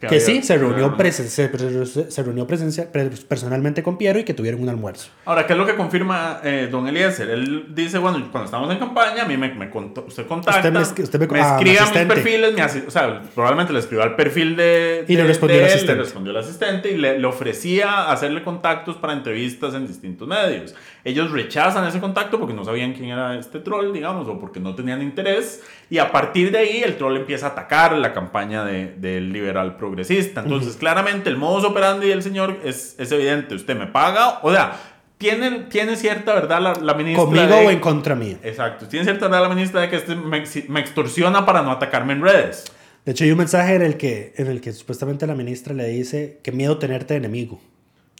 Que 0.01 0.07
que, 0.07 0.15
había- 0.15 0.25
sí, 0.25 0.41
se 0.43 0.57
reunió, 0.57 0.97
presen- 0.97 1.27
se, 1.27 2.11
se- 2.11 2.23
reunió 2.23 2.47
presencia- 2.47 2.91
pre- 2.91 3.11
personalmente 3.27 3.83
con 3.83 3.97
Piero 3.97 4.17
y 4.19 4.23
que 4.23 4.33
tuvieron 4.33 4.61
un 4.63 4.67
almuerzo. 4.69 5.11
Ahora, 5.25 5.45
¿qué 5.45 5.53
es 5.53 5.59
lo 5.59 5.65
que 5.65 5.75
confirma 5.75 6.39
eh, 6.43 6.67
don 6.71 6.87
Eliezer? 6.87 7.29
Él 7.29 7.67
dice, 7.73 7.99
bueno, 7.99 8.17
cuando 8.31 8.45
estamos 8.45 8.71
en 8.71 8.79
campaña, 8.79 9.23
a 9.23 9.25
mí 9.27 9.37
me, 9.37 9.53
me 9.53 9.71
cont- 9.71 10.03
usted 10.07 10.25
contacta, 10.25 10.59
Usted 10.59 10.71
me 10.73 11.03
usted 11.03 11.19
me- 11.19 11.27
me 11.27 11.39
ah, 11.39 11.59
mi 11.61 11.69
escribe 11.69 11.79
a 11.79 12.03
mis 12.03 12.13
perfiles, 12.13 12.53
me 12.55 12.61
asi- 12.63 12.83
o 12.87 12.91
sea, 12.91 13.21
probablemente 13.35 13.71
le 13.73 13.79
escribió 13.79 14.03
al 14.03 14.15
perfil 14.15 14.55
de, 14.55 15.05
Y 15.07 15.15
le 15.15 15.21
de- 15.21 15.27
respondió 15.27 15.57
de 15.57 15.61
el 15.63 15.67
él, 15.69 15.73
asistente. 15.75 15.95
le 15.97 16.03
respondió 16.03 16.31
el 16.31 16.37
asistente 16.37 16.91
y 16.91 16.97
le, 16.97 17.19
le 17.19 17.27
ofrecía 17.27 18.11
hacerle 18.11 18.43
contactos 18.43 18.97
para 18.97 19.13
entrevistas 19.13 19.73
en 19.75 19.87
distintos 19.87 20.27
medios. 20.27 20.73
Ellos 21.03 21.31
rechazan 21.31 21.85
ese 21.87 21.99
contacto 21.99 22.39
porque 22.39 22.53
no 22.53 22.63
sabían 22.65 22.93
quién 22.93 23.09
era 23.09 23.37
este 23.37 23.59
troll, 23.59 23.91
digamos, 23.93 24.27
o 24.27 24.39
porque 24.39 24.59
no 24.59 24.73
tenían 24.75 25.01
interés. 25.01 25.61
Y 25.89 25.97
a 25.97 26.11
partir 26.11 26.51
de 26.51 26.57
ahí 26.59 26.81
el 26.83 26.95
troll 26.97 27.17
empieza 27.17 27.47
a 27.47 27.49
atacar 27.49 27.93
la 27.93 28.13
campaña 28.13 28.63
de- 28.65 28.95
del 28.97 29.31
liberal 29.33 29.75
progresista. 29.95 30.41
Entonces, 30.41 30.75
claramente 30.77 31.29
el 31.29 31.37
modus 31.37 31.63
operandi 31.65 32.07
del 32.07 32.23
señor 32.23 32.59
es, 32.63 32.95
es 32.97 33.11
evidente. 33.11 33.55
Usted 33.55 33.75
me 33.77 33.87
paga, 33.87 34.39
o 34.41 34.51
sea, 34.51 34.73
tiene, 35.17 35.61
tiene 35.69 35.95
cierta 35.95 36.33
verdad 36.33 36.61
la, 36.61 36.73
la 36.75 36.93
ministra. 36.93 37.25
Conmigo 37.25 37.45
de- 37.47 37.67
o 37.67 37.69
en 37.71 37.79
contra 37.79 38.15
mía. 38.15 38.37
Exacto. 38.43 38.87
Tiene 38.87 39.05
cierta 39.05 39.27
verdad 39.27 39.43
la 39.47 39.49
ministra 39.53 39.81
de 39.81 39.89
que 39.89 39.97
este 39.97 40.15
me, 40.15 40.43
me 40.69 40.79
extorsiona 40.79 41.45
para 41.45 41.61
no 41.61 41.71
atacarme 41.71 42.13
en 42.13 42.21
redes. 42.21 42.65
De 43.05 43.11
hecho, 43.13 43.23
hay 43.23 43.31
un 43.31 43.37
mensaje 43.39 43.75
en 43.75 43.81
el 43.81 43.97
que, 43.97 44.33
en 44.37 44.47
el 44.47 44.61
que 44.61 44.71
supuestamente 44.73 45.25
la 45.27 45.33
ministra 45.35 45.73
le 45.73 45.87
dice 45.87 46.39
que 46.43 46.51
miedo 46.51 46.77
tenerte 46.77 47.13
de 47.15 47.17
enemigo. 47.19 47.59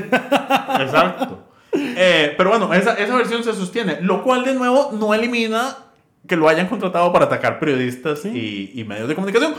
Exacto. 0.79 1.47
Eh, 1.73 2.33
pero 2.37 2.49
bueno, 2.51 2.73
esa, 2.73 2.93
esa 2.93 3.15
versión 3.15 3.43
se 3.43 3.53
sostiene, 3.53 3.97
lo 4.01 4.23
cual 4.23 4.45
de 4.45 4.53
nuevo 4.53 4.91
no 4.93 5.13
elimina 5.13 5.77
que 6.27 6.35
lo 6.35 6.47
hayan 6.47 6.67
contratado 6.67 7.11
para 7.11 7.25
atacar 7.25 7.59
periodistas 7.59 8.23
y, 8.25 8.71
y 8.75 8.83
medios 8.83 9.07
de 9.09 9.15
comunicación. 9.15 9.55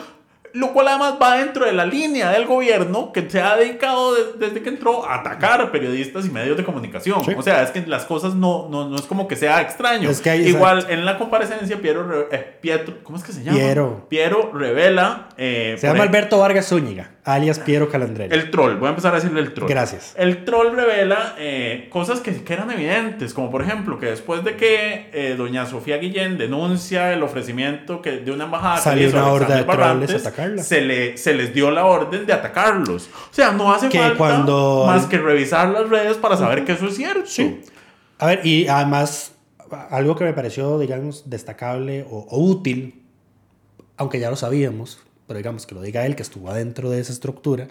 Lo 0.55 0.73
cual 0.73 0.87
además 0.89 1.15
va 1.21 1.37
dentro 1.37 1.67
de 1.67 1.73
la 1.73 1.85
línea 1.85 2.31
del 2.31 2.47
gobierno 2.47 3.13
que 3.13 3.29
se 3.29 3.41
ha 3.43 3.57
dedicado 3.57 4.15
de- 4.15 4.47
desde 4.47 4.63
que 4.63 4.69
entró 4.69 5.05
a 5.05 5.17
atacar 5.17 5.61
a 5.61 5.73
periodistas 5.73 6.25
y 6.27 6.31
medios 6.31 6.57
de 6.57 6.63
comunicación. 6.65 7.25
Sí. 7.25 7.33
O 7.37 7.43
sea, 7.43 7.63
es 7.65 7.71
que 7.73 7.85
las 7.87 8.05
cosas 8.05 8.35
no, 8.37 8.69
no, 8.71 8.89
no 8.89 8.95
es 8.95 9.03
como 9.03 9.27
que 9.27 9.35
sea 9.35 9.61
extraño. 9.61 10.09
Es 10.09 10.21
que 10.21 10.31
hay- 10.31 10.47
Igual 10.49 10.87
en 10.89 11.05
la 11.05 11.19
comparecencia, 11.19 11.77
Piero, 11.79 12.29
eh, 12.31 12.57
Pietro, 12.61 12.99
¿cómo 13.03 13.19
es 13.19 13.25
que 13.25 13.33
se 13.33 13.43
llama? 13.43 13.59
Piero. 13.59 14.07
Piero 14.09 14.53
revela... 14.55 15.29
eh, 15.37 15.75
Se 15.77 15.89
llama 15.89 16.05
Alberto 16.05 16.39
Vargas 16.39 16.69
Zúñiga, 16.69 17.11
alias 17.25 17.59
Piero 17.59 17.89
Calandrelli. 17.89 18.35
el 18.35 18.51
troll, 18.51 18.77
voy 18.77 18.87
a 18.87 18.91
empezar 18.91 19.13
a 19.13 19.17
decirle 19.17 19.41
el 19.41 19.55
troll. 19.55 19.69
Gracias. 19.69 20.15
El 20.17 20.45
troll 20.45 20.75
revela 20.77 21.35
eh, 21.39 21.89
cosas 21.91 22.21
que, 22.21 22.45
que 22.45 22.53
eran 22.53 22.71
evidentes, 22.71 23.33
como 23.33 23.51
por 23.51 23.63
ejemplo 23.63 23.99
que 23.99 24.07
después 24.07 24.45
de 24.45 24.57
que 24.57 25.09
eh, 25.13 25.35
doña 25.37 25.65
Sofía 25.67 25.97
Guillén 25.97 26.37
denuncia 26.37 27.13
el 27.15 27.23
ofrecimiento 27.23 28.03
que, 28.03 28.19
de 28.19 28.31
una 28.31 28.45
embajada 28.45 28.77
Salió 28.77 29.09
una 29.09 29.29
horda 29.29 29.57
de 29.57 29.65
trolls 29.65 30.15
atacarla. 30.27 30.63
Se, 30.63 30.81
le, 30.83 31.17
se 31.17 31.33
les 31.35 31.55
dio 31.55 31.71
la 31.71 31.87
orden 31.87 32.27
de 32.27 32.33
atacarlos. 32.33 33.09
O 33.31 33.35
sea, 33.35 33.53
no 33.53 33.73
hace 33.73 33.89
Que 33.89 33.99
falta 33.99 34.17
cuando- 34.19 34.85
más 34.87 35.07
que 35.07 35.19
revisar 35.19 35.69
las 35.71 35.89
redes 35.89 36.19
para 36.19 36.37
saber 36.37 36.65
que 36.65 36.73
eso 36.73 36.87
es 36.89 36.97
cierto. 36.97 37.27
Sí. 37.27 37.63
A 38.19 38.27
ver, 38.27 38.47
y 38.47 38.69
además, 38.69 39.33
algo 39.91 40.15
que 40.15 40.25
me 40.25 40.33
pareció, 40.35 40.79
digamos, 40.79 41.29
destacable 41.31 42.05
o, 42.11 42.19
o 42.31 42.39
útil, 42.39 43.03
aunque 43.97 44.21
ya 44.21 44.29
lo 44.31 44.37
sabíamos, 44.37 45.01
pero 45.27 45.39
digamos 45.39 45.67
que 45.67 45.75
lo 45.75 45.83
diga 45.83 46.05
él, 46.07 46.17
que 46.17 46.23
estuvo 46.23 46.51
adentro 46.51 46.91
de 46.91 47.01
esa 47.01 47.13
estructura, 47.13 47.69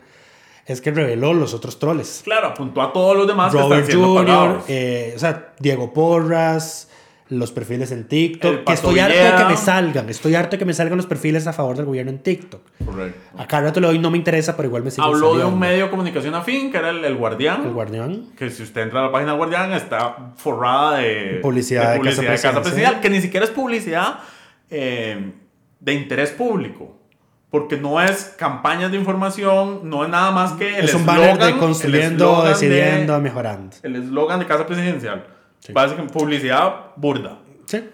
es 0.65 0.81
que 0.81 0.91
reveló 0.91 1.33
los 1.33 1.53
otros 1.53 1.79
troles. 1.79 2.21
Claro, 2.23 2.47
apuntó 2.47 2.81
a 2.81 2.93
todos 2.93 3.17
los 3.17 3.27
demás 3.27 3.51
Robert 3.51 3.85
que 3.85 3.91
están 3.91 4.01
siendo 4.01 4.15
Jr., 4.19 4.61
eh, 4.67 5.13
o 5.15 5.19
sea, 5.19 5.53
Diego 5.59 5.91
Porras, 5.93 6.89
los 7.29 7.51
perfiles 7.51 7.91
en 7.91 8.07
TikTok, 8.07 8.63
que 8.63 8.73
estoy 8.73 8.99
harto 8.99 9.17
de 9.17 9.35
que 9.35 9.45
me 9.45 9.57
salgan, 9.57 10.09
estoy 10.09 10.35
harto 10.35 10.51
de 10.51 10.59
que 10.59 10.65
me 10.65 10.73
salgan 10.73 10.97
los 10.97 11.05
perfiles 11.05 11.47
a 11.47 11.53
favor 11.53 11.75
del 11.75 11.85
gobierno 11.85 12.11
en 12.11 12.19
TikTok. 12.19 12.61
Correcto. 12.85 13.19
A 13.37 13.47
cada 13.47 13.63
rato 13.63 13.79
le 13.79 13.87
doy, 13.87 13.99
no 13.99 14.11
me 14.11 14.17
interesa, 14.17 14.55
pero 14.55 14.67
igual 14.67 14.83
me 14.83 14.91
sigue 14.91 15.05
Habló 15.05 15.19
de 15.19 15.39
saliendo. 15.39 15.53
un 15.53 15.59
medio 15.59 15.85
de 15.85 15.89
comunicación 15.89 16.35
afín, 16.35 16.71
que 16.71 16.77
era 16.77 16.91
el, 16.91 17.03
el 17.03 17.15
Guardián. 17.15 17.63
El 17.65 17.73
guardián. 17.73 18.27
Que 18.37 18.49
si 18.49 18.63
usted 18.63 18.81
entra 18.81 18.99
a 18.99 19.03
la 19.03 19.11
página 19.11 19.31
del 19.31 19.37
Guardián 19.37 19.73
está 19.73 20.33
forrada 20.35 20.97
de 20.97 21.39
Publicidad 21.41 21.93
de 21.93 21.99
Casa 21.99 22.21
Presidencial. 22.21 22.53
Presidencial, 22.61 23.01
que 23.01 23.09
ni 23.09 23.21
siquiera 23.21 23.45
es 23.45 23.51
publicidad 23.51 24.19
eh, 24.69 25.31
de 25.79 25.93
interés 25.93 26.31
público. 26.31 26.99
Porque 27.53 27.77
no 27.77 28.01
es 28.01 28.33
campañas 28.35 28.89
de 28.89 28.97
información, 28.97 29.81
no 29.83 30.03
es 30.03 30.09
nada 30.09 30.31
más 30.31 30.53
que 30.53 30.75
el 30.79 30.85
es 30.85 30.93
un 30.95 31.05
banner 31.05 31.37
de 31.37 31.55
construyendo, 31.59 32.41
de- 32.41 32.49
decidiendo, 32.49 33.19
mejorando. 33.21 33.75
El 33.83 33.95
eslogan 33.95 34.39
de 34.39 34.47
Casa 34.47 34.65
Presidencial. 34.65 35.23
Básicamente, 35.71 36.11
publicidad 36.17 36.73
burda. 36.95 37.37
Sí. 37.67 37.87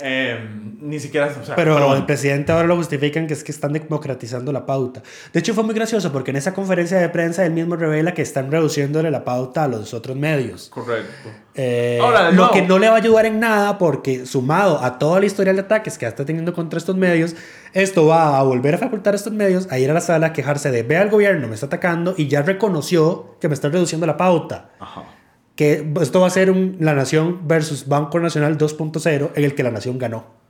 Eh, 0.00 0.38
ni 0.80 0.98
siquiera... 0.98 1.32
o 1.40 1.44
sea, 1.44 1.54
Pero, 1.54 1.74
bueno. 1.74 1.94
el 1.94 2.04
presidente 2.04 2.50
ahora 2.50 2.66
lo 2.66 2.76
justifican 2.76 3.26
que 3.26 3.34
es 3.34 3.44
que 3.44 3.52
están 3.52 3.72
democratizando 3.72 4.50
la 4.52 4.66
pauta. 4.66 5.02
De 5.32 5.40
hecho, 5.40 5.54
fue 5.54 5.62
muy 5.62 5.74
gracioso 5.74 6.10
porque 6.12 6.32
en 6.32 6.36
esa 6.36 6.52
conferencia 6.52 6.98
de 6.98 7.08
prensa 7.08 7.46
él 7.46 7.52
mismo 7.52 7.76
revela 7.76 8.12
que 8.12 8.22
están 8.22 8.50
reduciéndole 8.50 9.10
la 9.10 9.24
pauta 9.24 9.64
a 9.64 9.68
los 9.68 9.94
otros 9.94 10.16
medios. 10.16 10.68
Correcto. 10.68 11.30
Eh, 11.54 12.00
Ahora, 12.02 12.30
lo 12.30 12.36
nuevo. 12.36 12.50
que 12.52 12.62
no 12.62 12.80
le 12.80 12.88
va 12.88 12.94
a 12.94 12.98
ayudar 12.98 13.26
en 13.26 13.38
nada 13.38 13.78
porque 13.78 14.26
sumado 14.26 14.82
a 14.82 14.98
toda 14.98 15.20
la 15.20 15.26
historial 15.26 15.54
de 15.54 15.62
ataques 15.62 15.96
que 15.96 16.06
está 16.06 16.24
teniendo 16.24 16.52
contra 16.52 16.78
estos 16.78 16.96
medios, 16.96 17.36
esto 17.72 18.06
va 18.06 18.38
a 18.38 18.42
volver 18.42 18.74
a 18.74 18.78
facultar 18.78 19.14
a 19.14 19.16
estos 19.16 19.32
medios 19.32 19.68
a 19.70 19.78
ir 19.78 19.88
a 19.90 19.94
la 19.94 20.00
sala 20.00 20.28
a 20.28 20.32
quejarse 20.32 20.72
de 20.72 20.82
ve 20.82 20.96
al 20.96 21.10
gobierno, 21.10 21.46
me 21.46 21.54
está 21.54 21.66
atacando 21.66 22.14
y 22.16 22.26
ya 22.26 22.42
reconoció 22.42 23.36
que 23.40 23.48
me 23.48 23.54
está 23.54 23.68
reduciendo 23.68 24.06
la 24.06 24.16
pauta. 24.16 24.70
Ajá. 24.80 25.04
Que 25.56 25.86
esto 26.00 26.20
va 26.20 26.26
a 26.26 26.30
ser 26.30 26.50
un 26.50 26.76
La 26.80 26.94
Nación 26.94 27.46
versus 27.46 27.86
Banco 27.86 28.18
Nacional 28.20 28.58
2.0 28.58 29.30
en 29.34 29.44
el 29.44 29.54
que 29.54 29.62
la 29.62 29.70
Nación 29.70 29.98
ganó. 29.98 30.42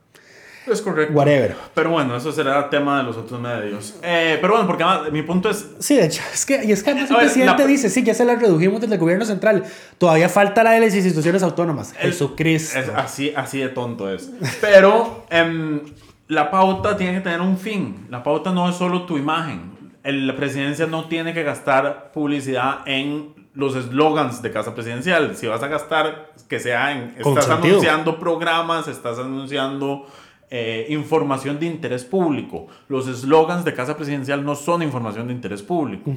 Es 0.65 0.81
correcto. 0.81 1.13
Whatever. 1.13 1.55
Pero 1.75 1.91
bueno, 1.91 2.17
eso 2.17 2.31
será 2.31 2.71
tema 2.71 2.97
de 2.97 3.03
los 3.03 3.15
otros 3.17 3.39
medios. 3.39 3.93
Eh, 4.01 4.39
pero 4.41 4.53
bueno, 4.53 4.65
porque 4.65 4.83
además, 4.83 5.11
mi 5.11 5.21
punto 5.21 5.47
es... 5.47 5.63
Sí, 5.77 5.95
de 5.95 6.05
hecho, 6.05 6.23
es 6.33 6.43
que, 6.43 6.65
y 6.65 6.71
es 6.71 6.81
que 6.81 6.89
además 6.89 7.11
el 7.11 7.15
ver, 7.17 7.25
presidente 7.25 7.61
la- 7.61 7.67
dice, 7.67 7.87
sí, 7.91 8.01
ya 8.01 8.15
se 8.15 8.25
la 8.25 8.33
redujimos 8.33 8.81
desde 8.81 8.95
el 8.95 8.99
gobierno 8.99 9.25
central. 9.25 9.63
Todavía 9.99 10.27
falta 10.27 10.63
la 10.63 10.71
de 10.71 10.79
las 10.79 10.95
instituciones 10.95 11.43
autónomas. 11.43 11.93
el- 12.01 12.11
Jesucristo. 12.13 12.79
es 12.79 12.89
así, 12.89 13.31
así 13.35 13.59
de 13.59 13.69
tonto 13.69 14.11
es. 14.11 14.31
Pero 14.59 15.27
em, 15.29 15.81
la 16.29 16.49
pauta 16.49 16.97
tiene 16.97 17.13
que 17.13 17.21
tener 17.21 17.41
un 17.41 17.59
fin. 17.59 18.07
La 18.09 18.23
pauta 18.23 18.51
no 18.51 18.67
es 18.67 18.75
solo 18.75 19.05
tu 19.05 19.19
imagen. 19.19 19.71
El- 20.03 20.25
la 20.25 20.35
presidencia 20.35 20.87
no 20.87 21.05
tiene 21.07 21.35
que 21.35 21.43
gastar 21.43 22.11
publicidad 22.11 22.79
en 22.87 23.35
los 23.55 23.75
eslogans 23.75 24.41
de 24.41 24.51
casa 24.51 24.73
presidencial. 24.75 25.35
Si 25.35 25.47
vas 25.47 25.63
a 25.63 25.67
gastar, 25.67 26.31
que 26.47 26.59
sea 26.59 26.91
en... 26.91 27.11
Con 27.21 27.33
Estás 27.33 27.45
sentido. 27.45 27.75
anunciando 27.75 28.19
programas, 28.19 28.87
estás 28.87 29.17
anunciando... 29.19 30.05
eh, 30.51 30.85
información 30.89 31.59
de 31.59 31.65
interés 31.65 32.03
público. 32.03 32.67
Los 32.87 33.07
eslogans 33.07 33.65
de 33.65 33.73
Casa 33.73 33.95
Presidencial 33.97 34.45
no 34.45 34.55
son 34.55 34.83
información 34.83 35.27
de 35.27 35.33
interés 35.33 35.63
público. 35.63 36.11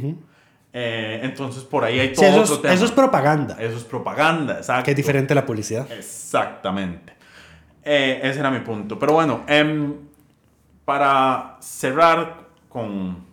Eh, 0.73 1.21
entonces, 1.23 1.65
por 1.65 1.83
ahí 1.85 1.99
hay 1.99 2.09
Sí, 2.09 2.17
todo 2.17 2.27
eso, 2.27 2.41
otro 2.43 2.55
es, 2.57 2.63
tema. 2.63 2.75
eso 2.75 2.85
es 2.85 2.91
propaganda, 2.93 3.57
Eso 3.59 3.77
es 3.79 3.85
propaganda, 3.85 4.59
exacto. 4.59 4.85
que 4.85 4.91
es 4.91 4.97
diferente 4.99 5.33
a 5.33 5.37
la 5.37 5.47
publicidad. 5.47 5.91
Exactamente. 5.91 7.15
Eh, 7.83 8.21
ese 8.23 8.41
era 8.41 8.51
mi 8.51 8.61
punto. 8.61 8.99
Pero 8.99 9.15
bueno, 9.15 9.41
em, 9.47 9.95
para 10.85 11.57
cerrar 11.61 12.49
con... 12.69 13.28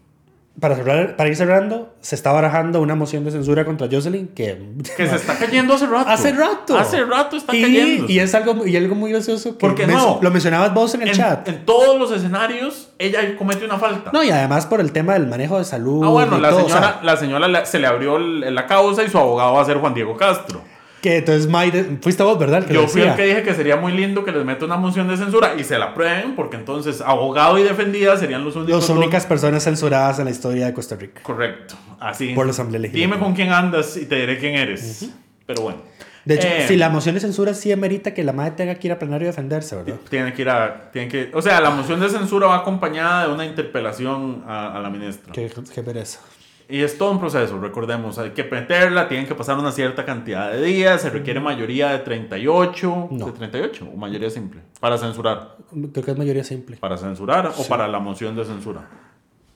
Para, 0.57 0.75
cerrar- 0.77 1.17
para 1.17 1.27
ir 1.29 1.35
cerrando, 1.35 1.93
se 1.99 2.15
está 2.15 2.31
barajando 2.31 2.79
una 2.79 2.95
moción 2.95 3.25
de 3.25 3.31
censura 3.31 3.65
contra 3.65 3.87
Jocelyn 3.91 4.29
que... 4.29 4.57
Que 4.95 5.05
se 5.05 5.17
está 5.17 5.37
cayendo 5.37 5.73
hace 5.73 5.85
rato. 5.85 6.09
Hace 6.09 6.31
rato. 6.31 6.77
Hace 6.77 7.03
rato 7.03 7.35
está 7.35 7.53
y, 7.53 7.61
cayendo. 7.61 8.05
Y 8.07 8.19
es 8.19 8.33
algo, 8.33 8.65
y 8.65 8.77
algo 8.77 8.95
muy 8.95 9.11
gracioso 9.11 9.57
que 9.57 9.59
Porque 9.59 9.85
no. 9.85 10.19
lo 10.21 10.31
mencionabas 10.31 10.73
vos 10.73 10.95
en 10.95 11.01
el 11.01 11.09
en, 11.09 11.13
chat. 11.15 11.45
en 11.49 11.65
todos 11.65 11.99
los 11.99 12.09
escenarios, 12.11 12.89
ella 12.99 13.35
comete 13.37 13.65
una 13.65 13.77
falta. 13.77 14.11
No, 14.13 14.23
y 14.23 14.29
además 14.29 14.65
por 14.65 14.79
el 14.79 14.93
tema 14.93 15.13
del 15.15 15.27
manejo 15.27 15.57
de 15.57 15.65
salud. 15.65 16.05
ah, 16.05 16.07
bueno, 16.09 16.37
y 16.37 16.41
la 16.41 16.49
todo, 16.51 16.65
o 16.65 16.69
sea, 16.69 16.77
señora, 16.77 16.99
la 17.03 17.17
señora 17.17 17.47
le- 17.49 17.65
se 17.65 17.79
le 17.79 17.87
abrió 17.87 18.17
la 18.17 18.65
causa 18.65 19.03
y 19.03 19.09
su 19.09 19.17
abogado 19.17 19.53
va 19.55 19.61
a 19.61 19.65
ser 19.65 19.77
Juan 19.79 19.93
Diego 19.93 20.15
Castro. 20.15 20.61
Que 21.05 21.17
entonces 21.17 21.47
Mike, 21.47 21.99
fuiste 22.01 22.23
vos, 22.23 22.39
¿verdad? 22.39 22.65
Que 22.65 22.73
Yo 22.73 22.87
fui 22.87 23.03
el 23.03 23.13
que 23.15 23.25
dije 23.27 23.43
que 23.43 23.53
sería 23.53 23.75
muy 23.75 23.91
lindo 23.91 24.25
que 24.25 24.31
les 24.31 24.43
meta 24.43 24.65
una 24.65 24.75
moción 24.75 25.07
de 25.07 25.15
censura 25.15 25.53
y 25.55 25.63
se 25.63 25.77
la 25.77 25.93
prueben, 25.93 26.35
porque 26.35 26.55
entonces 26.55 26.99
abogado 26.99 27.59
y 27.59 27.63
defendida 27.63 28.17
serían 28.17 28.43
los 28.43 28.55
únicos. 28.55 28.89
Las 28.89 28.97
únicas 28.97 29.27
personas 29.27 29.63
censuradas 29.63 30.17
en 30.17 30.25
la 30.25 30.31
historia 30.31 30.65
de 30.65 30.73
Costa 30.73 30.95
Rica. 30.95 31.21
Correcto, 31.21 31.75
así. 31.99 32.33
Por 32.33 32.47
la 32.47 32.53
Asamblea 32.53 32.79
Legislativa. 32.79 33.15
Dime 33.15 33.23
con 33.23 33.35
quién 33.35 33.51
andas 33.51 33.95
y 33.97 34.07
te 34.07 34.15
diré 34.15 34.39
quién 34.39 34.55
eres. 34.55 35.07
Pero 35.45 35.61
bueno. 35.61 35.77
De 36.25 36.33
hecho, 36.33 36.47
Eh, 36.47 36.65
si 36.67 36.75
la 36.75 36.89
moción 36.89 37.13
de 37.13 37.21
censura 37.21 37.53
sí 37.53 37.71
amerita 37.71 38.15
que 38.15 38.23
la 38.23 38.33
madre 38.33 38.53
tenga 38.57 38.73
que 38.73 38.87
ir 38.87 38.91
a 38.91 38.97
plenario 38.97 39.27
a 39.27 39.29
defenderse, 39.31 39.75
¿verdad? 39.75 39.97
Tiene 40.09 40.33
que 40.33 40.41
ir 40.41 40.49
a. 40.49 40.89
Tiene 40.91 41.07
que, 41.07 41.29
o 41.31 41.39
sea, 41.43 41.61
la 41.61 41.69
moción 41.69 41.99
de 41.99 42.09
censura 42.09 42.47
va 42.47 42.55
acompañada 42.55 43.27
de 43.27 43.33
una 43.35 43.45
interpelación 43.45 44.43
a, 44.47 44.75
a 44.75 44.79
la 44.81 44.89
ministra. 44.89 45.31
Qué, 45.31 45.51
qué 45.71 45.83
pereza. 45.83 46.21
Y 46.67 46.81
es 46.81 46.97
todo 46.97 47.11
un 47.11 47.19
proceso, 47.19 47.59
recordemos. 47.59 48.17
Hay 48.17 48.31
que 48.31 48.43
meterla, 48.43 49.07
tienen 49.07 49.27
que 49.27 49.35
pasar 49.35 49.57
una 49.59 49.71
cierta 49.71 50.03
cantidad 50.03 50.51
de 50.51 50.61
días, 50.63 51.01
se 51.01 51.09
requiere 51.11 51.39
mayoría 51.39 51.89
de 51.91 51.99
38. 51.99 53.07
No. 53.11 53.25
¿De 53.27 53.31
38? 53.33 53.87
O 53.93 53.97
mayoría 53.97 54.29
simple. 54.31 54.61
Para 54.79 54.97
censurar. 54.97 55.57
Creo 55.91 56.03
que 56.05 56.11
es 56.11 56.17
mayoría 56.17 56.43
simple. 56.43 56.77
Para 56.77 56.97
censurar 56.97 57.51
o 57.57 57.67
para 57.67 57.87
la 57.87 57.99
moción 57.99 58.35
de 58.35 58.45
censura. 58.45 58.87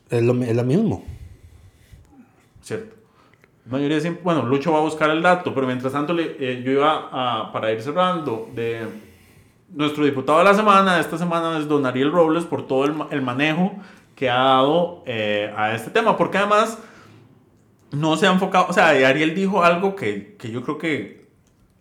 Es 0.10 0.22
lo, 0.22 0.34
es 0.43 0.56
lo 0.56 0.63
mismo. 0.63 1.04
¿Cierto? 2.62 2.95
Mayoría 3.65 4.00
simple. 4.00 4.22
Bueno, 4.24 4.43
Lucho 4.45 4.72
va 4.72 4.80
a 4.80 4.82
buscar 4.82 5.10
el 5.10 5.22
dato, 5.22 5.54
pero 5.54 5.65
mientras 5.67 5.93
tanto 5.93 6.13
le- 6.13 6.36
eh, 6.39 6.62
yo 6.63 6.72
iba 6.72 7.10
a, 7.12 7.52
para 7.52 7.72
ir 7.72 7.82
cerrando, 7.82 8.50
de 8.54 8.88
nuestro 9.74 10.04
diputado 10.06 10.39
de 10.39 10.45
la 10.45 10.54
semana, 10.54 11.00
esta 11.00 11.17
semana 11.17 11.58
es 11.58 11.67
don 11.67 11.86
Ariel 11.86 12.12
Robles, 12.12 12.45
por 12.45 12.65
todo 12.67 12.86
el, 12.86 12.93
el 13.12 13.22
manejo 13.22 13.74
que 14.15 14.30
ha 14.30 14.38
dado 14.38 15.04
eh, 15.06 15.54
a 15.56 15.74
este 15.76 15.91
tema, 15.91 16.17
porque 16.17 16.38
además 16.39 16.78
no 17.91 18.17
se 18.17 18.28
ha 18.28 18.32
enfocado, 18.32 18.67
o 18.69 18.73
sea, 18.73 18.89
Ariel 18.89 19.36
dijo 19.36 19.63
algo 19.63 19.95
que, 19.95 20.36
que 20.38 20.52
yo 20.52 20.63
creo 20.63 20.78
que 20.78 21.28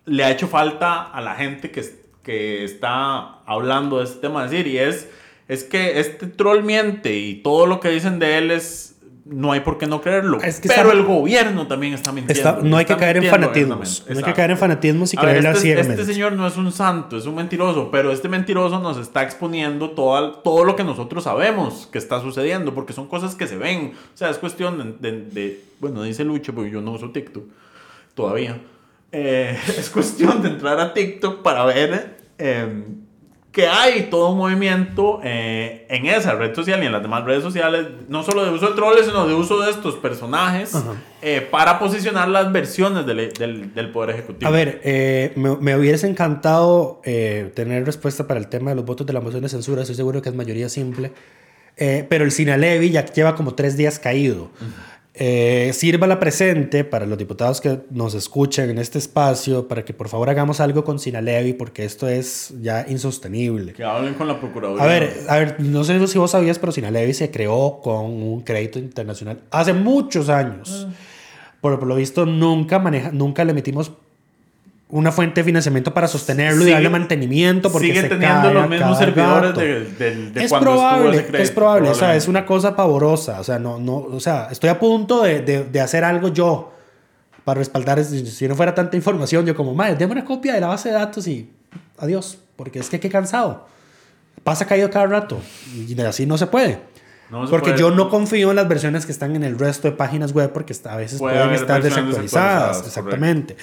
le 0.04 0.24
ha 0.24 0.30
hecho 0.30 0.48
falta 0.48 1.02
a 1.02 1.20
la 1.20 1.34
gente 1.34 1.70
que, 1.70 1.84
que 2.22 2.64
está 2.64 3.40
hablando 3.44 3.98
de 3.98 4.04
este 4.04 4.20
tema, 4.20 4.46
decir, 4.46 4.66
y 4.66 4.78
es, 4.78 5.08
es 5.48 5.64
que 5.64 6.00
este 6.00 6.26
troll 6.26 6.62
miente 6.62 7.16
y 7.16 7.42
todo 7.42 7.66
lo 7.66 7.80
que 7.80 7.90
dicen 7.90 8.18
de 8.18 8.38
él 8.38 8.50
es... 8.50 8.97
No 9.30 9.52
hay 9.52 9.60
por 9.60 9.76
qué 9.76 9.86
no 9.86 10.00
creerlo. 10.00 10.40
Es 10.40 10.58
que 10.58 10.68
pero 10.68 10.82
está- 10.88 10.92
el 10.98 11.04
gobierno 11.04 11.66
también 11.66 11.92
está 11.92 12.12
mintiendo. 12.12 12.48
Está- 12.50 12.62
no 12.62 12.76
hay 12.78 12.86
que 12.86 12.96
caer 12.96 13.18
en 13.18 13.24
fanatismos. 13.24 14.04
No 14.08 14.16
hay 14.18 14.24
que 14.24 14.32
caer 14.32 14.50
en 14.52 14.56
fanatismos 14.58 15.12
y 15.12 15.18
A 15.18 15.20
ver, 15.20 15.30
creerle 15.30 15.50
este, 15.50 15.60
ciegamente. 15.62 16.00
este 16.00 16.12
señor 16.14 16.32
no 16.32 16.46
es 16.46 16.56
un 16.56 16.72
santo, 16.72 17.18
es 17.18 17.26
un 17.26 17.34
mentiroso, 17.34 17.90
pero 17.90 18.10
este 18.10 18.28
mentiroso 18.28 18.80
nos 18.80 18.96
está 18.96 19.22
exponiendo 19.22 19.90
todo, 19.90 20.32
todo 20.38 20.64
lo 20.64 20.76
que 20.76 20.84
nosotros 20.84 21.24
sabemos 21.24 21.88
que 21.92 21.98
está 21.98 22.20
sucediendo, 22.22 22.74
porque 22.74 22.92
son 22.94 23.06
cosas 23.06 23.34
que 23.34 23.46
se 23.46 23.56
ven. 23.58 23.92
O 24.14 24.16
sea, 24.16 24.30
es 24.30 24.38
cuestión 24.38 24.96
de, 25.00 25.10
de- 25.12 25.24
de- 25.30 25.64
bueno, 25.80 26.02
dice 26.02 26.24
Lucho, 26.24 26.54
porque 26.54 26.70
yo 26.70 26.80
no 26.80 26.92
uso 26.92 27.10
TikTok 27.10 27.44
todavía. 28.14 28.58
Eh, 29.12 29.58
es 29.78 29.90
cuestión 29.90 30.40
de 30.42 30.48
entrar 30.48 30.80
a 30.80 30.94
TikTok 30.94 31.42
para 31.42 31.64
ver 31.66 32.16
eh, 32.38 32.84
que 33.52 33.66
hay 33.66 34.02
todo 34.11 34.30
un 34.32 34.38
movimiento 34.38 35.20
eh, 35.24 35.87
en 35.88 36.06
esa 36.06 36.34
red 36.34 36.54
social 36.54 36.82
y 36.82 36.87
en 36.87 36.92
las 36.92 37.02
demás 37.02 37.24
redes 37.24 37.42
sociales, 37.42 37.87
no 38.08 38.22
solo 38.22 38.44
de 38.44 38.50
uso 38.50 38.68
de 38.68 38.74
troles, 38.74 39.06
sino 39.06 39.26
de 39.26 39.34
uso 39.34 39.61
de 39.61 39.70
estos 39.70 39.96
personajes 39.96 40.72
eh, 41.22 41.40
para 41.50 41.78
posicionar 41.78 42.28
las 42.28 42.52
versiones 42.52 43.06
del, 43.06 43.32
del- 43.32 43.74
del 43.74 43.90
Poder 43.90 44.11
Ejecutivo. 44.11 44.48
A 44.48 44.52
ver, 44.52 44.80
eh, 44.84 45.32
me, 45.37 45.56
me 45.56 45.76
hubiese 45.76 46.06
encantado 46.06 47.00
eh, 47.04 47.50
tener 47.54 47.84
respuesta 47.87 48.26
para 48.26 48.38
el 48.38 48.48
tema 48.48 48.70
de 48.70 48.76
los 48.76 48.84
votos 48.84 49.06
de 49.06 49.12
la 49.14 49.20
moción 49.20 49.42
de 49.42 49.48
censura. 49.48 49.80
Estoy 49.80 49.96
seguro 49.96 50.20
que 50.22 50.28
es 50.28 50.34
mayoría 50.34 50.68
simple. 50.68 51.12
Pero 51.76 52.24
el 52.24 52.32
Sinalevi 52.32 52.90
ya 52.90 53.04
lleva 53.06 53.37
como 53.37 53.54
tres 53.54 53.76
días 53.76 54.00
caído. 54.00 54.50
Eh, 55.20 55.72
sirva 55.74 56.07
la 56.07 56.20
presente 56.20 56.85
para 56.85 57.04
los 57.04 57.18
diputados 57.18 57.61
que 57.61 57.81
nos 57.90 58.14
escuchan 58.14 58.70
en 58.70 58.78
este 58.78 58.98
espacio 58.98 59.66
para 59.66 59.85
que 59.85 59.92
por 59.92 60.09
favor 60.09 60.31
hagamos 60.31 60.61
algo 60.61 60.85
con 60.85 61.00
Sinalevi 61.00 61.54
porque 61.54 61.85
esto 61.85 62.07
es 62.07 62.54
ya 62.61 62.87
insostenible. 62.88 63.72
Que 63.72 63.83
hablen 63.83 64.14
con 64.14 64.28
la 64.28 64.38
Procuraduría. 64.38 64.85
A 64.85 64.87
ver, 64.87 65.12
a 65.28 65.37
ver, 65.38 65.57
no 65.59 65.83
sé 65.83 66.07
si 66.07 66.18
vos 66.18 66.31
sabías, 66.31 66.61
pero 66.61 66.70
Sinalevi 66.70 67.14
se 67.14 67.33
creó 67.33 67.81
con 67.83 68.04
un 68.04 68.42
crédito 68.42 68.78
internacional 68.78 69.40
hace 69.50 69.72
muchos 69.72 70.28
años. 70.28 70.87
Por, 71.61 71.81
por 71.81 71.88
lo 71.88 71.96
visto, 71.96 72.24
nunca, 72.24 72.78
maneja, 72.78 73.11
nunca 73.11 73.44
le 73.44 73.54
metimos 73.54 73.90
una 74.90 75.12
fuente 75.12 75.40
de 75.40 75.44
financiamiento 75.44 75.92
para 75.92 76.09
sostenerlo 76.09 76.62
y 76.62 76.64
Sigue- 76.64 76.72
darle 76.72 76.88
mantenimiento 76.88 77.70
porque 77.70 77.88
sigue 77.88 78.01
se 78.03 78.09
teniendo 78.09 78.42
cae 78.42 78.55
los 78.55 78.64
a 78.64 78.66
mismos 78.68 78.98
servidores 78.98 79.55
de, 79.55 79.85
de- 79.85 80.31
de 80.31 80.44
es 80.44 80.48
cuando 80.51 80.70
estuvo 80.70 80.88
probable, 80.88 81.11
ese 81.11 81.27
crédito, 81.27 81.42
es 81.42 81.51
probable, 81.51 81.88
o 81.90 81.94
sea, 81.94 82.16
es 82.16 82.27
una 82.29 82.46
cosa 82.46 82.74
pavorosa, 82.74 83.38
o 83.40 83.44
sea, 83.44 83.59
no, 83.59 83.79
no, 83.79 83.96
o 83.96 84.20
sea, 84.20 84.48
estoy 84.51 84.70
a 84.70 84.79
punto 84.79 85.22
de, 85.22 85.42
de, 85.42 85.64
de 85.64 85.81
hacer 85.81 86.05
algo 86.05 86.29
yo 86.29 86.72
para 87.44 87.59
respaldar, 87.59 88.03
si, 88.03 88.48
no 88.48 88.55
fuera 88.55 88.74
tanta 88.74 88.96
información, 88.96 89.44
yo 89.44 89.55
como, 89.55 89.74
madre, 89.74 89.94
déme 89.96 90.12
una 90.12 90.24
copia 90.24 90.55
de 90.55 90.61
la 90.61 90.68
base 90.68 90.88
de 90.88 90.94
datos 90.94 91.27
y 91.27 91.51
adiós, 91.98 92.38
porque 92.57 92.79
es 92.79 92.88
que 92.88 92.98
qué 92.98 93.11
cansado, 93.11 93.66
pasa 94.42 94.66
caído 94.66 94.88
cada 94.88 95.07
rato 95.07 95.38
y 95.74 96.01
así 96.01 96.24
no 96.24 96.38
se 96.38 96.46
puede. 96.46 96.81
No 97.31 97.44
se 97.46 97.51
porque 97.51 97.70
puede. 97.72 97.81
yo 97.81 97.90
no 97.90 98.09
confío 98.09 98.48
en 98.51 98.57
las 98.57 98.66
versiones 98.68 99.05
que 99.05 99.12
están 99.12 99.37
en 99.37 99.44
el 99.44 99.59
resto 99.59 99.87
de 99.90 99.92
páginas 99.94 100.33
web 100.33 100.51
porque 100.51 100.74
a 100.88 100.96
veces 100.96 101.18
Puede 101.18 101.37
pueden 101.37 101.53
estar 101.55 101.83
desactualizadas. 101.83 102.78
desactualizadas, 102.78 102.86
Exactamente. 102.86 103.57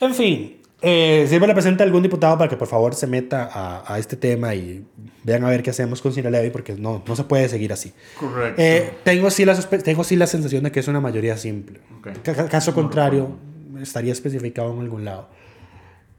En 0.00 0.14
fin, 0.14 0.56
eh, 0.80 1.26
sirve 1.28 1.46
la 1.46 1.54
presente 1.54 1.82
a 1.82 1.86
algún 1.86 2.02
diputado 2.02 2.38
para 2.38 2.48
que 2.48 2.56
por 2.56 2.68
favor 2.68 2.94
se 2.94 3.06
meta 3.06 3.48
a, 3.52 3.92
a 3.94 3.98
este 3.98 4.16
tema 4.16 4.54
y 4.54 4.84
vean 5.24 5.44
a 5.44 5.48
ver 5.48 5.62
qué 5.62 5.70
hacemos 5.70 6.00
con 6.00 6.12
Sinalevi 6.12 6.50
porque 6.50 6.74
no, 6.74 7.02
no 7.06 7.16
se 7.16 7.24
puede 7.24 7.48
seguir 7.48 7.72
así. 7.72 7.92
Correcto. 8.18 8.60
Eh, 8.62 8.92
tengo, 9.04 9.30
sí 9.30 9.44
la 9.44 9.54
tengo 9.56 10.04
sí 10.04 10.16
la 10.16 10.26
sensación 10.26 10.62
de 10.64 10.70
que 10.72 10.80
es 10.80 10.88
una 10.88 11.00
mayoría 11.00 11.36
simple. 11.36 11.80
Ok. 11.98 12.08
Ca- 12.22 12.34
ca- 12.34 12.48
Caso 12.48 12.74
contrario, 12.74 13.36
estaría 13.82 14.12
especificado 14.12 14.72
en 14.72 14.80
algún 14.80 15.04
lado. 15.04 15.28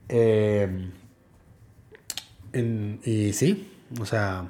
Eh, 0.10 0.90
en- 2.54 3.00
y 3.06 3.34
sí, 3.34 3.72
o 4.00 4.06
sea, 4.06 4.50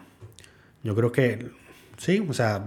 yo 0.83 0.95
creo 0.95 1.11
que 1.11 1.57
Sí, 1.97 2.25
o 2.29 2.31
sea, 2.33 2.63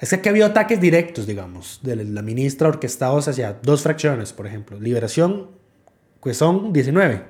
es 0.00 0.08
que 0.08 0.16
aquí 0.16 0.28
ha 0.28 0.32
habido 0.32 0.46
ataques 0.46 0.80
directos, 0.80 1.26
digamos, 1.26 1.80
de 1.82 1.96
la 1.96 2.22
ministra 2.22 2.68
orquestados 2.68 3.28
hacia 3.28 3.54
dos 3.54 3.82
fracciones, 3.82 4.32
por 4.32 4.46
ejemplo. 4.46 4.78
Liberación, 4.78 5.50
que 6.22 6.34
son 6.34 6.72
19, 6.72 7.22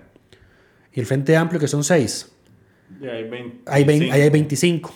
y 0.95 1.01
el 1.01 1.07
Frente 1.07 1.37
Amplio, 1.37 1.61
que 1.61 1.69
son 1.69 1.85
6. 1.85 2.33
y 3.01 3.07
hay 3.07 3.29
20, 3.29 3.63
Hay 3.67 3.85
ahí 4.11 4.21
hay 4.21 4.31
25. 4.31 4.93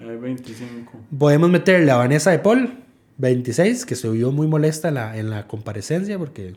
Hay 0.00 0.16
25. 0.16 0.92
Podemos 1.18 1.50
meterle 1.50 1.90
a 1.90 1.96
Vanessa 1.96 2.30
de 2.30 2.38
Paul, 2.38 2.78
26, 3.18 3.84
que 3.84 3.96
se 3.96 4.08
vio 4.08 4.32
muy 4.32 4.46
molesta 4.46 4.88
en 4.88 4.94
la, 4.94 5.16
en 5.16 5.30
la 5.30 5.46
comparecencia 5.46 6.18
porque 6.18 6.54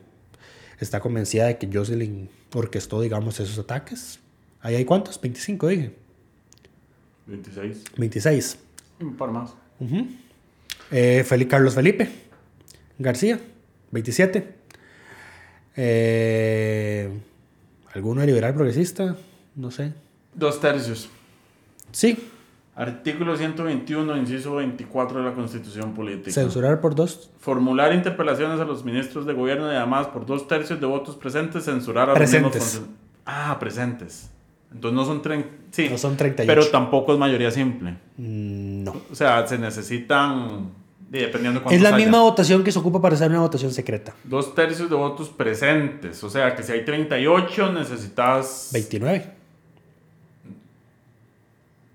está 0.80 1.00
convencida 1.00 1.48
de 1.48 1.58
que 1.58 1.70
Jocelyn 1.72 2.30
orquestó, 2.54 3.02
digamos, 3.02 3.40
esos 3.40 3.58
ataques. 3.60 4.20
Ahí 4.62 4.76
hay 4.76 4.86
cuántos? 4.86 5.20
25, 5.20 5.68
dije. 5.68 5.94
26. 7.28 7.84
26. 7.98 8.58
Un 9.02 9.16
par 9.16 9.32
más. 9.32 9.54
Eh, 10.92 11.24
Feli- 11.28 11.48
Carlos 11.48 11.74
Felipe 11.76 12.10
García, 13.00 13.40
27. 13.92 14.56
Eh, 15.76 17.10
¿Alguno 17.94 18.22
de 18.22 18.28
liberal 18.28 18.54
progresista? 18.54 19.16
No 19.56 19.72
sé. 19.72 19.94
Dos 20.34 20.60
tercios. 20.62 21.10
Sí, 21.92 22.28
Artículo 22.74 23.36
121, 23.36 24.16
inciso 24.18 24.56
24 24.56 25.20
de 25.20 25.26
la 25.30 25.34
Constitución 25.36 25.94
Política. 25.94 26.32
censurar 26.32 26.80
por 26.80 26.96
dos. 26.96 27.30
Formular 27.40 27.94
interpelaciones 27.94 28.60
a 28.62 28.66
los 28.66 28.86
ministros 28.86 29.26
de 29.26 29.34
gobierno 29.34 29.72
y 29.72 29.76
además 29.76 30.08
por 30.08 30.26
dos 30.26 30.48
tercios 30.48 30.80
de 30.80 30.86
votos 30.88 31.18
presentes 31.18 31.66
censurar 31.66 32.10
a 32.10 32.14
Presentes. 32.14 32.56
los 32.56 32.74
mismos. 32.82 32.90
Ah, 33.26 33.58
presentes. 33.60 34.30
Entonces 34.74 34.96
no 34.96 35.04
son, 35.06 35.22
tren- 35.22 35.48
sí, 35.72 35.90
No 35.92 35.98
son 35.98 36.16
38. 36.16 36.48
pero 36.48 36.66
tampoco 36.72 37.12
es 37.12 37.20
mayoría 37.20 37.52
simple. 37.52 37.96
Mm, 38.18 38.71
No. 38.84 38.96
O 39.12 39.16
sea, 39.16 39.46
se 39.48 39.58
necesitan, 39.58 40.70
dependiendo 41.10 41.60
de 41.62 41.76
Es 41.76 41.82
la 41.82 41.90
haya. 41.90 41.98
misma 41.98 42.22
votación 42.22 42.64
que 42.64 42.72
se 42.72 42.80
ocupa 42.80 43.02
para 43.02 43.16
hacer 43.16 43.30
una 43.30 43.42
votación 43.42 43.72
secreta. 43.72 44.14
Dos 44.24 44.56
tercios 44.56 44.90
de 44.90 44.96
votos 44.96 45.30
presentes. 45.30 46.24
O 46.24 46.30
sea, 46.30 46.56
que 46.56 46.64
si 46.64 46.72
hay 46.72 46.84
38 46.86 47.72
necesitas... 47.74 48.70
29. 48.74 49.32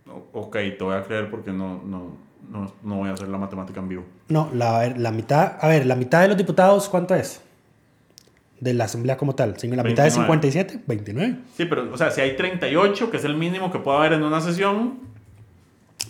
O- 0.09 0.27
Ok, 0.41 0.53
te 0.79 0.79
voy 0.85 0.95
a 0.97 1.03
creer 1.03 1.31
porque 1.31 1.51
no, 1.53 1.83
no, 1.85 2.17
no, 2.51 2.73
no 2.83 2.97
voy 2.97 3.09
a 3.09 3.13
hacer 3.13 3.29
la 3.29 3.39
matemática 3.39 3.81
en 3.81 3.89
vivo. 3.89 4.05
No, 4.29 4.51
la, 4.53 4.89
la 4.97 5.11
mitad, 5.11 5.57
a 5.61 5.69
ver, 5.69 5.87
la 5.87 5.97
mitad 5.97 6.23
de 6.23 6.29
los 6.29 6.37
diputados, 6.37 6.89
¿cuánto 6.89 7.15
es? 7.15 7.41
De 8.61 8.73
la 8.75 8.85
asamblea 8.85 9.17
como 9.17 9.35
tal. 9.35 9.59
Si 9.59 9.69
La 9.69 9.83
mitad 9.83 10.05
de 10.05 10.11
29. 10.11 10.25
57, 10.51 10.85
29. 10.87 11.39
Sí, 11.57 11.65
pero, 11.67 11.93
o 11.93 11.97
sea, 11.99 12.11
si 12.11 12.21
hay 12.21 12.37
38, 12.37 13.11
que 13.11 13.17
es 13.19 13.25
el 13.25 13.37
mínimo 13.37 13.71
que 13.71 13.79
puede 13.79 13.99
haber 13.99 14.13
en 14.15 14.23
una 14.23 14.41
sesión, 14.41 14.99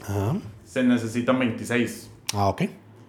Ajá. 0.03 0.37
Se 0.77 0.83
necesitan 0.83 1.39
26. 1.39 2.11
Ah, 2.35 2.49
ok. 2.49 2.62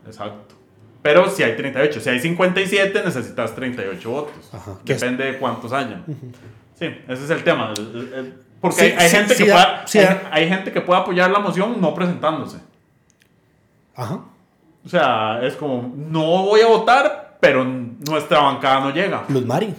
Exacto. 0.05 0.55
Pero 1.01 1.29
si 1.29 1.43
hay 1.43 1.57
38, 1.57 1.99
si 1.99 2.09
hay 2.09 2.19
57, 2.21 3.01
necesitas 3.03 3.53
38 3.53 4.09
votos. 4.09 4.49
Ajá. 4.53 4.77
Depende 4.85 5.25
de 5.25 5.37
cuántos 5.37 5.73
hayan. 5.73 6.05
Sí, 6.75 6.85
ese 7.09 7.25
es 7.25 7.29
el 7.29 7.43
tema. 7.43 7.73
Porque 8.61 8.77
Sí, 8.77 8.85
hay, 8.85 8.91
hay 8.93 9.09
sí, 9.09 9.15
gente 9.17 9.35
sí 9.35 9.43
que 9.43 9.51
pueda, 9.51 9.85
hay, 9.93 10.17
hay 10.31 10.49
gente 10.49 10.71
que 10.71 10.79
puede 10.79 11.01
apoyar 11.01 11.29
la 11.29 11.39
moción 11.39 11.81
no 11.81 11.93
presentándose. 11.93 12.59
Ajá. 13.95 14.21
O 14.85 14.89
sea, 14.89 15.41
es 15.43 15.57
como, 15.57 15.93
no 15.93 16.21
voy 16.45 16.61
a 16.61 16.67
votar, 16.67 17.37
pero 17.41 17.65
nuestra 17.65 18.39
bancada 18.39 18.79
no 18.79 18.91
llega. 18.91 19.25
Luz 19.27 19.45
Mari. 19.45 19.73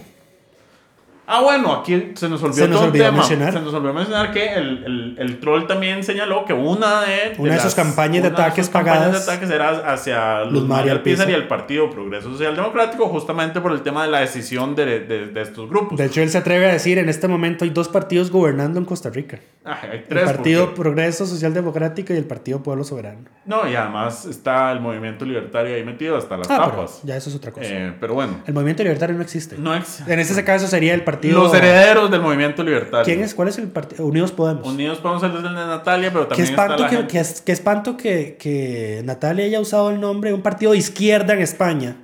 Ah, 1.31 1.41
bueno, 1.41 1.73
aquí 1.75 2.13
se 2.15 2.27
nos 2.27 2.41
olvidó 2.41 2.55
Se 2.63 2.67
nos 2.67 2.77
todo 2.77 2.83
el 2.85 2.89
olvidó 2.89 3.05
tema. 3.05 3.17
mencionar. 3.19 3.53
Se 3.53 3.59
nos 3.61 3.71
olvidó 3.75 3.93
mencionar 3.93 4.31
que 4.31 4.53
el, 4.55 4.83
el, 4.83 5.15
el 5.19 5.39
troll 5.39 5.67
también 5.67 6.03
señaló 6.03 6.43
que 6.43 6.53
una 6.53 7.01
de, 7.01 7.35
Una 7.37 7.53
de 7.53 7.59
sus 7.59 7.75
campañas 7.75 8.23
de 8.23 8.29
ataques 8.29 8.67
pagadas- 8.67 9.11
de 9.11 9.17
ataques 9.31 9.49
era 9.51 9.69
hacia 9.93 10.43
Luz, 10.45 10.63
María 10.67 10.91
Alpizar 10.93 11.29
y 11.29 11.33
el 11.33 11.47
Partido 11.47 11.89
Progreso 11.91 12.31
Social 12.31 12.55
Democrático, 12.55 13.07
justamente 13.09 13.61
por 13.61 13.71
el 13.73 13.81
tema 13.83 14.05
de 14.05 14.09
la 14.11 14.21
decisión 14.21 14.73
de, 14.73 15.01
de, 15.01 15.27
de 15.27 15.41
estos 15.41 15.69
grupos. 15.69 15.99
De 15.99 16.05
hecho, 16.05 16.19
él 16.21 16.31
se 16.31 16.39
atreve 16.39 16.65
a 16.67 16.73
decir, 16.73 16.97
en 16.97 17.09
este 17.09 17.27
momento 17.27 17.63
hay 17.63 17.69
dos 17.69 17.89
partidos 17.89 18.31
gobernando 18.31 18.79
en 18.79 18.85
Costa 18.85 19.11
Rica. 19.11 19.39
Ah, 19.65 19.77
hay 19.83 19.99
El 19.99 20.03
tres. 20.05 20.23
Partido 20.23 20.65
porque- 20.65 20.81
Progreso 20.81 21.27
Social 21.27 21.53
Democrático 21.53 22.11
y 22.11 22.17
el 22.17 22.25
Partido 22.25 22.63
Pueblo 22.63 22.83
Soberano. 22.83 23.25
No, 23.45 23.69
y 23.69 23.75
además 23.75 24.25
está 24.25 24.71
el 24.71 24.79
movimiento 24.79 25.25
libertario 25.25 25.75
ahí 25.75 25.83
metido 25.83 26.17
hasta 26.17 26.37
las 26.37 26.49
Ah, 26.49 26.57
pero 26.65 26.71
tapas. 26.71 27.01
ya 27.03 27.15
eso 27.17 27.29
es 27.29 27.35
otra 27.35 27.51
cosa. 27.51 27.67
Eh, 27.69 27.93
pero 27.99 28.15
bueno, 28.15 28.41
El 28.47 28.53
movimiento 28.55 28.81
libertario 28.81 29.15
no 29.15 29.21
existe. 29.21 29.57
no 29.59 29.75
ex- 29.75 30.01
En 30.07 30.19
ese 30.19 30.43
caso 30.43 30.65
sería 30.65 30.95
el 30.95 31.03
partido... 31.03 31.18
los 31.23 31.53
herederos 31.53 32.09
del 32.11 32.21
movimiento 32.21 32.63
libertario. 32.63 33.03
¿Quién 33.05 33.21
es? 33.21 33.33
¿Cuál 33.35 33.47
es 33.49 33.57
el 33.57 33.67
partido? 33.67 34.05
Unidos 34.05 34.31
Podemos. 34.31 34.67
Unidos 34.67 34.99
podemos 34.99 35.21
ser 35.21 35.31
el 35.31 35.43
de 35.43 35.49
Natalia, 35.49 36.11
pero 36.11 36.27
Qué 36.27 36.29
también 36.29 36.49
está 36.49 36.61
espanto, 36.63 36.83
la 36.83 36.89
que, 36.89 36.95
gente- 36.97 37.11
que 37.13 37.19
es- 37.19 37.41
qué 37.41 37.51
espanto 37.51 37.97
que, 37.97 38.37
que 38.39 39.01
Natalia 39.05 39.45
haya 39.45 39.59
usado 39.59 39.89
el 39.89 39.99
nombre 39.99 40.29
de 40.29 40.35
un 40.35 40.41
partido 40.41 40.71
de 40.73 40.77
izquierda 40.77 41.33
en 41.33 41.39
España. 41.41 41.95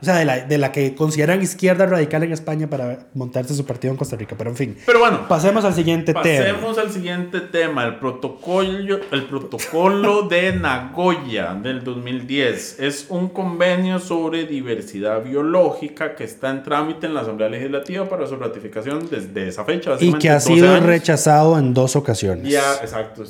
O 0.00 0.04
sea, 0.04 0.16
de 0.16 0.24
la, 0.24 0.40
de 0.40 0.58
la 0.58 0.72
que 0.72 0.94
consideran 0.94 1.42
izquierda 1.42 1.86
radical 1.86 2.22
en 2.22 2.32
España 2.32 2.68
para 2.68 3.06
montarse 3.14 3.54
su 3.54 3.64
partido 3.66 3.92
en 3.92 3.98
Costa 3.98 4.16
Rica. 4.16 4.34
Pero 4.38 4.50
en 4.50 4.56
fin, 4.56 4.76
Pero 4.86 4.98
bueno, 4.98 5.28
pasemos 5.28 5.64
al 5.64 5.74
siguiente 5.74 6.14
tema. 6.14 6.44
Pasemos 6.44 6.78
al 6.78 6.90
siguiente 6.90 7.40
tema, 7.40 7.84
el 7.84 7.96
protocolo, 7.96 9.00
el 9.10 9.24
protocolo 9.24 10.22
de 10.22 10.52
Nagoya 10.54 11.54
del 11.54 11.84
2010. 11.84 12.80
Es 12.80 13.06
un 13.08 13.28
convenio 13.28 13.98
sobre 13.98 14.46
diversidad 14.46 15.22
biológica 15.22 16.14
que 16.14 16.24
está 16.24 16.50
en 16.50 16.62
trámite 16.62 17.06
en 17.06 17.14
la 17.14 17.20
Asamblea 17.20 17.48
Legislativa 17.48 18.08
para 18.08 18.26
su 18.26 18.36
ratificación 18.36 19.08
desde 19.10 19.48
esa 19.48 19.64
fecha. 19.64 19.96
Y 20.00 20.12
que 20.14 20.30
ha 20.30 20.34
12 20.34 20.54
sido 20.54 20.72
años. 20.74 20.86
rechazado 20.86 21.58
en 21.58 21.74
dos 21.74 21.96
ocasiones. 21.96 22.48
Ya, 22.48 22.74
exacto. 22.82 23.24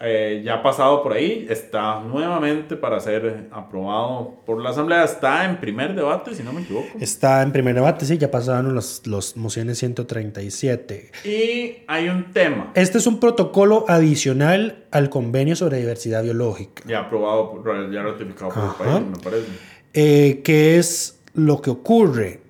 Eh, 0.00 0.42
ya 0.44 0.54
ha 0.54 0.62
pasado 0.62 1.02
por 1.02 1.12
ahí, 1.12 1.46
está 1.48 2.00
nuevamente 2.00 2.76
para 2.76 2.98
ser 3.00 3.48
aprobado 3.52 4.34
por 4.44 4.60
la 4.60 4.70
Asamblea. 4.70 5.04
Está 5.04 5.44
en 5.44 5.58
primer 5.58 5.94
debate, 5.94 6.34
si 6.34 6.42
no 6.42 6.52
me 6.52 6.62
equivoco. 6.62 6.86
Está 7.00 7.42
en 7.42 7.52
primer 7.52 7.74
debate, 7.74 8.04
sí, 8.04 8.18
ya 8.18 8.30
pasaron 8.30 8.74
los, 8.74 9.06
los 9.06 9.36
mociones 9.36 9.78
137. 9.78 11.12
Y 11.24 11.84
hay 11.86 12.08
un 12.08 12.32
tema 12.32 12.70
Este 12.74 12.98
es 12.98 13.06
un 13.06 13.20
protocolo 13.20 13.84
adicional 13.88 14.84
al 14.90 15.10
convenio 15.10 15.56
sobre 15.56 15.78
diversidad 15.78 16.22
biológica, 16.22 16.82
ya 16.86 17.00
aprobado, 17.00 17.62
ya 17.90 18.02
ratificado 18.02 18.50
por 18.50 18.62
Ajá. 18.62 18.76
el 18.98 19.02
país, 19.02 19.08
me 19.16 19.22
parece. 19.22 19.46
eh, 19.94 20.42
que 20.44 20.78
es 20.78 21.20
lo 21.34 21.60
que 21.62 21.70
ocurre. 21.70 22.40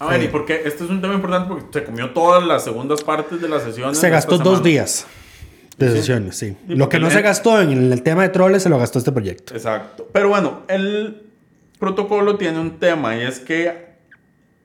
A 0.00 0.08
ver, 0.08 0.20
Eh, 0.22 0.24
y 0.24 0.28
porque 0.28 0.62
este 0.64 0.84
es 0.84 0.90
un 0.90 1.00
tema 1.00 1.14
importante 1.14 1.48
porque 1.48 1.66
se 1.72 1.84
comió 1.84 2.10
todas 2.10 2.44
las 2.44 2.64
segundas 2.64 3.02
partes 3.04 3.40
de 3.40 3.48
las 3.48 3.62
sesiones. 3.62 3.96
Se 3.98 4.10
gastó 4.10 4.38
dos 4.38 4.62
días 4.62 5.06
de 5.78 6.02
Sí. 6.02 6.32
sí. 6.32 6.56
Lo 6.68 6.88
que 6.88 6.98
no 6.98 7.10
se 7.10 7.22
gastó 7.22 7.60
en 7.60 7.92
el 7.92 8.02
tema 8.02 8.22
de 8.22 8.28
troles 8.28 8.62
se 8.62 8.68
lo 8.68 8.78
gastó 8.78 8.98
este 8.98 9.12
proyecto. 9.12 9.54
Exacto. 9.54 10.08
Pero 10.12 10.28
bueno, 10.28 10.62
el 10.68 11.22
protocolo 11.78 12.36
tiene 12.36 12.60
un 12.60 12.78
tema 12.78 13.16
y 13.16 13.22
es 13.22 13.40
que 13.40 13.94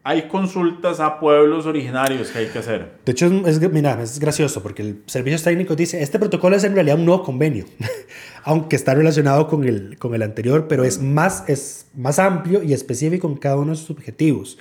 hay 0.04 0.28
consultas 0.28 1.00
a 1.00 1.20
pueblos 1.20 1.66
originarios 1.66 2.30
que 2.30 2.40
hay 2.40 2.48
que 2.48 2.60
hacer. 2.60 2.94
De 3.06 3.12
hecho, 3.12 3.26
es, 3.46 3.60
mira, 3.72 4.02
es 4.02 4.20
gracioso 4.20 4.64
porque 4.64 4.82
el 4.82 5.04
Servicios 5.06 5.44
Técnicos 5.44 5.76
dice, 5.76 6.02
este 6.02 6.18
protocolo 6.18 6.56
es 6.56 6.64
en 6.64 6.74
realidad 6.74 6.98
un 6.98 7.06
nuevo 7.06 7.24
convenio, 7.24 7.66
aunque 8.44 8.76
está 8.76 8.94
relacionado 8.94 9.48
con 9.48 9.66
el, 9.66 9.98
con 10.00 10.16
el 10.16 10.22
anterior, 10.22 10.68
pero 10.68 10.84
es 10.84 11.02
más, 11.02 11.44
es 11.48 11.88
más 11.96 12.18
amplio 12.18 12.64
y 12.64 12.74
específico 12.74 13.28
en 13.28 13.36
cada 13.36 13.58
uno 13.58 13.72
de 13.72 13.78
sus 13.78 13.92
objetivos. 13.92 14.58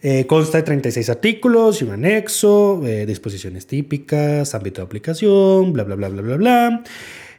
Eh, 0.00 0.26
consta 0.26 0.58
de 0.58 0.62
36 0.62 1.10
artículos 1.10 1.82
y 1.82 1.84
un 1.84 1.92
anexo, 1.92 2.80
eh, 2.86 3.04
disposiciones 3.04 3.66
típicas, 3.66 4.54
ámbito 4.54 4.80
de 4.80 4.86
aplicación, 4.86 5.72
bla, 5.72 5.84
bla, 5.84 5.96
bla, 5.96 6.08
bla, 6.08 6.22
bla, 6.22 6.36
bla. 6.36 6.84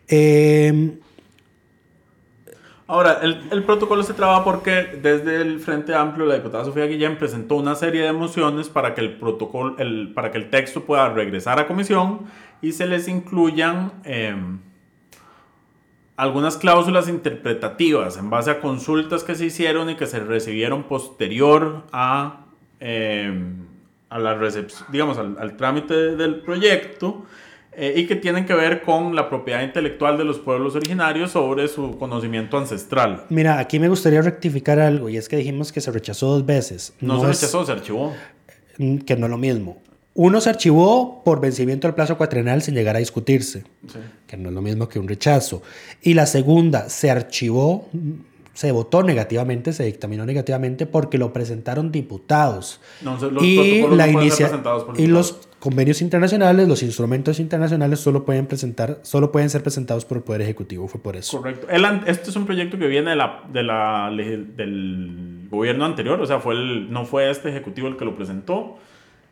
Eh, 0.08 1.00
Ahora, 2.90 3.20
el, 3.22 3.44
el 3.52 3.64
protocolo 3.66 4.02
se 4.02 4.16
traba 4.16 4.44
porque 4.44 4.98
desde 5.00 5.44
el 5.44 5.60
Frente 5.60 5.94
Amplio 5.94 6.26
la 6.26 6.34
diputada 6.34 6.66
Sofía 6.66 6.88
Guillén 6.88 7.20
presentó 7.20 7.56
una 7.56 7.76
serie 7.76 8.02
de 8.02 8.12
mociones 8.14 8.68
para 8.68 8.96
que 8.96 9.02
el 9.02 9.20
protocolo, 9.20 9.78
el, 9.78 10.12
para 10.16 10.32
que 10.32 10.40
el 10.40 10.50
texto 10.50 10.86
pueda 10.86 11.08
regresar 11.10 11.60
a 11.60 11.68
comisión 11.68 12.22
y 12.64 12.72
se 12.72 12.88
les 12.88 13.08
incluyan 13.08 14.02
eh, 14.06 14.36
algunas 16.18 16.58
cláusulas 16.58 17.08
interpretativas 17.08 18.18
en 18.18 18.32
base 18.32 18.50
a 18.50 18.60
consultas 18.60 19.24
que 19.24 19.36
se 19.36 19.46
hicieron 19.46 19.92
y 19.92 19.96
que 19.96 20.08
se 20.08 20.20
recibieron 20.20 20.82
posterior 20.86 21.84
a, 21.92 22.48
eh, 22.80 23.32
a 24.10 24.20
la 24.20 24.34
recepción, 24.36 24.86
digamos, 24.92 25.18
al, 25.18 25.38
al 25.40 25.56
trámite 25.58 26.16
del 26.16 26.42
proyecto 26.42 27.26
eh, 27.74 27.94
y 27.98 28.08
que 28.08 28.16
tienen 28.16 28.46
que 28.46 28.54
ver 28.54 28.82
con 28.82 29.16
la 29.16 29.30
propiedad 29.30 29.62
intelectual 29.62 30.18
de 30.18 30.24
los 30.26 30.40
pueblos 30.40 30.76
originarios 30.76 31.32
sobre 31.32 31.68
su 31.68 31.98
conocimiento 31.98 32.58
ancestral. 32.58 33.26
mira, 33.30 33.60
aquí 33.60 33.80
me 33.80 33.88
gustaría 33.88 34.22
rectificar 34.22 34.80
algo 34.80 35.10
y 35.10 35.18
es 35.18 35.30
que 35.30 35.36
dijimos 35.38 35.72
que 35.72 35.80
se 35.82 35.92
rechazó 35.92 36.28
dos 36.32 36.46
veces. 36.46 36.94
No, 37.02 37.20
se 37.20 37.30
es- 37.32 37.42
rechazó, 37.42 37.66
se 37.66 37.72
archivó. 37.72 38.14
Mm, 38.78 38.98
que 39.00 39.16
no 39.16 39.28
es 39.28 39.30
lo 39.30 39.38
mismo. 39.38 39.82
Uno 40.16 40.42
se 40.42 40.50
archivó 40.50 41.22
por 41.24 41.40
vencimiento 41.40 41.88
del 41.88 41.94
plazo 41.96 42.18
cuatrenal 42.18 42.62
sin 42.62 42.74
llegar 42.74 42.96
a 42.96 43.00
discutirse, 43.00 43.64
Sí. 43.88 44.00
que 44.28 44.36
no 44.36 44.50
es 44.50 44.56
lo 44.56 44.62
mismo 44.62 44.90
que 44.90 45.00
un 45.00 45.08
rechazo. 45.08 45.62
Y 46.02 46.14
la 46.16 46.26
segunda 46.26 46.90
se 46.90 47.10
archivó, 47.12 47.88
se 48.60 48.74
votó 48.74 49.04
negativamente, 49.04 49.72
se 49.72 49.86
dictaminó 49.86 50.26
negativamente 50.26 50.86
porque 50.86 51.18
lo 51.18 51.32
presentaron 51.32 51.94
diputados. 51.94 52.82
No, 53.02 53.16
los 53.18 53.42
y 53.42 53.84
la 53.90 54.06
no 54.08 54.22
inicia- 54.22 54.48
presentados 54.48 54.84
por 54.84 55.00
y 55.00 55.08
los 55.08 55.48
convenios 55.60 56.02
internacionales, 56.02 56.68
los 56.68 56.84
instrumentos 56.84 57.40
internacionales 57.40 58.02
solo 58.02 58.26
pueden 58.26 58.48
presentar, 58.48 59.00
solo 59.04 59.32
pueden 59.32 59.50
ser 59.50 59.64
presentados 59.64 60.04
por 60.04 60.18
el 60.18 60.24
Poder 60.24 60.42
Ejecutivo, 60.42 60.90
fue 60.90 61.02
por 61.02 61.16
eso. 61.16 61.38
Correcto. 61.38 61.68
El 61.70 61.86
este 62.06 62.32
es 62.32 62.36
un 62.36 62.46
proyecto 62.46 62.78
que 62.78 62.88
viene 62.88 63.12
de 63.12 63.16
la, 63.16 63.44
de 63.50 63.64
la, 63.64 64.12
del 64.14 65.48
gobierno 65.50 65.86
anterior, 65.86 66.20
o 66.20 66.26
sea, 66.26 66.42
fue 66.42 66.56
el, 66.56 66.92
no 66.92 67.06
fue 67.06 67.30
este 67.30 67.48
ejecutivo 67.48 67.88
el 67.88 67.96
que 67.96 68.04
lo 68.04 68.14
presentó. 68.18 68.78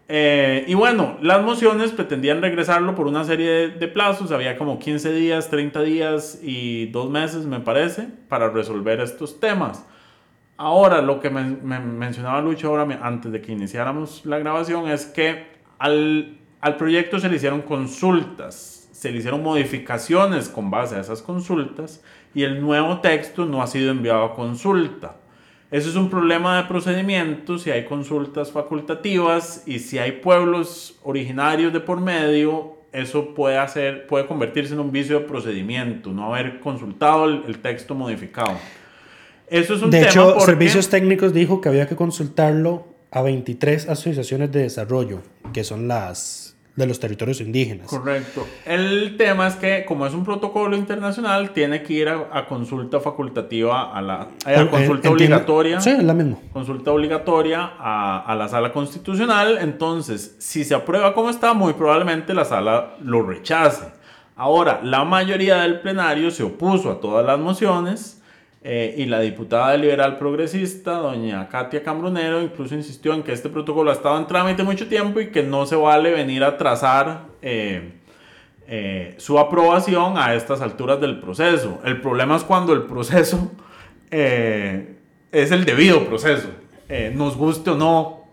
Eh, 0.10 0.64
y 0.68 0.74
bueno, 0.74 1.18
las 1.22 1.44
mociones 1.44 1.92
pretendían 1.92 2.42
regresarlo 2.42 2.96
por 2.96 3.08
una 3.08 3.26
serie 3.26 3.70
de, 3.70 3.88
plazos, 3.90 4.32
había 4.32 4.58
como 4.58 4.80
15 4.80 5.12
días, 5.12 5.50
30 5.50 5.82
días 5.82 6.40
y 6.42 6.86
dos 6.88 7.10
meses, 7.10 7.46
me 7.46 7.60
parece, 7.60 8.08
para 8.30 8.50
resolver 8.50 9.02
estos 9.02 9.40
temas. 9.42 9.86
Ahora, 10.56 11.02
lo 11.02 11.20
que 11.20 11.30
men- 11.30 11.60
mencionaba 12.00 12.42
Lucho 12.42 12.70
ahora, 12.70 12.86
me- 12.86 12.98
antes 13.02 13.32
de 13.32 13.42
que 13.42 13.52
iniciáramos 13.52 14.26
la 14.26 14.40
grabación, 14.40 14.88
es 14.90 15.06
que 15.06 15.46
al, 15.78 16.38
al 16.62 16.78
proyecto 16.78 17.20
se 17.20 17.28
le 17.30 17.36
hicieron 17.36 17.62
consultas, 17.62 18.90
se 18.94 19.12
le 19.12 19.18
hicieron 19.18 19.44
modificaciones 19.44 20.48
con 20.50 20.72
base 20.72 20.96
a 20.96 21.02
esas 21.02 21.22
consultas 21.22 22.02
y 22.34 22.44
el 22.44 22.62
nuevo 22.62 23.02
texto 23.02 23.46
no 23.46 23.62
ha 23.62 23.68
sido 23.68 23.92
enviado 23.92 24.24
a 24.24 24.34
consulta. 24.36 25.18
Eso 25.70 25.90
es 25.90 25.96
un 25.96 26.10
problema 26.10 26.58
de 26.62 26.68
procedimiento, 26.68 27.58
si 27.58 27.72
hay 27.72 27.84
consultas 27.86 28.52
facultativas 28.52 29.64
y 29.66 29.80
si 29.80 29.98
hay 30.00 30.14
pueblos 30.14 30.98
originarios 31.04 31.74
de 31.74 31.80
por 31.82 32.00
medio, 32.00 32.78
eso 32.94 33.34
puede, 33.36 33.58
hacer, 33.58 34.08
puede 34.08 34.26
convertirse 34.28 34.74
en 34.74 34.80
un 34.80 34.92
vicio 34.92 35.20
de 35.20 35.26
procedimiento, 35.26 36.12
no 36.12 36.34
haber 36.34 36.60
consultado 36.62 37.26
el, 37.26 37.44
el 37.48 37.60
texto 37.60 37.96
modificado. 37.96 38.54
Eso 39.50 39.74
es 39.76 39.82
un 39.82 39.90
De 39.92 40.00
tema 40.00 40.10
hecho, 40.12 40.30
porque- 40.34 40.46
Servicios 40.46 40.90
Técnicos 40.90 41.34
dijo 41.34 41.60
que 41.62 41.70
había 41.70 41.88
que 41.88 41.96
consultarlo 41.96 42.88
a 43.12 43.22
23 43.22 43.88
asociaciones 43.90 44.52
de 44.52 44.62
desarrollo, 44.64 45.22
que 45.54 45.64
son 45.64 45.88
las 45.88 46.57
de 46.78 46.86
los 46.86 47.00
territorios 47.00 47.42
indígenas. 47.42 47.88
Correcto. 47.88 48.48
El 48.64 49.18
tema 49.18 49.48
es 49.48 49.56
que, 49.56 49.84
como 49.84 50.06
es 50.06 50.14
un 50.14 50.24
protocolo 50.24 50.78
internacional, 50.78 51.50
tiene 51.52 51.82
que 51.84 51.92
ir 51.94 52.08
a, 52.08 52.30
a 52.32 52.46
consulta 52.46 53.00
facultativa, 53.00 53.92
a 53.94 54.02
la 54.02 54.14
a 54.46 54.54
Eh, 54.54 54.68
consulta 54.70 55.10
entiendo- 55.10 55.12
obligatoria. 55.12 55.82
Sí, 55.82 55.90
es 55.90 56.04
la 56.04 56.14
misma. 56.14 56.38
Consulta 56.54 56.92
obligatoria 56.92 57.72
a, 57.80 58.24
a 58.26 58.36
la 58.36 58.48
sala 58.48 58.72
constitucional. 58.72 59.58
Entonces, 59.60 60.36
si 60.38 60.64
se 60.64 60.76
aprueba 60.76 61.14
como 61.16 61.30
está, 61.32 61.54
muy 61.54 61.74
probablemente 61.74 62.34
la 62.36 62.46
sala 62.46 62.94
lo 63.02 63.24
rechace. 63.24 63.86
Ahora, 64.36 64.80
la 64.84 65.04
mayoría 65.04 65.58
del 65.64 65.80
plenario 65.80 66.30
se 66.30 66.44
opuso 66.44 66.92
a 66.92 67.00
todas 67.02 67.26
las 67.26 67.40
mociones. 67.40 68.17
Eh, 68.70 68.96
y 68.98 69.06
la 69.06 69.22
diputada 69.22 69.78
liberal 69.78 70.18
progresista, 70.18 70.96
doña 70.96 71.48
Katia 71.48 71.82
Cambronero, 71.82 72.42
incluso 72.42 72.76
insistió 72.76 73.14
en 73.14 73.24
que 73.24 73.32
este 73.32 73.48
protocolo 73.48 73.92
ha 73.92 73.94
estado 73.94 74.18
en 74.18 74.28
trámite 74.28 74.62
mucho 74.62 74.90
tiempo 74.90 75.22
y 75.22 75.32
que 75.32 75.42
no 75.42 75.66
se 75.66 75.78
vale 75.78 76.12
venir 76.12 76.44
a 76.44 76.58
trazar 76.58 77.28
eh, 77.42 77.94
eh, 78.68 79.16
su 79.20 79.40
aprobación 79.40 80.18
a 80.18 80.36
estas 80.36 80.60
alturas 80.60 81.00
del 81.00 81.22
proceso. 81.22 81.80
El 81.86 82.02
problema 82.02 82.36
es 82.36 82.44
cuando 82.44 82.74
el 82.74 82.82
proceso 82.82 83.54
es 84.12 85.52
el 85.52 85.64
debido 85.64 86.04
proceso. 86.04 86.50
Nos 87.14 87.38
guste 87.38 87.70
o 87.70 87.78
no, 87.78 88.26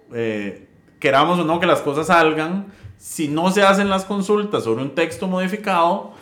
queramos 0.99 1.39
o 1.39 1.45
no 1.45 1.61
que 1.61 1.67
las 1.67 1.81
cosas 1.81 2.09
salgan, 2.09 2.73
si 2.99 3.29
no 3.29 3.53
se 3.53 3.63
hacen 3.63 3.89
las 3.89 4.05
consultas 4.05 4.65
sobre 4.65 4.83
un 4.83 4.97
texto 4.97 5.29
modificado, 5.29 6.14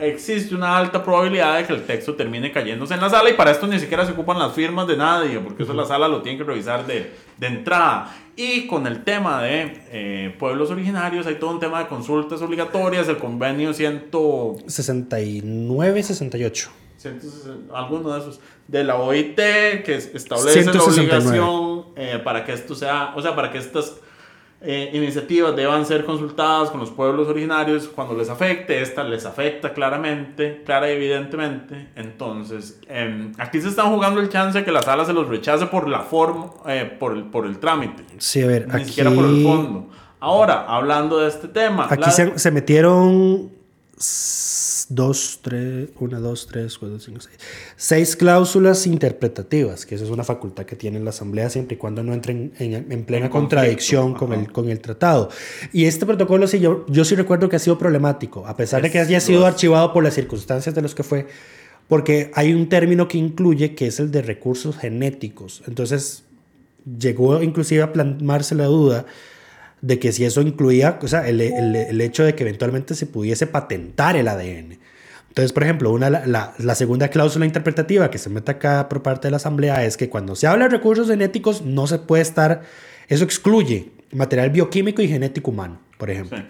existe 0.00 0.54
una 0.54 0.76
alta 0.76 1.02
probabilidad 1.02 1.58
de 1.58 1.64
que 1.66 1.72
el 1.72 1.84
texto 1.84 2.14
termine 2.14 2.50
cayéndose 2.52 2.94
en 2.94 3.00
la 3.00 3.10
sala 3.10 3.30
y 3.30 3.34
para 3.34 3.50
esto 3.50 3.66
ni 3.66 3.78
siquiera 3.78 4.04
se 4.06 4.12
ocupan 4.12 4.38
las 4.38 4.52
firmas 4.52 4.86
de 4.86 4.96
nadie, 4.96 5.38
porque 5.40 5.62
eso 5.62 5.72
la 5.74 5.84
sala 5.84 6.08
lo 6.08 6.22
tiene 6.22 6.38
que 6.38 6.44
revisar 6.44 6.86
de, 6.86 7.12
de 7.36 7.46
entrada. 7.46 8.14
Y 8.36 8.66
con 8.68 8.86
el 8.86 9.02
tema 9.04 9.42
de 9.42 9.82
eh, 9.90 10.36
pueblos 10.38 10.70
originarios, 10.70 11.26
hay 11.26 11.34
todo 11.36 11.50
un 11.50 11.58
tema 11.60 11.80
de 11.80 11.86
consultas 11.88 12.40
obligatorias, 12.42 13.08
el 13.08 13.16
convenio 13.18 13.72
100, 13.74 14.10
69, 14.66 16.02
68. 16.02 16.70
160, 16.98 17.78
alguno 17.78 18.12
de 18.12 18.20
esos, 18.20 18.40
de 18.66 18.82
la 18.84 18.96
OIT, 18.96 19.36
que 19.36 19.94
es- 19.96 20.10
establece 20.14 20.62
169. 20.64 21.08
la 21.08 21.44
obligación 21.44 21.84
eh, 21.96 22.20
para 22.22 22.44
que 22.44 22.52
esto 22.52 22.74
sea, 22.74 23.12
o 23.16 23.22
sea, 23.22 23.34
para 23.36 23.52
que 23.52 23.58
estas 23.58 23.94
eh, 24.60 24.90
iniciativas 24.92 25.54
deban 25.54 25.86
ser 25.86 26.04
consultadas 26.04 26.70
con 26.70 26.80
los 26.80 26.90
pueblos 26.90 27.28
originarios. 27.28 27.86
Cuando 27.88 28.14
les 28.14 28.28
afecte, 28.28 28.82
esta 28.82 29.04
les 29.04 29.24
afecta 29.24 29.72
claramente, 29.72 30.62
clara 30.66 30.90
y 30.90 30.94
evidentemente, 30.96 31.88
entonces 31.94 32.80
em, 32.88 33.32
aquí 33.38 33.60
se 33.60 33.68
están 33.68 33.92
jugando 33.92 34.20
el 34.20 34.28
chance 34.28 34.58
de 34.58 34.64
que 34.64 34.72
la 34.72 34.82
sala 34.82 35.04
se 35.04 35.12
los 35.12 35.28
rechace 35.28 35.66
por 35.66 35.88
la 35.88 36.00
forma, 36.00 36.50
eh, 36.66 36.90
por, 36.98 37.12
el, 37.16 37.24
por 37.24 37.46
el 37.46 37.58
trámite, 37.58 38.02
Sí, 38.18 38.42
a 38.42 38.46
ver, 38.48 38.66
ni 38.66 38.74
aquí, 38.74 38.84
siquiera 38.86 39.10
por 39.10 39.24
el 39.26 39.42
fondo. 39.44 39.88
Ahora, 40.20 40.64
hablando 40.66 41.18
de 41.20 41.28
este 41.28 41.46
tema, 41.46 41.86
aquí 41.88 42.00
la- 42.00 42.10
se, 42.10 42.36
se 42.38 42.50
metieron 42.50 43.50
dos, 44.88 45.40
tres, 45.42 45.90
una, 46.00 46.18
dos, 46.18 46.46
tres, 46.46 46.78
cuatro, 46.78 46.98
cinco, 46.98 47.20
seis. 47.20 47.36
Seis 47.76 48.16
cláusulas 48.16 48.86
interpretativas, 48.86 49.84
que 49.84 49.94
esa 49.94 50.04
es 50.04 50.10
una 50.10 50.24
facultad 50.24 50.64
que 50.64 50.76
tiene 50.76 51.00
la 51.00 51.10
Asamblea 51.10 51.50
siempre 51.50 51.74
y 51.74 51.78
cuando 51.78 52.02
no 52.02 52.14
entren 52.14 52.52
en, 52.58 52.90
en 52.90 53.04
plena 53.04 53.26
En 53.26 53.32
contradicción 53.32 54.14
con 54.14 54.32
el, 54.32 54.50
con 54.50 54.68
el 54.68 54.80
tratado. 54.80 55.28
Y 55.72 55.84
este 55.84 56.06
protocolo, 56.06 56.46
sí, 56.46 56.60
yo, 56.60 56.86
yo 56.88 57.04
sí 57.04 57.14
recuerdo 57.14 57.48
que 57.48 57.56
ha 57.56 57.60
sido 57.60 57.78
problemático, 57.78 58.46
a 58.46 58.56
pesar 58.56 58.82
de 58.82 58.90
que 58.90 58.98
haya 58.98 59.20
sido 59.20 59.46
archivado 59.46 59.92
por 59.92 60.02
las 60.02 60.14
circunstancias 60.14 60.74
de 60.74 60.82
los 60.82 60.94
que 60.94 61.02
fue, 61.02 61.26
porque 61.88 62.30
hay 62.34 62.52
un 62.52 62.68
término 62.68 63.08
que 63.08 63.18
incluye 63.18 63.74
que 63.74 63.86
es 63.86 64.00
el 64.00 64.10
de 64.10 64.22
recursos 64.22 64.76
genéticos. 64.76 65.62
Entonces, 65.66 66.24
llegó 66.98 67.42
inclusive 67.42 67.82
a 67.82 67.92
plasmarse 67.92 68.54
la 68.54 68.64
duda 68.64 69.06
de 69.80 69.98
que 69.98 70.12
si 70.12 70.24
eso 70.24 70.40
incluía, 70.40 70.98
o 71.02 71.08
sea, 71.08 71.28
el, 71.28 71.40
el- 71.40 71.76
el 71.76 72.00
hecho 72.00 72.24
de 72.24 72.34
que 72.34 72.42
eventualmente 72.42 72.94
se 72.94 73.06
pudiese 73.06 73.46
patentar 73.46 74.16
el 74.16 74.28
ADN. 74.28 74.78
Entonces, 75.28 75.52
por 75.52 75.62
ejemplo, 75.62 75.92
una, 75.92 76.10
la, 76.10 76.52
la- 76.58 76.74
segunda 76.74 77.08
cláusula 77.08 77.46
interpretativa 77.46 78.10
que 78.10 78.18
se 78.18 78.28
mete 78.30 78.50
acá 78.50 78.88
por 78.88 79.02
parte 79.02 79.28
de 79.28 79.30
la 79.30 79.36
Asamblea 79.36 79.84
es 79.84 79.96
que 79.96 80.08
cuando 80.08 80.34
se 80.34 80.46
habla 80.48 80.64
de 80.64 80.70
recursos 80.76 81.08
genéticos 81.08 81.62
no 81.62 81.86
se 81.86 81.98
puede 81.98 82.22
estar, 82.22 82.62
eso 83.08 83.22
excluye 83.24 83.90
material 84.12 84.50
bioquímico 84.50 85.00
y 85.02 85.08
genético 85.08 85.50
humano, 85.52 85.80
por 85.96 86.10
ejemplo. 86.10 86.38
Sí. 86.38 86.44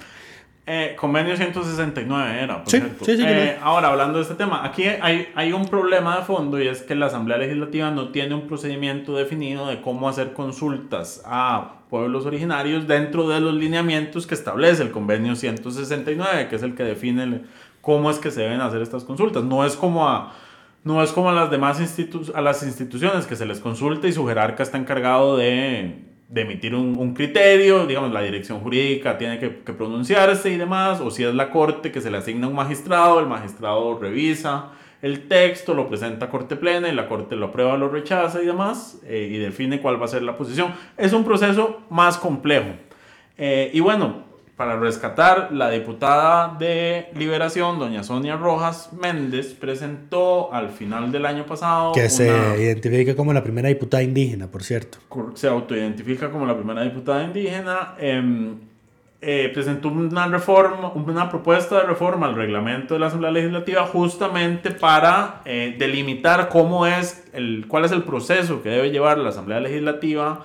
Eh, 0.71 0.95
convenio 0.97 1.35
169 1.35 2.43
era, 2.43 2.63
por 2.63 2.71
Sí, 2.71 2.79
cierto. 2.79 3.05
sí, 3.07 3.17
sí, 3.17 3.23
Eh, 3.27 3.57
ahora, 3.63 3.89
hablando 3.89 4.19
de 4.19 4.23
este 4.23 4.35
tema, 4.35 4.65
aquí 4.67 4.85
hay, 4.85 5.29
hay 5.35 5.53
un 5.55 5.67
problema 5.67 6.17
de 6.19 6.25
fondo 6.25 6.61
y 6.63 6.69
es 6.69 6.83
que 6.83 6.95
la 6.95 7.07
Asamblea 7.07 7.39
Legislativa 7.39 7.91
no 7.91 8.11
tiene 8.11 8.35
un 8.35 8.47
procedimiento 8.47 9.17
definido 9.17 9.67
de 9.67 9.81
cómo 9.81 10.09
hacer 10.11 10.35
consultas 10.35 11.23
a 11.25 11.77
pueblos 11.89 12.27
originarios 12.27 12.87
dentro 12.87 13.27
de 13.29 13.41
los 13.41 13.55
lineamientos 13.55 14.27
que 14.27 14.35
establece 14.35 14.83
el 14.83 14.91
convenio 14.91 15.35
169, 15.37 16.49
que 16.49 16.57
es 16.57 16.63
el 16.63 16.75
que 16.75 16.83
define 16.85 17.23
el- 17.23 17.47
cómo 17.81 18.11
es 18.11 18.19
que 18.19 18.31
se 18.31 18.43
deben 18.43 18.61
hacer 18.61 18.83
estas 18.83 19.05
consultas. 19.05 19.45
No 19.45 19.65
es 19.65 19.75
como 19.75 20.07
a... 20.09 20.35
No 20.85 21.03
es 21.03 21.11
como 21.13 21.29
a 21.31 21.33
las 21.33 21.51
demás 21.51 21.81
institu- 21.81 22.33
a 22.35 22.41
las 22.41 22.63
instituciones 22.63 23.27
que 23.27 23.37
se 23.37 23.45
les 23.47 23.59
consulta 23.61 24.07
y 24.07 24.13
su 24.13 24.27
jerarca 24.27 24.63
está 24.63 24.79
encargado 24.79 25.37
de, 25.37 26.05
de 26.29 26.43
emitir 26.43 26.75
un, 26.75 26.97
un 26.99 27.15
criterio, 27.15 27.87
digamos, 27.87 28.13
la 28.13 28.23
dirección 28.23 28.61
jurídica 28.61 29.17
tiene 29.17 29.39
que, 29.39 29.61
que 29.65 29.73
pronunciarse 29.73 30.51
y 30.51 30.57
demás, 30.57 31.01
o 31.01 31.11
si 31.11 31.25
es 31.25 31.35
la 31.35 31.51
corte 31.51 31.91
que 31.91 32.01
se 32.01 32.11
le 32.11 32.19
asigna 32.19 32.49
un 32.49 32.55
magistrado, 32.55 33.19
el 33.19 33.27
magistrado 33.27 33.99
revisa 33.99 34.73
el 35.01 35.29
texto, 35.29 35.75
lo 35.75 35.89
presenta 35.89 36.27
a 36.27 36.31
corte 36.31 36.57
plena 36.57 36.89
y 36.89 36.93
la 36.95 37.09
corte 37.09 37.37
lo 37.37 37.47
aprueba, 37.47 37.77
lo 37.77 37.89
rechaza 37.89 38.43
y 38.43 38.47
demás, 38.47 39.01
eh, 39.05 39.29
y 39.31 39.39
define 39.39 39.81
cuál 39.81 40.01
va 40.01 40.07
a 40.07 40.09
ser 40.09 40.23
la 40.23 40.37
posición. 40.37 40.75
Es 40.97 41.13
un 41.13 41.25
proceso 41.25 41.83
más 41.89 42.19
complejo. 42.19 42.71
Eh, 43.37 43.71
y 43.73 43.81
bueno, 43.81 44.25
para 44.59 44.77
rescatar, 44.77 45.51
la 45.53 45.71
diputada 45.71 46.57
de 46.59 47.07
Liberación, 47.15 47.79
doña 47.79 48.03
Sonia 48.03 48.37
Rojas 48.37 48.91
Méndez, 48.93 49.55
presentó 49.55 50.53
al 50.53 50.71
final 50.71 51.13
del 51.13 51.25
año 51.27 51.47
pasado 51.47 51.93
Que 51.93 52.01
una- 52.01 52.09
se 52.11 52.63
identifica 52.63 53.15
como 53.15 53.33
la 53.33 53.45
primera 53.45 53.69
diputada 53.69 54.03
indígena, 54.03 54.49
por 54.49 54.65
cierto. 54.65 54.99
se 55.35 55.47
autoidentifica 55.47 56.31
como 56.31 56.45
la 56.45 56.57
primera 56.57 56.83
diputada 56.83 57.23
indígena, 57.23 57.95
em, 58.01 58.57
eh, 59.21 59.49
presentó 59.55 59.89
una 59.91 60.27
reforma, 60.27 60.91
una 60.93 61.29
propuesta 61.31 61.77
de 61.77 61.83
reforma 61.87 62.27
al 62.27 62.35
reglamento 62.35 62.95
de 62.95 63.01
la 63.01 63.07
Asamblea 63.07 63.31
Legislativa 63.31 63.87
justamente 63.87 64.73
para 64.73 65.41
eh, 65.45 65.77
delimitar 65.79 66.49
cómo 66.49 66.85
es 66.85 67.29
el, 67.33 67.67
cuál 67.69 67.85
es 67.85 67.93
el 67.93 68.03
proceso 68.03 68.61
que 68.63 68.71
debe 68.71 68.91
llevar 68.91 69.19
la 69.19 69.29
Asamblea 69.29 69.61
Legislativa 69.61 70.45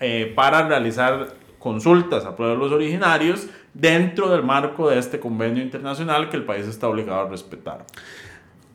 eh, 0.00 0.32
para 0.34 0.66
realizar 0.68 1.28
consultas 1.68 2.24
a 2.24 2.34
pueblos 2.34 2.72
originarios 2.72 3.46
dentro 3.74 4.30
del 4.30 4.42
marco 4.42 4.88
de 4.88 4.98
este 4.98 5.20
convenio 5.20 5.62
internacional 5.62 6.30
que 6.30 6.36
el 6.38 6.44
país 6.44 6.66
está 6.66 6.88
obligado 6.88 7.20
a 7.20 7.28
respetar. 7.28 7.84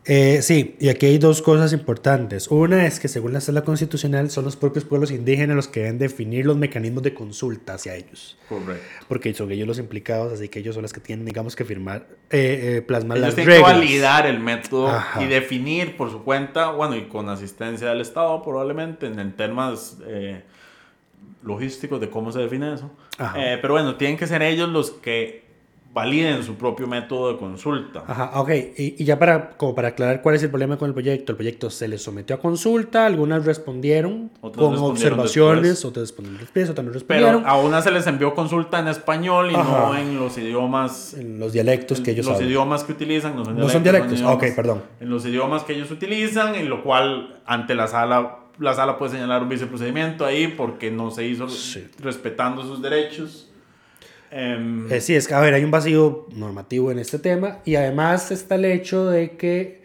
Eh, 0.06 0.42
sí, 0.42 0.76
y 0.80 0.90
aquí 0.90 1.06
hay 1.06 1.18
dos 1.18 1.42
cosas 1.42 1.74
importantes. 1.74 2.50
Una 2.50 2.86
es 2.86 3.00
que 3.00 3.08
según 3.08 3.34
la 3.34 3.40
sala 3.42 3.64
constitucional 3.64 4.30
son 4.30 4.44
los 4.44 4.56
propios 4.58 4.84
pueblos 4.86 5.12
indígenas 5.12 5.56
los 5.56 5.68
que 5.70 5.80
deben 5.80 5.98
definir 5.98 6.46
los 6.46 6.58
mecanismos 6.58 7.02
de 7.04 7.14
consulta 7.14 7.76
hacia 7.76 7.96
ellos. 7.96 8.38
Correcto. 8.48 8.84
Porque 9.08 9.34
son 9.34 9.52
ellos 9.52 9.68
los 9.68 9.80
implicados, 9.80 10.34
así 10.34 10.50
que 10.50 10.60
ellos 10.60 10.76
son 10.76 10.84
los 10.84 10.94
que 10.94 11.00
tienen, 11.00 11.26
digamos, 11.26 11.56
que 11.56 11.64
firmar, 11.64 12.06
eh, 12.30 12.78
eh, 12.78 12.82
plasmar 12.82 13.18
Ellos 13.18 13.28
las 13.30 13.36
tienen 13.36 13.56
reglas. 13.56 13.72
que 13.72 13.80
validar 13.80 14.28
el 14.28 14.40
método 14.40 14.90
Ajá. 14.90 15.24
y 15.24 15.28
definir 15.28 15.98
por 15.98 16.12
su 16.12 16.24
cuenta, 16.24 16.72
bueno, 16.72 16.96
y 16.98 17.04
con 17.04 17.30
asistencia 17.30 17.88
del 17.88 18.02
Estado 18.02 18.44
probablemente, 18.44 19.08
en, 19.08 19.32
temas, 19.34 19.98
logísticos 21.44 22.00
de 22.00 22.10
cómo 22.10 22.32
se 22.32 22.40
define 22.40 22.74
eso. 22.74 22.92
Eh, 23.36 23.58
pero 23.62 23.74
bueno, 23.74 23.96
tienen 23.96 24.18
que 24.18 24.28
ser 24.28 24.42
ellos 24.42 24.70
los 24.70 24.92
que 24.92 25.44
validen 25.94 26.42
su 26.42 26.56
propio 26.56 26.88
método 26.88 27.32
de 27.34 27.38
consulta. 27.38 28.04
Ajá, 28.08 28.32
ok. 28.42 28.50
Y, 28.78 28.96
y 28.98 29.06
ya 29.06 29.20
para, 29.20 29.52
como 29.52 29.76
para 29.76 29.90
aclarar 29.90 30.24
cuál 30.24 30.34
es 30.34 30.42
el 30.42 30.50
problema 30.50 30.76
con 30.78 30.88
el 30.88 30.94
proyecto, 30.96 31.34
el 31.34 31.36
proyecto 31.36 31.70
se 31.70 31.88
le 31.88 32.00
sometió 32.00 32.36
a 32.36 32.40
consulta, 32.40 33.06
algunas 33.06 33.46
respondieron 33.46 34.32
Otras 34.42 34.58
con 34.60 34.72
respondieron 34.72 35.20
observaciones, 35.20 35.62
después. 35.70 35.86
otras 35.86 36.02
respondieron 36.10 36.40
después, 36.42 36.70
otras 36.72 36.86
no 36.86 36.92
Pero 36.94 37.00
respondieron. 37.00 37.44
a 37.46 37.58
una 37.58 37.82
se 37.84 37.92
les 37.92 38.08
envió 38.08 38.34
consulta 38.34 38.80
en 38.80 38.88
español 38.88 39.52
y 39.52 39.54
no 39.54 39.60
Ajá. 39.60 40.02
en 40.02 40.18
los 40.18 40.36
idiomas 40.40 41.14
en 41.14 41.38
los 41.40 41.54
dialectos 41.54 42.00
que 42.02 42.10
ellos 42.12 42.26
los 42.26 42.42
idiomas 42.42 42.84
que 42.84 42.94
utilizan 42.94 43.36
no 43.36 43.46
son 43.46 43.56
No 43.56 43.70
son 43.70 43.84
dialectos, 43.84 44.14
dialectos. 44.18 44.20
idiomas. 44.20 44.36
Ok, 44.52 44.56
perdón. 44.56 44.82
En 45.00 45.10
los 45.12 45.24
idiomas 45.28 45.62
que 45.64 45.74
ellos 45.74 45.92
utilizan, 45.92 46.56
en 46.56 46.70
lo 46.70 46.82
cual 46.82 47.40
ante 47.46 47.76
la 47.76 47.86
sala 47.86 48.40
la 48.60 48.74
sala 48.74 48.98
puede 48.98 49.12
señalar 49.14 49.44
un 49.44 49.50
viceprocedimiento 49.50 50.26
ahí 50.26 50.48
porque 50.48 50.92
no 50.92 51.12
se 51.12 51.26
hizo 51.26 51.48
Sí. 51.50 51.88
respetando 52.00 52.62
sus 52.64 52.82
derechos. 52.82 53.50
Em, 54.32 54.92
Eh, 54.92 55.00
sí, 55.02 55.14
es 55.16 55.28
que, 55.28 55.34
a 55.34 55.40
ver, 55.40 55.54
hay 55.54 55.64
un 55.64 55.72
vacío 55.72 56.28
normativo 56.36 56.92
en 56.92 57.00
este 57.00 57.20
tema 57.20 57.60
y 57.66 57.76
además 57.76 58.32
está 58.32 58.56
el 58.56 58.66
hecho 58.66 59.06
de 59.06 59.32
que 59.38 59.84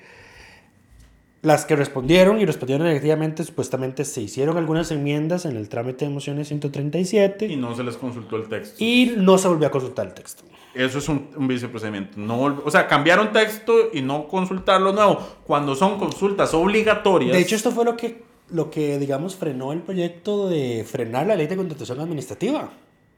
las 1.43 1.65
que 1.65 1.77
respondieron 1.77 2.41
y 2.41 2.47
respondieron 2.47 2.87
efectivamente, 2.89 3.45
supuestamente 3.45 4.05
se 4.05 4.21
hicieron 4.21 4.57
algunas 4.57 4.91
enmiendas 4.91 5.45
en 5.45 5.57
el 5.57 5.69
trámite 5.69 6.05
de 6.05 6.11
mociones 6.11 6.49
137 6.49 7.47
y 7.47 7.57
no 7.57 7.77
se 7.77 7.85
les 7.85 7.97
consultó 7.97 8.37
el 8.37 8.49
texto. 8.49 8.77
y 8.83 9.15
no 9.17 9.39
se 9.39 9.47
volvió 9.49 9.69
a 9.69 9.71
consultar 9.71 10.07
el 10.09 10.15
texto. 10.15 10.43
Eso 10.75 10.99
es 10.99 11.09
un, 11.09 11.29
un 11.37 11.47
viceprocedimiento. 11.49 12.19
No, 12.19 12.61
o 12.65 12.71
sea, 12.71 12.87
cambiaron 12.89 13.33
texto 13.33 13.73
y 13.93 14.01
no 14.03 14.29
consultarlo 14.29 14.93
nuevo. 14.93 15.19
Cuando 15.45 15.75
son 15.75 15.99
consultas 15.99 16.55
obligatorias. 16.55 17.33
De 17.33 17.41
hecho, 17.41 17.57
esto 17.57 17.71
fue 17.71 17.85
lo 17.85 17.97
que, 17.97 18.23
lo 18.51 18.71
que, 18.71 18.99
digamos, 18.99 19.37
frenó 19.37 19.73
el 19.73 19.81
proyecto 19.83 20.49
de 20.49 20.85
frenar 20.89 21.27
la 21.27 21.37
ley 21.37 21.47
de 21.47 21.57
contratación 21.57 22.01
administrativa. 22.01 22.71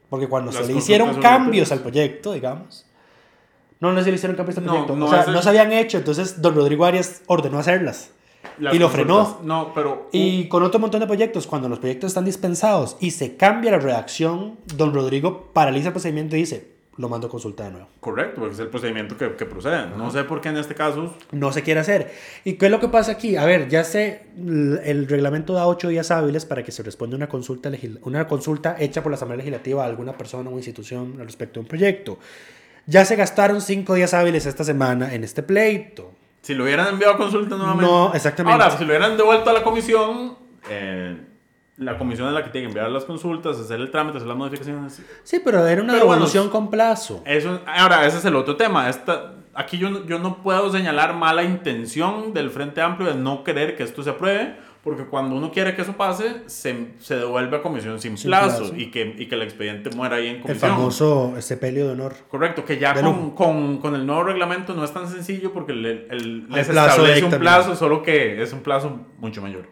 Porque 0.09 0.27
cuando 0.27 0.51
Las 0.51 0.65
se 0.65 0.71
le 0.73 0.77
hicieron 0.77 1.21
cambios 1.21 1.71
al 1.71 1.79
proyecto, 1.79 2.33
digamos, 2.33 2.85
no, 3.79 3.93
no 3.93 4.03
se 4.03 4.09
le 4.09 4.15
hicieron 4.15 4.35
cambios 4.35 4.57
al 4.57 4.65
No, 4.65 4.71
proyecto. 4.71 4.95
no 4.95 5.05
o 5.05 5.09
sea, 5.09 5.23
el- 5.23 5.33
no 5.33 5.41
se 5.41 5.49
habían 5.49 5.71
hecho. 5.71 5.97
Entonces, 5.97 6.41
don 6.41 6.53
Rodrigo 6.55 6.85
Arias 6.85 7.21
ordenó 7.27 7.59
hacerlas. 7.59 8.11
las 8.59 8.73
y 8.73 8.79
lo 8.79 8.89
frenó. 8.89 9.39
No, 9.43 9.71
pero. 9.73 10.09
Y 10.11 10.47
con 10.49 10.63
otro 10.63 10.79
montón 10.79 10.99
de 10.99 11.07
proyectos, 11.07 11.47
cuando 11.47 11.69
los 11.69 11.79
proyectos 11.79 12.09
están 12.09 12.25
dispensados 12.25 12.97
y 12.99 13.11
se 13.11 13.37
cambia 13.37 13.71
la 13.71 13.79
redacción, 13.79 14.57
don 14.75 14.93
Rodrigo 14.93 15.51
paraliza 15.53 15.87
el 15.87 15.93
procedimiento 15.93 16.35
y 16.35 16.39
dice, 16.39 16.71
lo 17.01 17.09
mando 17.09 17.27
a 17.27 17.29
consulta 17.29 17.63
de 17.65 17.71
nuevo. 17.71 17.87
Correcto, 17.99 18.39
porque 18.39 18.53
es 18.53 18.59
el 18.59 18.67
procedimiento 18.67 19.17
que, 19.17 19.35
que 19.35 19.45
procede. 19.45 19.87
No 19.97 20.11
sé 20.11 20.23
por 20.23 20.39
qué 20.39 20.49
en 20.49 20.57
este 20.57 20.75
caso. 20.75 21.15
no 21.31 21.51
se 21.51 21.63
quiere 21.63 21.79
hacer. 21.79 22.13
¿Y 22.45 22.53
qué 22.53 22.67
es 22.67 22.71
lo 22.71 22.79
que 22.79 22.87
pasa 22.87 23.13
aquí? 23.13 23.35
A 23.35 23.45
ver, 23.45 23.67
ya 23.67 23.83
sé, 23.83 24.27
el 24.37 25.07
reglamento 25.07 25.53
da 25.53 25.67
ocho 25.67 25.89
días 25.89 26.11
hábiles 26.11 26.45
para 26.45 26.63
que 26.63 26.71
se 26.71 26.83
responda 26.83 27.17
una 27.17 27.27
consulta, 27.27 27.71
una 28.03 28.27
consulta 28.27 28.75
hecha 28.79 29.01
por 29.01 29.11
la 29.11 29.15
Asamblea 29.15 29.37
Legislativa 29.37 29.83
a 29.83 29.87
alguna 29.87 30.15
persona 30.15 30.49
o 30.49 30.53
institución 30.53 31.17
al 31.19 31.25
respecto 31.25 31.55
de 31.55 31.61
un 31.61 31.67
proyecto. 31.67 32.19
Ya 32.85 33.03
se 33.05 33.15
gastaron 33.15 33.61
cinco 33.61 33.95
días 33.95 34.13
hábiles 34.13 34.45
esta 34.45 34.63
semana 34.63 35.13
en 35.13 35.23
este 35.23 35.43
pleito. 35.43 36.13
Si 36.41 36.53
lo 36.53 36.63
hubieran 36.63 36.87
enviado 36.87 37.15
a 37.15 37.17
consulta 37.17 37.55
nuevamente. 37.55 37.85
No, 37.85 38.13
exactamente. 38.13 38.63
Ahora, 38.63 38.77
si 38.77 38.83
lo 38.83 38.89
hubieran 38.89 39.17
devuelto 39.17 39.49
a 39.49 39.53
la 39.53 39.63
comisión, 39.63 40.37
eh, 40.69 41.17
la 41.81 41.97
comisión 41.97 42.27
es 42.27 42.33
la 42.33 42.43
que 42.43 42.49
tiene 42.51 42.67
que 42.67 42.71
enviar 42.71 42.89
las 42.91 43.05
consultas, 43.05 43.57
hacer 43.59 43.79
el 43.79 43.91
trámite, 43.91 44.17
hacer 44.17 44.27
las 44.27 44.37
modificaciones. 44.37 45.01
Sí, 45.23 45.41
pero 45.43 45.65
era 45.67 45.81
una 45.81 45.93
Pero 45.93 46.05
bueno, 46.05 46.19
devolución 46.25 46.49
con 46.49 46.69
plazo. 46.69 47.21
Eso, 47.25 47.59
ahora, 47.65 48.05
ese 48.05 48.19
es 48.19 48.25
el 48.25 48.35
otro 48.35 48.55
tema. 48.55 48.87
Esta, 48.89 49.33
aquí 49.53 49.77
yo, 49.77 50.05
yo 50.05 50.19
no 50.19 50.41
puedo 50.43 50.71
señalar 50.71 51.15
mala 51.15 51.43
intención 51.43 52.33
del 52.33 52.49
Frente 52.51 52.81
Amplio 52.81 53.09
de 53.09 53.15
no 53.19 53.43
querer 53.43 53.75
que 53.75 53.83
esto 53.83 54.03
se 54.03 54.11
apruebe, 54.11 54.55
porque 54.83 55.05
cuando 55.05 55.35
uno 55.35 55.51
quiere 55.51 55.75
que 55.75 55.83
eso 55.83 55.93
pase, 55.93 56.41
se, 56.47 56.93
se 56.97 57.15
devuelve 57.15 57.57
a 57.57 57.61
comisión 57.61 57.99
sin, 57.99 58.17
Sin 58.17 58.29
plazo, 58.29 58.59
plazo. 58.59 58.75
Y, 58.75 58.89
que, 58.89 59.15
y 59.17 59.27
que 59.27 59.35
el 59.35 59.43
expediente 59.43 59.89
muera 59.95 60.15
ahí 60.15 60.27
en 60.27 60.35
El 60.37 60.41
comisión. 60.41 60.71
famoso 60.71 61.33
sepelio 61.39 61.85
de 61.87 61.93
honor. 61.93 62.13
Correcto, 62.29 62.65
que 62.65 62.79
ya 62.79 62.93
con, 62.93 63.31
con, 63.31 63.77
con 63.77 63.93
el 63.95 64.05
nuevo 64.07 64.23
reglamento 64.23 64.73
no 64.73 64.83
es 64.83 64.91
tan 64.91 65.07
sencillo 65.07 65.51
porque 65.53 65.73
le- 65.73 66.07
el- 66.09 66.47
les 66.49 66.67
establece 66.69 67.23
un 67.25 67.31
plazo, 67.31 67.75
solo 67.75 68.01
que 68.01 68.41
es 68.41 68.53
un 68.53 68.61
plazo 68.61 69.01
mucho 69.19 69.41
mayor. 69.41 69.67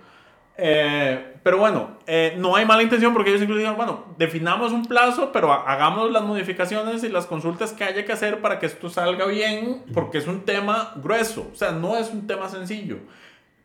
Eh, 0.61 1.35
pero 1.41 1.57
bueno, 1.57 1.99
eh, 2.05 2.35
no 2.37 2.55
hay 2.55 2.65
mala 2.65 2.83
intención 2.83 3.13
porque 3.13 3.29
ellos 3.29 3.41
incluso 3.41 3.59
dijeron, 3.59 3.77
bueno, 3.77 4.05
definamos 4.17 4.73
un 4.73 4.85
plazo, 4.85 5.31
pero 5.31 5.53
ha- 5.53 5.63
hagamos 5.71 6.11
las 6.11 6.23
modificaciones 6.23 7.01
y 7.05 7.09
las 7.09 7.25
consultas 7.25 7.71
que 7.71 7.85
haya 7.85 8.03
que 8.05 8.11
hacer 8.11 8.41
para 8.41 8.59
que 8.59 8.65
esto 8.65 8.89
salga 8.89 9.25
bien, 9.25 9.83
porque 9.93 10.17
es 10.17 10.27
un 10.27 10.41
tema 10.41 10.91
grueso, 10.97 11.49
o 11.53 11.55
sea, 11.55 11.71
no 11.71 11.95
es 11.97 12.09
un 12.11 12.27
tema 12.27 12.49
sencillo. 12.49 12.97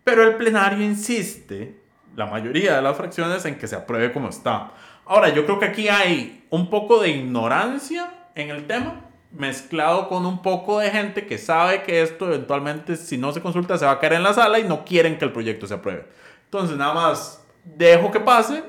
Pero 0.05 0.23
el 0.23 0.37
plenario 0.37 0.85
insiste, 0.85 1.77
la 2.15 2.27
mayoría 2.27 2.77
de 2.77 2.83
las 2.83 2.97
fracciones, 2.97 3.45
en 3.45 3.59
que 3.59 3.67
se 3.67 3.75
apruebe 3.75 4.13
como 4.13 4.29
está. 4.29 4.71
Ahora, 5.05 5.31
yo 5.31 5.45
creo 5.45 5.59
que 5.59 5.65
aquí 5.67 5.89
hay 5.89 6.45
un 6.51 6.71
poco 6.71 7.01
de 7.03 7.11
ignorancia 7.11 8.13
en 8.37 8.51
el 8.51 8.67
tema, 8.69 9.01
mezclado 9.33 10.09
con 10.09 10.25
un 10.27 10.43
poco 10.43 10.79
de 10.79 10.91
gente 10.91 11.27
que 11.27 11.39
sabe 11.39 11.83
que 11.83 12.03
esto 12.03 12.27
eventualmente, 12.29 12.95
si 12.97 13.19
no 13.19 13.33
se 13.33 13.41
consulta, 13.41 13.77
se 13.79 13.85
va 13.85 13.91
a 13.93 13.99
caer 13.99 14.13
en 14.13 14.23
la 14.23 14.33
sala 14.33 14.61
y 14.61 14.65
no 14.65 14.85
quieren 14.85 15.19
que 15.19 15.25
el 15.25 15.33
proyecto 15.33 15.67
se 15.67 15.75
apruebe. 15.75 16.07
Entonces, 16.55 16.77
nada 16.79 16.95
más 16.95 17.45
dejo 17.65 18.13
que 18.13 18.21
pase 18.21 18.63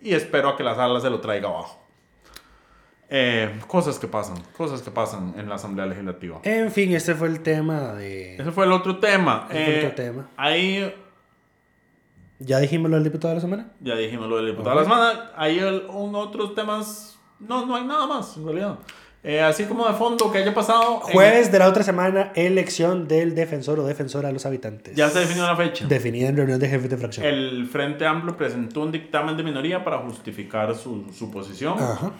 y 0.00 0.14
espero 0.14 0.50
a 0.50 0.56
que 0.56 0.62
la 0.62 0.76
sala 0.76 1.00
se 1.00 1.10
lo 1.10 1.18
traiga 1.20 1.48
abajo. 1.48 1.76
Eh, 3.08 3.58
cosas 3.66 3.98
que 3.98 4.06
pasan, 4.06 4.36
cosas 4.56 4.80
que 4.80 4.92
pasan 4.92 5.34
en 5.36 5.48
la 5.48 5.56
Asamblea 5.56 5.86
Legislativa. 5.86 6.38
En 6.44 6.70
fin, 6.70 6.92
este 6.94 7.16
fue 7.16 7.26
el 7.26 7.40
tema 7.40 7.94
de... 7.94 8.36
Ese 8.36 8.52
fue 8.52 8.64
el 8.64 8.70
otro 8.70 9.00
tema. 9.00 9.48
Ese 9.50 9.74
Eh, 9.74 9.78
otro 9.86 9.94
tema. 9.96 10.28
Ahí 10.36 10.94
¿Ya 12.38 12.60
dijimos 12.60 12.88
lo 12.88 12.94
del 12.96 13.04
diputado 13.04 13.30
de 13.30 13.34
la 13.34 13.40
semana? 13.40 13.72
Ya 13.80 13.96
dijimos 13.96 14.28
lo 14.28 14.36
del 14.36 14.46
diputado 14.46 14.76
de 14.78 14.84
la 14.84 14.84
semana. 14.84 15.30
Hay 15.36 15.58
el- 15.58 15.86
un, 15.90 16.14
otros 16.14 16.54
temas. 16.54 17.18
No, 17.40 17.66
no 17.66 17.74
hay 17.74 17.84
nada 17.84 18.06
más, 18.06 18.36
en 18.36 18.44
realidad. 18.44 18.78
Eh, 19.24 19.40
así 19.40 19.64
como 19.66 19.86
de 19.86 19.94
fondo 19.94 20.32
que 20.32 20.38
haya 20.38 20.52
pasado. 20.52 21.00
en- 21.06 21.12
Jueves 21.12 21.52
de 21.52 21.58
la 21.60 21.68
otra 21.68 21.84
semana, 21.84 22.32
elección 22.34 23.06
del 23.06 23.34
defensor 23.36 23.78
o 23.78 23.84
defensora 23.86 24.28
de 24.28 24.34
los 24.34 24.44
habitantes. 24.46 24.96
ya 24.96 25.08
se 25.10 25.20
definió 25.20 25.46
la 25.46 25.54
fecha. 25.56 25.86
Definida 25.86 26.28
en 26.28 26.36
reunión 26.36 26.58
de 26.58 26.68
jefes 26.68 26.90
de 26.90 26.96
fracción. 26.96 27.24
El 27.26 27.66
Frente 27.68 28.04
Amplio 28.04 28.36
presentó 28.36 28.80
un 28.82 28.90
dictamen 28.90 29.36
de 29.36 29.44
minoría 29.44 29.84
para 29.84 29.98
justificar 29.98 30.74
su, 30.74 31.06
su 31.16 31.30
posición. 31.30 31.74
Ajá. 31.78 32.10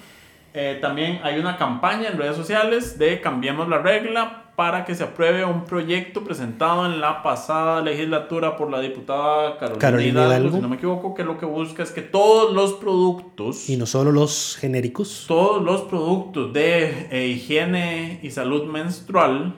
Eh, 0.54 0.78
también 0.80 1.18
hay 1.24 1.38
una 1.40 1.56
campaña 1.56 2.08
en 2.08 2.18
redes 2.18 2.36
sociales 2.36 2.98
de 2.98 3.20
Cambiemos 3.20 3.68
la 3.68 3.78
Regla 3.78 4.41
para 4.56 4.84
que 4.84 4.94
se 4.94 5.04
apruebe 5.04 5.44
un 5.44 5.64
proyecto 5.64 6.22
presentado 6.24 6.84
en 6.84 7.00
la 7.00 7.22
pasada 7.22 7.80
legislatura 7.80 8.56
por 8.56 8.70
la 8.70 8.80
diputada 8.80 9.56
Carolina, 9.56 9.78
Carolina 9.78 10.26
Hidalgo, 10.26 10.56
si 10.56 10.62
no 10.62 10.68
me 10.68 10.76
equivoco, 10.76 11.14
que 11.14 11.24
lo 11.24 11.38
que 11.38 11.46
busca 11.46 11.82
es 11.82 11.90
que 11.90 12.02
todos 12.02 12.52
los 12.52 12.74
productos... 12.74 13.68
Y 13.70 13.76
no 13.78 13.86
solo 13.86 14.12
los 14.12 14.56
genéricos. 14.60 15.24
todos 15.26 15.62
los 15.62 15.82
productos 15.82 16.52
de 16.52 17.08
eh, 17.10 17.28
higiene 17.28 18.20
y 18.22 18.30
salud 18.30 18.64
menstrual 18.64 19.54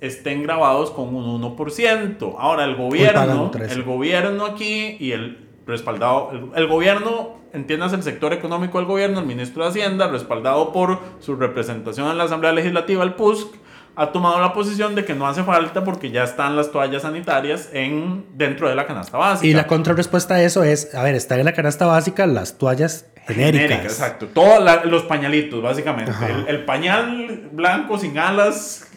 estén 0.00 0.42
grabados 0.42 0.90
con 0.90 1.14
un 1.14 1.40
1%. 1.40 2.34
Ahora, 2.36 2.64
el 2.64 2.74
gobierno, 2.74 3.44
un 3.44 3.50
13. 3.52 3.74
el 3.74 3.82
gobierno 3.84 4.44
aquí 4.44 4.96
y 4.98 5.12
el 5.12 5.48
respaldado, 5.64 6.30
el, 6.32 6.50
el 6.56 6.66
gobierno, 6.66 7.36
entiendas 7.52 7.92
el 7.92 8.02
sector 8.02 8.32
económico 8.32 8.78
del 8.78 8.88
gobierno, 8.88 9.20
el 9.20 9.26
ministro 9.26 9.62
de 9.62 9.70
Hacienda, 9.70 10.08
respaldado 10.08 10.72
por 10.72 10.98
su 11.20 11.36
representación 11.36 12.10
en 12.10 12.18
la 12.18 12.24
Asamblea 12.24 12.50
Legislativa, 12.52 13.04
el 13.04 13.14
PUSC, 13.14 13.61
ha 13.94 14.12
tomado 14.12 14.40
la 14.40 14.52
posición 14.52 14.94
de 14.94 15.04
que 15.04 15.14
no 15.14 15.26
hace 15.26 15.42
falta 15.42 15.84
porque 15.84 16.10
ya 16.10 16.24
están 16.24 16.56
las 16.56 16.72
toallas 16.72 17.02
sanitarias 17.02 17.68
en, 17.72 18.26
dentro 18.34 18.68
de 18.68 18.74
la 18.74 18.86
canasta 18.86 19.18
básica. 19.18 19.46
Y 19.46 19.52
la 19.52 19.66
contrarrespuesta 19.66 20.34
a 20.34 20.42
eso 20.42 20.64
es, 20.64 20.94
a 20.94 21.02
ver, 21.02 21.14
están 21.14 21.38
en 21.40 21.44
la 21.44 21.52
canasta 21.52 21.86
básica 21.86 22.26
las 22.26 22.58
toallas 22.58 23.06
genéricas. 23.26 23.68
Genérica, 23.68 23.82
exacto. 23.82 24.26
Todos 24.28 24.84
los 24.86 25.02
pañalitos, 25.02 25.62
básicamente. 25.62 26.12
El 26.48 26.64
pañal 26.64 27.50
blanco 27.52 27.98
sin 27.98 28.18
alas 28.18 28.90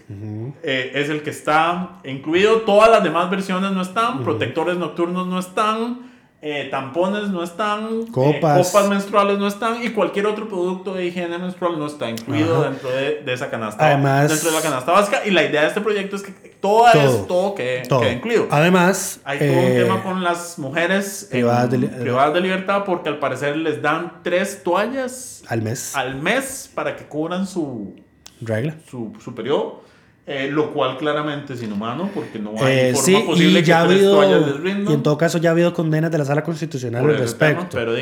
eh, 0.63 0.91
es 0.93 1.09
el 1.09 1.23
que 1.23 1.31
está 1.31 1.99
incluido. 2.03 2.61
Todas 2.61 2.89
las 2.89 3.03
demás 3.03 3.29
versiones 3.29 3.71
no 3.71 3.81
están. 3.81 4.23
Protectores 4.23 4.77
nocturnos 4.77 5.27
no 5.27 5.39
están. 5.39 6.14
Eh, 6.47 6.67
tampones 6.69 7.29
no 7.29 7.41
están. 7.43 8.01
eh, 8.03 8.11
Copas. 8.11 8.67
copas 8.67 8.87
menstruales 8.87 9.39
no 9.39 9.47
están. 9.47 9.83
Y 9.83 9.89
cualquier 9.89 10.27
otro 10.27 10.47
producto 10.47 10.93
de 10.93 11.07
higiene 11.07 11.39
menstrual 11.39 11.79
no 11.79 11.87
está 11.87 12.07
incluido 12.07 12.57
Ajá. 12.61 12.69
dentro 12.69 12.89
de, 12.91 13.23
de 13.23 13.33
esa 13.33 13.49
canasta. 13.49 13.83
Además- 13.83 14.29
dentro 14.29 14.51
de 14.51 14.55
la 14.55 14.61
canasta 14.61 14.91
básica. 14.91 15.25
Y 15.25 15.31
la 15.31 15.43
idea 15.43 15.61
de 15.61 15.67
este 15.69 15.81
proyecto 15.81 16.15
es 16.17 16.21
que 16.21 16.31
todo, 16.61 16.85
Todo. 16.91 17.01
es, 17.21 17.27
todo 17.27 17.55
quede, 17.55 17.81
Todo. 17.87 18.01
quede 18.01 18.13
incluido. 18.13 18.47
Además, 18.51 19.19
Hay 19.23 19.39
todo 19.39 19.47
un 19.49 19.55
eh, 19.65 19.81
tema 19.83 20.03
con 20.03 20.23
las 20.23 20.59
mujeres 20.59 21.27
privadas 21.31 21.73
en- 21.73 21.81
de 21.81 21.87
privadas 21.87 22.33
de 22.35 22.41
libertad 22.41 22.83
porque 22.85 23.09
al 23.09 23.17
parecer 23.17 23.57
les 23.57 23.81
dan 23.81 24.19
tres 24.23 24.61
toallas 24.63 25.43
al 25.47 25.63
mes, 25.63 25.95
al 25.95 26.15
mes 26.15 26.69
para 26.75 26.95
que 26.95 27.05
cubran 27.05 27.47
su, 27.47 27.95
regla. 28.41 28.75
su, 28.89 29.13
su 29.23 29.33
periodo, 29.33 29.81
eh, 30.27 30.49
lo 30.51 30.71
cual 30.73 30.97
claramente 30.97 31.53
es 31.53 31.61
inhumano 31.63 32.09
porque 32.13 32.39
no 32.39 32.51
hay 32.59 32.73
Eh, 32.89 32.91
forma 32.93 33.05
sí, 33.05 33.23
posible 33.25 33.59
y 33.59 33.63
que 33.63 33.67
ya 33.67 33.81
ha 33.81 33.85
tres 33.87 33.97
habido, 33.99 34.15
toallas 34.15 34.47
les 34.47 34.59
rindan. 34.59 34.91
y 34.91 34.95
en 34.95 35.03
todo 35.03 35.17
caso 35.17 35.37
ya 35.37 35.49
ha 35.49 35.51
habido 35.53 35.73
condenas 35.73 36.11
de 36.11 36.17
la 36.17 36.25
sala 36.25 36.43
constitucional 36.43 37.03
al 37.03 37.09
ese 37.11 37.35
tema, 37.35 37.59
respecto. 37.61 37.77
pero 37.77 37.93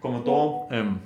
como 0.00 0.20
todo, 0.20 0.66
em, 0.70 0.96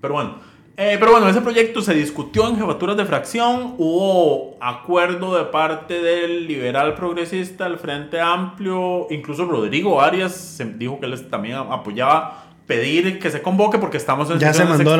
pero 0.00 0.14
bueno. 0.14 0.48
Eh, 0.80 0.96
pero 1.00 1.10
bueno, 1.10 1.28
ese 1.28 1.40
proyecto 1.40 1.82
se 1.82 1.92
discutió 1.92 2.48
en 2.48 2.56
jefaturas 2.56 2.96
de 2.96 3.04
fracción, 3.04 3.74
hubo 3.78 4.56
acuerdo 4.60 5.36
de 5.36 5.44
parte 5.46 6.00
del 6.00 6.46
liberal 6.46 6.94
progresista, 6.94 7.66
el 7.66 7.78
Frente 7.78 8.20
Amplio, 8.20 9.08
incluso 9.10 9.44
Rodrigo 9.44 10.00
Arias 10.00 10.62
dijo 10.76 11.00
que 11.00 11.06
él 11.06 11.28
también 11.28 11.56
apoyaba 11.56 12.44
pedir 12.68 13.18
que 13.18 13.28
se 13.30 13.42
convoque 13.42 13.78
porque 13.78 13.96
estamos 13.96 14.30
en 14.30 14.38
Ya 14.38 14.54
se 14.54 14.64
mandó. 14.64 14.96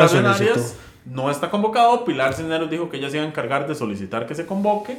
No 1.05 1.31
está 1.31 1.51
convocado. 1.51 2.05
Pilar 2.05 2.35
Cisneros 2.35 2.71
dijo 2.71 2.89
que 2.91 2.99
ella 2.99 3.11
se 3.11 3.17
iba 3.17 3.25
a 3.25 3.29
encargar 3.29 3.67
de 3.67 3.75
solicitar 3.75 4.27
que 4.27 4.35
se 4.35 4.47
convoque. 4.47 4.99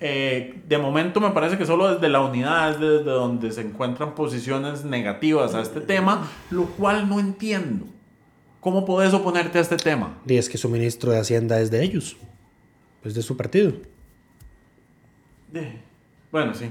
Eh, 0.00 0.60
de 0.66 0.78
momento 0.78 1.20
me 1.20 1.30
parece 1.30 1.56
que 1.56 1.64
solo 1.64 1.94
desde 1.94 2.08
la 2.08 2.20
unidad 2.20 2.72
es 2.72 2.80
desde 2.80 3.04
donde 3.10 3.52
se 3.52 3.60
encuentran 3.62 4.14
posiciones 4.14 4.84
negativas 4.84 5.54
a 5.54 5.62
este 5.62 5.80
tema, 5.80 6.28
lo 6.50 6.66
cual 6.66 7.08
no 7.08 7.20
entiendo. 7.20 7.86
¿Cómo 8.60 8.84
podés 8.84 9.12
oponerte 9.14 9.58
a 9.58 9.60
este 9.60 9.76
tema? 9.76 10.18
Y 10.26 10.36
es 10.36 10.48
que 10.48 10.58
su 10.58 10.68
ministro 10.68 11.12
de 11.12 11.20
Hacienda 11.20 11.60
es 11.60 11.70
de 11.70 11.82
ellos. 11.82 12.16
Es 13.04 13.14
de 13.14 13.22
su 13.22 13.36
partido. 13.36 13.72
Eh, 15.54 15.80
Bueno, 16.32 16.52
sí. 16.54 16.70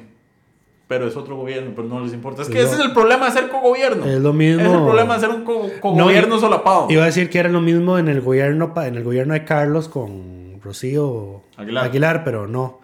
Pero 0.93 1.07
es 1.07 1.15
otro 1.17 1.35
gobierno, 1.37 1.71
pero 1.75 1.87
no 1.87 1.99
les 2.01 2.13
importa. 2.13 2.43
Es 2.43 2.49
que 2.49 2.61
ese 2.61 2.75
es 2.75 2.79
el 2.81 2.91
problema 2.93 3.25
de 3.25 3.31
ser 3.31 3.49
cogobierno. 3.49 4.05
Es 4.05 4.19
lo 4.21 4.31
mismo. 4.33 4.61
Es 4.61 4.67
el 4.67 4.83
problema 4.83 5.15
de 5.15 5.19
ser 5.21 5.29
un 5.29 5.43
co- 5.43 5.69
cogobierno 5.81 6.29
No, 6.29 6.37
i- 6.37 6.39
solapado. 6.39 6.87
Iba 6.89 7.03
a 7.03 7.05
decir 7.07 7.29
que 7.29 7.39
era 7.39 7.49
lo 7.49 7.61
mismo 7.61 7.97
en 7.97 8.07
el 8.09 8.21
gobierno, 8.21 8.71
en 8.77 8.95
el 8.95 9.03
gobierno 9.03 9.33
de 9.33 9.43
Carlos 9.43 9.89
con 9.89 10.59
Rocío 10.63 11.41
Aguilar. 11.57 12.23
pero 12.23 12.47
no. 12.47 12.79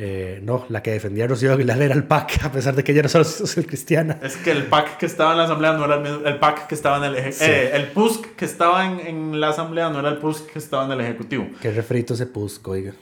Eh, 0.00 0.38
no, 0.44 0.64
la 0.68 0.80
que 0.80 0.92
defendía 0.92 1.24
a 1.24 1.26
Rocío 1.26 1.52
Aguilar 1.52 1.82
era 1.82 1.92
el 1.94 2.04
PAC, 2.04 2.44
a 2.44 2.52
pesar 2.52 2.76
de 2.76 2.84
que 2.84 2.92
ella 2.92 3.00
era 3.00 3.08
solo 3.08 3.24
social 3.24 3.66
cristiana. 3.66 4.18
Es 4.22 4.36
que 4.36 4.52
el 4.52 4.64
PAC 4.66 4.96
que 4.96 5.06
estaba 5.06 5.32
en 5.32 5.38
la 5.38 5.44
asamblea 5.44 5.72
no 5.72 5.84
era 5.86 5.96
el 5.96 6.02
mismo. 6.02 6.18
El 6.24 6.38
PAC 6.38 6.68
que 6.68 6.74
estaba 6.76 6.98
en 6.98 7.04
el 7.12 7.16
eje- 7.16 7.32
Sí. 7.32 7.44
eh, 7.48 7.70
el 7.74 7.88
PUSC 7.88 8.36
que 8.36 8.44
estaba 8.44 8.86
en, 8.86 9.00
en 9.00 9.40
la 9.40 9.48
asamblea 9.48 9.90
no 9.90 9.98
era 9.98 10.08
el 10.10 10.18
PUSC 10.18 10.52
que 10.52 10.58
estaba 10.60 10.84
en 10.84 10.92
el 10.92 11.00
ejecutivo. 11.00 11.46
Qué 11.60 11.72
refrito 11.72 12.14
se 12.14 12.26
pusco, 12.26 12.70
oiga. 12.72 12.92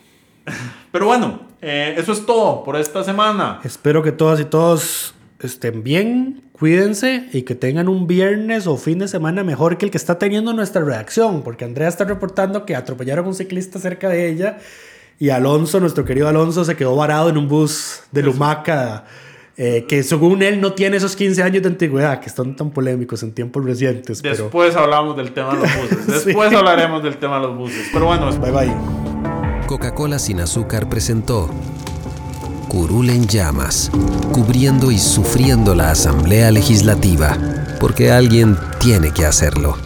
Pero 0.93 1.07
bueno, 1.07 1.41
eh, 1.63 1.95
eso 1.99 2.13
es 2.13 2.25
todo 2.27 2.63
por 2.65 2.77
esta 2.77 3.03
semana. 3.05 3.61
Espero 3.65 4.03
que 4.03 4.13
todas 4.13 4.41
y 4.41 4.45
todos 4.45 5.15
estén 5.41 5.83
bien, 5.83 6.43
cuídense 6.53 7.29
y 7.33 7.43
que 7.43 7.55
tengan 7.55 7.89
un 7.89 8.07
viernes 8.07 8.67
o 8.67 8.77
fin 8.79 8.99
de 8.99 9.09
semana 9.09 9.45
mejor 9.45 9.77
que 9.77 9.85
el 9.85 9.91
que 9.91 9.99
está 9.99 10.19
teniendo 10.19 10.53
nuestra 10.55 10.83
reacción, 10.83 11.43
porque 11.43 11.65
Andrea 11.67 11.89
está 11.89 12.05
reportando 12.05 12.65
que 12.65 12.75
atropellaron 12.75 13.27
a 13.27 13.29
un 13.29 13.35
ciclista 13.35 13.79
cerca 13.79 14.09
de 14.09 14.29
ella 14.31 14.59
y 15.19 15.29
Alonso, 15.31 15.81
nuestro 15.81 16.05
querido 16.05 16.29
Alonso, 16.29 16.65
se 16.65 16.77
quedó 16.77 16.97
varado 16.97 17.29
en 17.29 17.37
un 17.37 17.49
bus 17.49 18.01
de 18.13 18.23
Lumaca. 18.23 19.05
eh, 19.59 19.87
que 19.89 20.03
según 20.03 20.43
él 20.43 20.61
no 20.61 20.75
tiene 20.75 20.99
esos 20.99 21.17
15 21.17 21.43
años 21.43 21.63
de 21.63 21.69
antigüedad, 21.71 22.21
que 22.21 22.27
están 22.27 22.55
tan 22.57 22.71
polémicos 22.71 23.23
en 23.23 23.33
tiempos 23.33 23.65
recientes. 23.65 24.21
Pero 24.21 24.35
Después 24.45 24.77
hablamos 24.77 25.17
del 25.17 25.33
tema 25.33 25.55
de 25.55 25.61
los 25.63 25.71
buses. 25.81 26.07
Después 26.25 26.51
Sí. 26.51 26.55
hablaremos 26.57 27.03
del 27.03 27.17
tema 27.17 27.37
de 27.41 27.47
los 27.47 27.57
buses. 27.57 27.89
Pero 27.91 28.05
bueno, 28.05 28.31
bye 28.39 28.51
bye. 28.51 29.36
Coca-Cola 29.67 30.19
sin 30.21 30.41
azúcar 30.41 30.89
presentó 30.89 31.51
Curul 32.69 33.11
en 33.11 33.27
llamas, 33.27 33.91
cubriendo 34.33 34.91
y 34.91 34.99
sufriendo 34.99 35.75
la 35.75 35.91
Asamblea 35.91 36.51
Legislativa, 36.51 37.37
porque 37.81 38.13
alguien 38.13 38.57
tiene 38.81 39.13
que 39.13 39.27
hacerlo. 39.27 39.77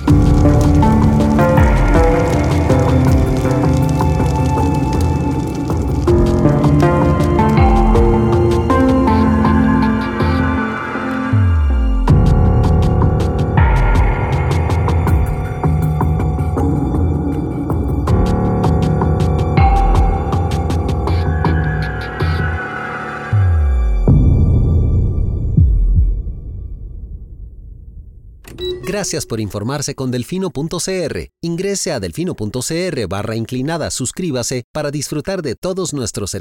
Gracias 29.01 29.25
por 29.25 29.41
informarse 29.41 29.95
con 29.95 30.11
delfino.cr. 30.11 31.19
Ingrese 31.41 31.91
a 31.91 32.01
delfino.cr 32.01 33.09
barra 33.09 33.35
inclinada, 33.35 33.91
suscríbase 33.91 34.65
para 34.75 34.91
disfrutar 34.91 35.41
de 35.41 35.55
todos 35.55 35.95
nuestros 35.95 36.33
servicios 36.33 36.39